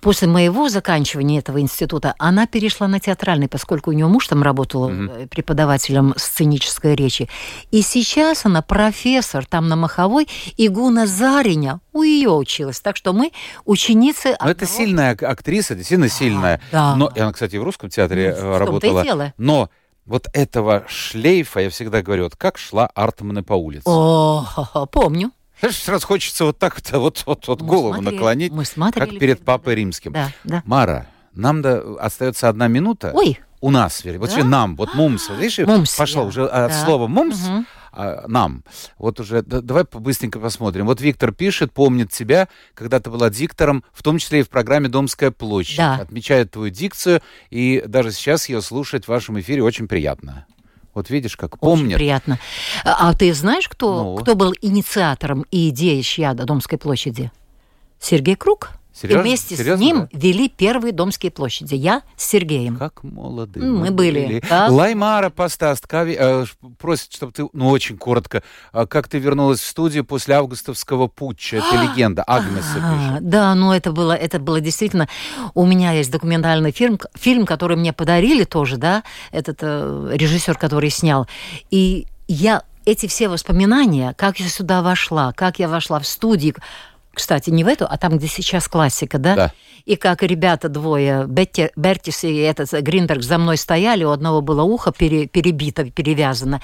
после 0.00 0.28
моего 0.28 0.68
заканчивания 0.68 1.38
этого 1.38 1.60
института 1.60 2.14
она 2.18 2.46
перешла 2.46 2.88
на 2.88 3.00
театральный, 3.00 3.48
поскольку 3.48 3.90
у 3.90 3.92
нее 3.92 4.06
муж 4.06 4.28
там 4.28 4.42
работал 4.42 4.90
mm-hmm. 4.90 5.28
преподавателем 5.28 6.14
сценической 6.16 6.94
речи. 6.94 7.28
И 7.70 7.82
сейчас 7.82 8.46
она 8.46 8.62
профессор 8.62 9.46
там 9.46 9.68
на 9.68 9.76
Маховой, 9.76 10.28
и 10.56 10.68
Гуна 10.68 11.06
Зариня 11.06 11.80
у 11.92 12.02
ее 12.02 12.30
училась. 12.30 12.80
Так 12.80 12.96
что 12.96 13.12
мы 13.12 13.32
ученицы... 13.64 14.28
Одного... 14.28 14.50
это 14.50 14.66
сильная 14.66 15.12
актриса, 15.12 15.74
действительно 15.74 16.08
сильная. 16.08 16.60
Да. 16.72 16.94
Но, 16.96 17.10
и 17.14 17.20
она, 17.20 17.32
кстати, 17.32 17.56
в 17.56 17.62
русском 17.62 17.90
театре 17.90 18.36
ну, 18.38 18.46
э, 18.46 18.58
работала. 18.58 19.00
И 19.00 19.04
дело. 19.04 19.34
Но 19.38 19.70
вот 20.04 20.28
этого 20.32 20.84
шлейфа, 20.88 21.60
я 21.60 21.70
всегда 21.70 22.02
говорю, 22.02 22.24
вот 22.24 22.36
как 22.36 22.58
шла 22.58 22.86
Артманы 22.94 23.42
по 23.42 23.54
улице. 23.54 23.84
О, 23.86 24.86
помню. 24.92 25.32
Знаешь, 25.60 25.76
сразу 25.76 26.06
хочется 26.06 26.44
вот 26.44 26.58
так-то 26.58 26.98
вот, 26.98 27.22
вот, 27.26 27.48
вот 27.48 27.62
голову 27.62 27.94
смотрели, 27.94 28.14
наклонить, 28.14 28.52
мы 28.52 28.92
как 28.92 29.18
перед 29.18 29.44
Папой 29.44 29.76
Римским. 29.76 30.12
Да, 30.12 30.30
да. 30.44 30.62
Мара, 30.66 31.06
нам 31.32 31.62
да, 31.62 31.80
остается 31.98 32.48
одна 32.48 32.68
минута. 32.68 33.12
Ой. 33.14 33.38
У 33.62 33.70
нас, 33.70 34.04
вот 34.04 34.30
да? 34.34 34.44
нам, 34.44 34.76
вот 34.76 34.94
мумс, 34.94 35.28
вот, 35.28 35.38
видишь, 35.38 35.58
мумс, 35.66 35.96
пошло 35.96 36.22
я. 36.22 36.28
уже 36.28 36.46
от 36.46 36.70
да. 36.70 36.84
слова 36.84 37.06
мумс, 37.06 37.48
угу. 37.48 37.64
а, 37.92 38.24
нам. 38.28 38.64
Вот 38.98 39.18
уже, 39.18 39.42
да, 39.42 39.62
давай 39.62 39.84
быстренько 39.90 40.38
посмотрим. 40.38 40.86
Вот 40.86 41.00
Виктор 41.00 41.32
пишет, 41.32 41.72
помнит 41.72 42.12
тебя, 42.12 42.48
когда 42.74 43.00
ты 43.00 43.10
была 43.10 43.30
диктором, 43.30 43.82
в 43.92 44.02
том 44.02 44.18
числе 44.18 44.40
и 44.40 44.42
в 44.42 44.50
программе 44.50 44.88
«Домская 44.88 45.30
площадь». 45.30 45.78
Да. 45.78 45.94
Отмечает 45.96 46.50
твою 46.50 46.70
дикцию, 46.70 47.22
и 47.48 47.82
даже 47.86 48.12
сейчас 48.12 48.48
ее 48.50 48.60
слушать 48.60 49.06
в 49.06 49.08
вашем 49.08 49.40
эфире 49.40 49.62
очень 49.62 49.88
приятно. 49.88 50.46
Вот 50.96 51.10
видишь, 51.10 51.36
как 51.36 51.58
помнят. 51.58 51.86
Очень 51.88 51.94
приятно. 51.96 52.38
А, 52.82 53.10
а 53.10 53.14
ты 53.14 53.34
знаешь, 53.34 53.68
кто, 53.68 54.02
ну. 54.02 54.16
кто 54.16 54.34
был 54.34 54.54
инициатором 54.62 55.44
и 55.50 55.68
идеей 55.68 56.02
Шьяда 56.02 56.44
Домской 56.44 56.78
площади? 56.78 57.30
Сергей 58.00 58.34
Круг. 58.34 58.70
Серьезно? 58.98 59.20
И 59.20 59.22
вместе 59.24 59.56
Серьезно, 59.56 59.76
с 59.76 59.80
ним 59.80 60.00
да? 60.00 60.08
вели 60.12 60.48
первые 60.48 60.92
домские 60.92 61.30
площади. 61.30 61.74
Я 61.74 62.00
с 62.16 62.24
Сергеем. 62.24 62.76
Как 62.76 63.02
молоды. 63.02 63.60
Мы, 63.60 63.78
мы 63.78 63.90
были. 63.90 64.42
Да? 64.48 64.68
Лаймара 64.68 65.28
Пастаст 65.28 65.86
Кави, 65.86 66.16
э, 66.18 66.46
просит, 66.78 67.12
чтобы 67.12 67.32
ты, 67.32 67.46
ну, 67.52 67.68
очень 67.68 67.98
коротко, 67.98 68.42
э, 68.72 68.86
как 68.86 69.08
ты 69.08 69.18
вернулась 69.18 69.60
в 69.60 69.66
студию 69.66 70.06
после 70.06 70.36
августовского 70.36 71.08
путча. 71.08 71.58
Это 71.58 71.82
легенда. 71.82 72.24
Агнеса 72.26 72.74
пишет. 72.74 73.28
Да, 73.28 73.54
ну 73.54 73.72
это 73.72 73.92
было, 73.92 74.12
это 74.12 74.38
было 74.38 74.62
действительно... 74.62 75.08
У 75.52 75.66
меня 75.66 75.92
есть 75.92 76.10
документальный 76.10 76.72
фильм, 76.72 76.98
фильм, 77.14 77.44
который 77.44 77.76
мне 77.76 77.92
подарили 77.92 78.44
тоже, 78.44 78.78
да, 78.78 79.02
этот 79.30 79.58
э, 79.60 80.10
режиссер, 80.14 80.56
который 80.56 80.88
снял. 80.88 81.26
И 81.70 82.06
я 82.28 82.62
эти 82.86 83.06
все 83.08 83.28
воспоминания, 83.28 84.14
как 84.16 84.40
я 84.40 84.48
сюда 84.48 84.80
вошла, 84.80 85.32
как 85.32 85.58
я 85.58 85.68
вошла 85.68 85.98
в 85.98 86.06
студию, 86.06 86.54
кстати, 87.16 87.48
не 87.48 87.64
в 87.64 87.66
эту, 87.66 87.86
а 87.88 87.96
там, 87.96 88.18
где 88.18 88.28
сейчас 88.28 88.68
классика, 88.68 89.18
да? 89.18 89.34
Да. 89.34 89.52
И 89.86 89.96
как 89.96 90.22
ребята 90.22 90.68
двое, 90.68 91.26
Бетти, 91.26 91.70
Бертис 91.74 92.24
и 92.24 92.36
этот 92.36 92.70
Гринберг 92.72 93.22
за 93.22 93.38
мной 93.38 93.56
стояли, 93.56 94.04
у 94.04 94.10
одного 94.10 94.42
было 94.42 94.62
ухо 94.62 94.92
пере, 94.92 95.26
перебито, 95.26 95.90
перевязано. 95.90 96.60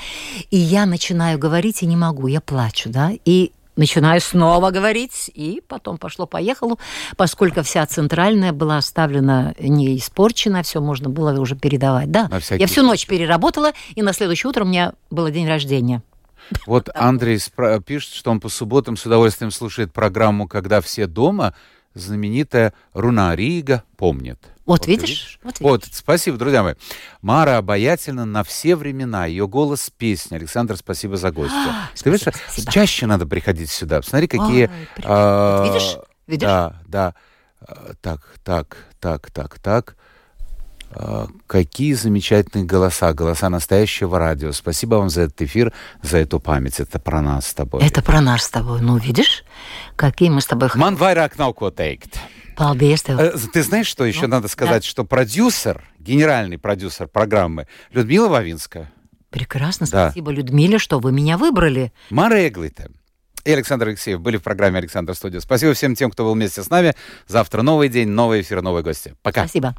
И 0.50 0.59
я 0.59 0.84
начинаю 0.84 1.38
говорить 1.38 1.82
и 1.82 1.86
не 1.86 1.96
могу, 1.96 2.26
я 2.26 2.42
плачу, 2.42 2.90
да? 2.90 3.12
И 3.24 3.53
начинаю 3.76 4.20
снова 4.20 4.70
говорить, 4.70 5.30
и 5.32 5.62
потом 5.66 5.96
пошло-поехало, 5.96 6.76
поскольку 7.16 7.62
вся 7.62 7.86
центральная 7.86 8.53
была 8.53 8.76
оставлена 8.76 9.55
не 9.59 9.96
испорчена, 9.96 10.62
все 10.62 10.82
можно 10.82 11.09
было 11.09 11.38
уже 11.40 11.57
передавать. 11.57 12.11
Да, 12.11 12.28
я 12.50 12.66
всю 12.66 12.82
ночь 12.82 13.07
переработала, 13.07 13.72
и 13.94 14.03
на 14.03 14.12
следующее 14.12 14.50
утро 14.50 14.64
у 14.64 14.68
меня 14.68 14.92
был 15.11 15.30
день 15.30 15.48
рождения. 15.48 16.03
Вот 16.66 16.88
Андрей 16.95 17.38
пишет, 17.84 18.14
что 18.14 18.30
он 18.30 18.40
по 18.40 18.49
субботам 18.49 18.97
с 18.97 19.07
удовольствием 19.07 19.51
слушает 19.51 19.93
программу 19.93 20.49
«Когда 20.49 20.80
все 20.80 21.07
дома», 21.07 21.55
знаменитая 21.95 22.72
Руна 22.93 23.36
Рига 23.36 23.84
помнит. 23.97 24.38
Вот, 24.64 24.80
вот 24.80 24.86
видишь? 24.86 25.09
видишь? 25.09 25.40
Вот, 25.43 25.59
видишь? 25.59 25.70
вот, 25.70 25.84
спасибо, 25.90 26.36
друзья 26.36 26.62
мои. 26.62 26.74
Мара 27.20 27.59
обаятельна 27.59 28.24
на 28.24 28.45
все 28.45 28.76
времена. 28.76 29.26
Ее 29.26 29.49
голос— 29.49 29.90
песня. 29.99 30.36
Александр, 30.36 30.76
спасибо 30.76 31.16
за 31.16 31.32
гостью. 31.32 31.59
А, 31.59 31.90
Ты 32.01 32.11
видишь, 32.11 32.22
спасибо. 32.22 32.72
чаще 32.72 33.07
надо 33.07 33.26
приходить 33.26 33.70
сюда. 33.70 34.01
Посмотри, 34.01 34.28
какие... 34.28 34.68
Ой, 34.68 34.88
а, 35.05 35.64
вот 35.64 35.74
видишь? 35.74 35.97
Видишь? 36.26 36.49
Да, 36.49 36.80
да. 36.86 37.14
А, 37.61 37.93
так, 38.01 38.20
так, 38.45 38.76
так, 39.01 39.30
так, 39.30 39.59
так. 39.59 39.97
А, 40.95 41.28
какие 41.47 41.95
замечательные 41.95 42.66
голоса, 42.66 43.12
голоса 43.12 43.49
настоящего 43.49 44.18
радио. 44.18 44.53
Спасибо 44.53 44.97
вам 44.97 45.09
за 45.09 45.22
этот 45.22 45.40
эфир, 45.43 45.72
за 46.03 46.18
эту 46.18 46.38
память. 46.38 46.80
Это 46.80 46.99
про 46.99 47.20
нас 47.20 47.47
с 47.47 47.55
тобой. 47.55 47.82
Это 47.82 48.03
про 48.03 48.20
нас 48.20 48.45
с 48.45 48.51
тобой. 48.51 48.80
Ну, 48.80 48.99
видишь, 48.99 49.45
какие 49.97 50.28
мы 50.28 50.40
с 50.40 50.47
тобой... 50.47 50.68
Man 50.68 50.99
vairāk 50.99 51.36
nav 51.36 51.55
ko 51.55 51.74
teikt. 51.74 52.16
Paldies 52.57 53.05
tev. 53.07 53.38
Ты 53.53 53.62
знаешь, 53.62 53.86
что 53.86 54.05
еще 54.05 54.22
ну, 54.22 54.28
надо 54.28 54.49
сказать? 54.49 54.82
Да. 54.82 54.88
Что 54.88 55.05
продюсер, 55.05 55.82
генеральный 55.99 56.59
продюсер 56.59 57.09
программы 57.09 57.66
Людмила 57.93 58.28
Вавинская. 58.28 58.93
Прекрасно, 59.30 59.86
спасибо, 59.86 60.30
да. 60.30 60.36
Людмиле, 60.36 60.78
что 60.78 60.99
вы 60.99 61.11
меня 61.11 61.38
выбрали. 61.38 61.93
Мара 62.11 62.47
Эглита 62.47 62.90
и 63.45 63.51
Александр 63.51 63.88
Алексеев 63.88 64.20
были 64.20 64.36
в 64.36 64.43
программе 64.43 64.78
«Александр 64.78 65.14
Студио». 65.14 65.40
Спасибо 65.40 65.72
всем 65.72 65.95
тем, 65.97 66.11
кто 66.11 66.24
был 66.24 66.34
вместе 66.34 66.62
с 66.62 66.70
нами. 66.70 66.95
Завтра 67.26 67.62
новый 67.62 67.88
день, 67.88 68.09
новый 68.09 68.43
эфир, 68.43 68.62
новые 68.62 68.84
гости. 68.84 69.14
Пока. 69.22 69.45
Спасибо. 69.45 69.74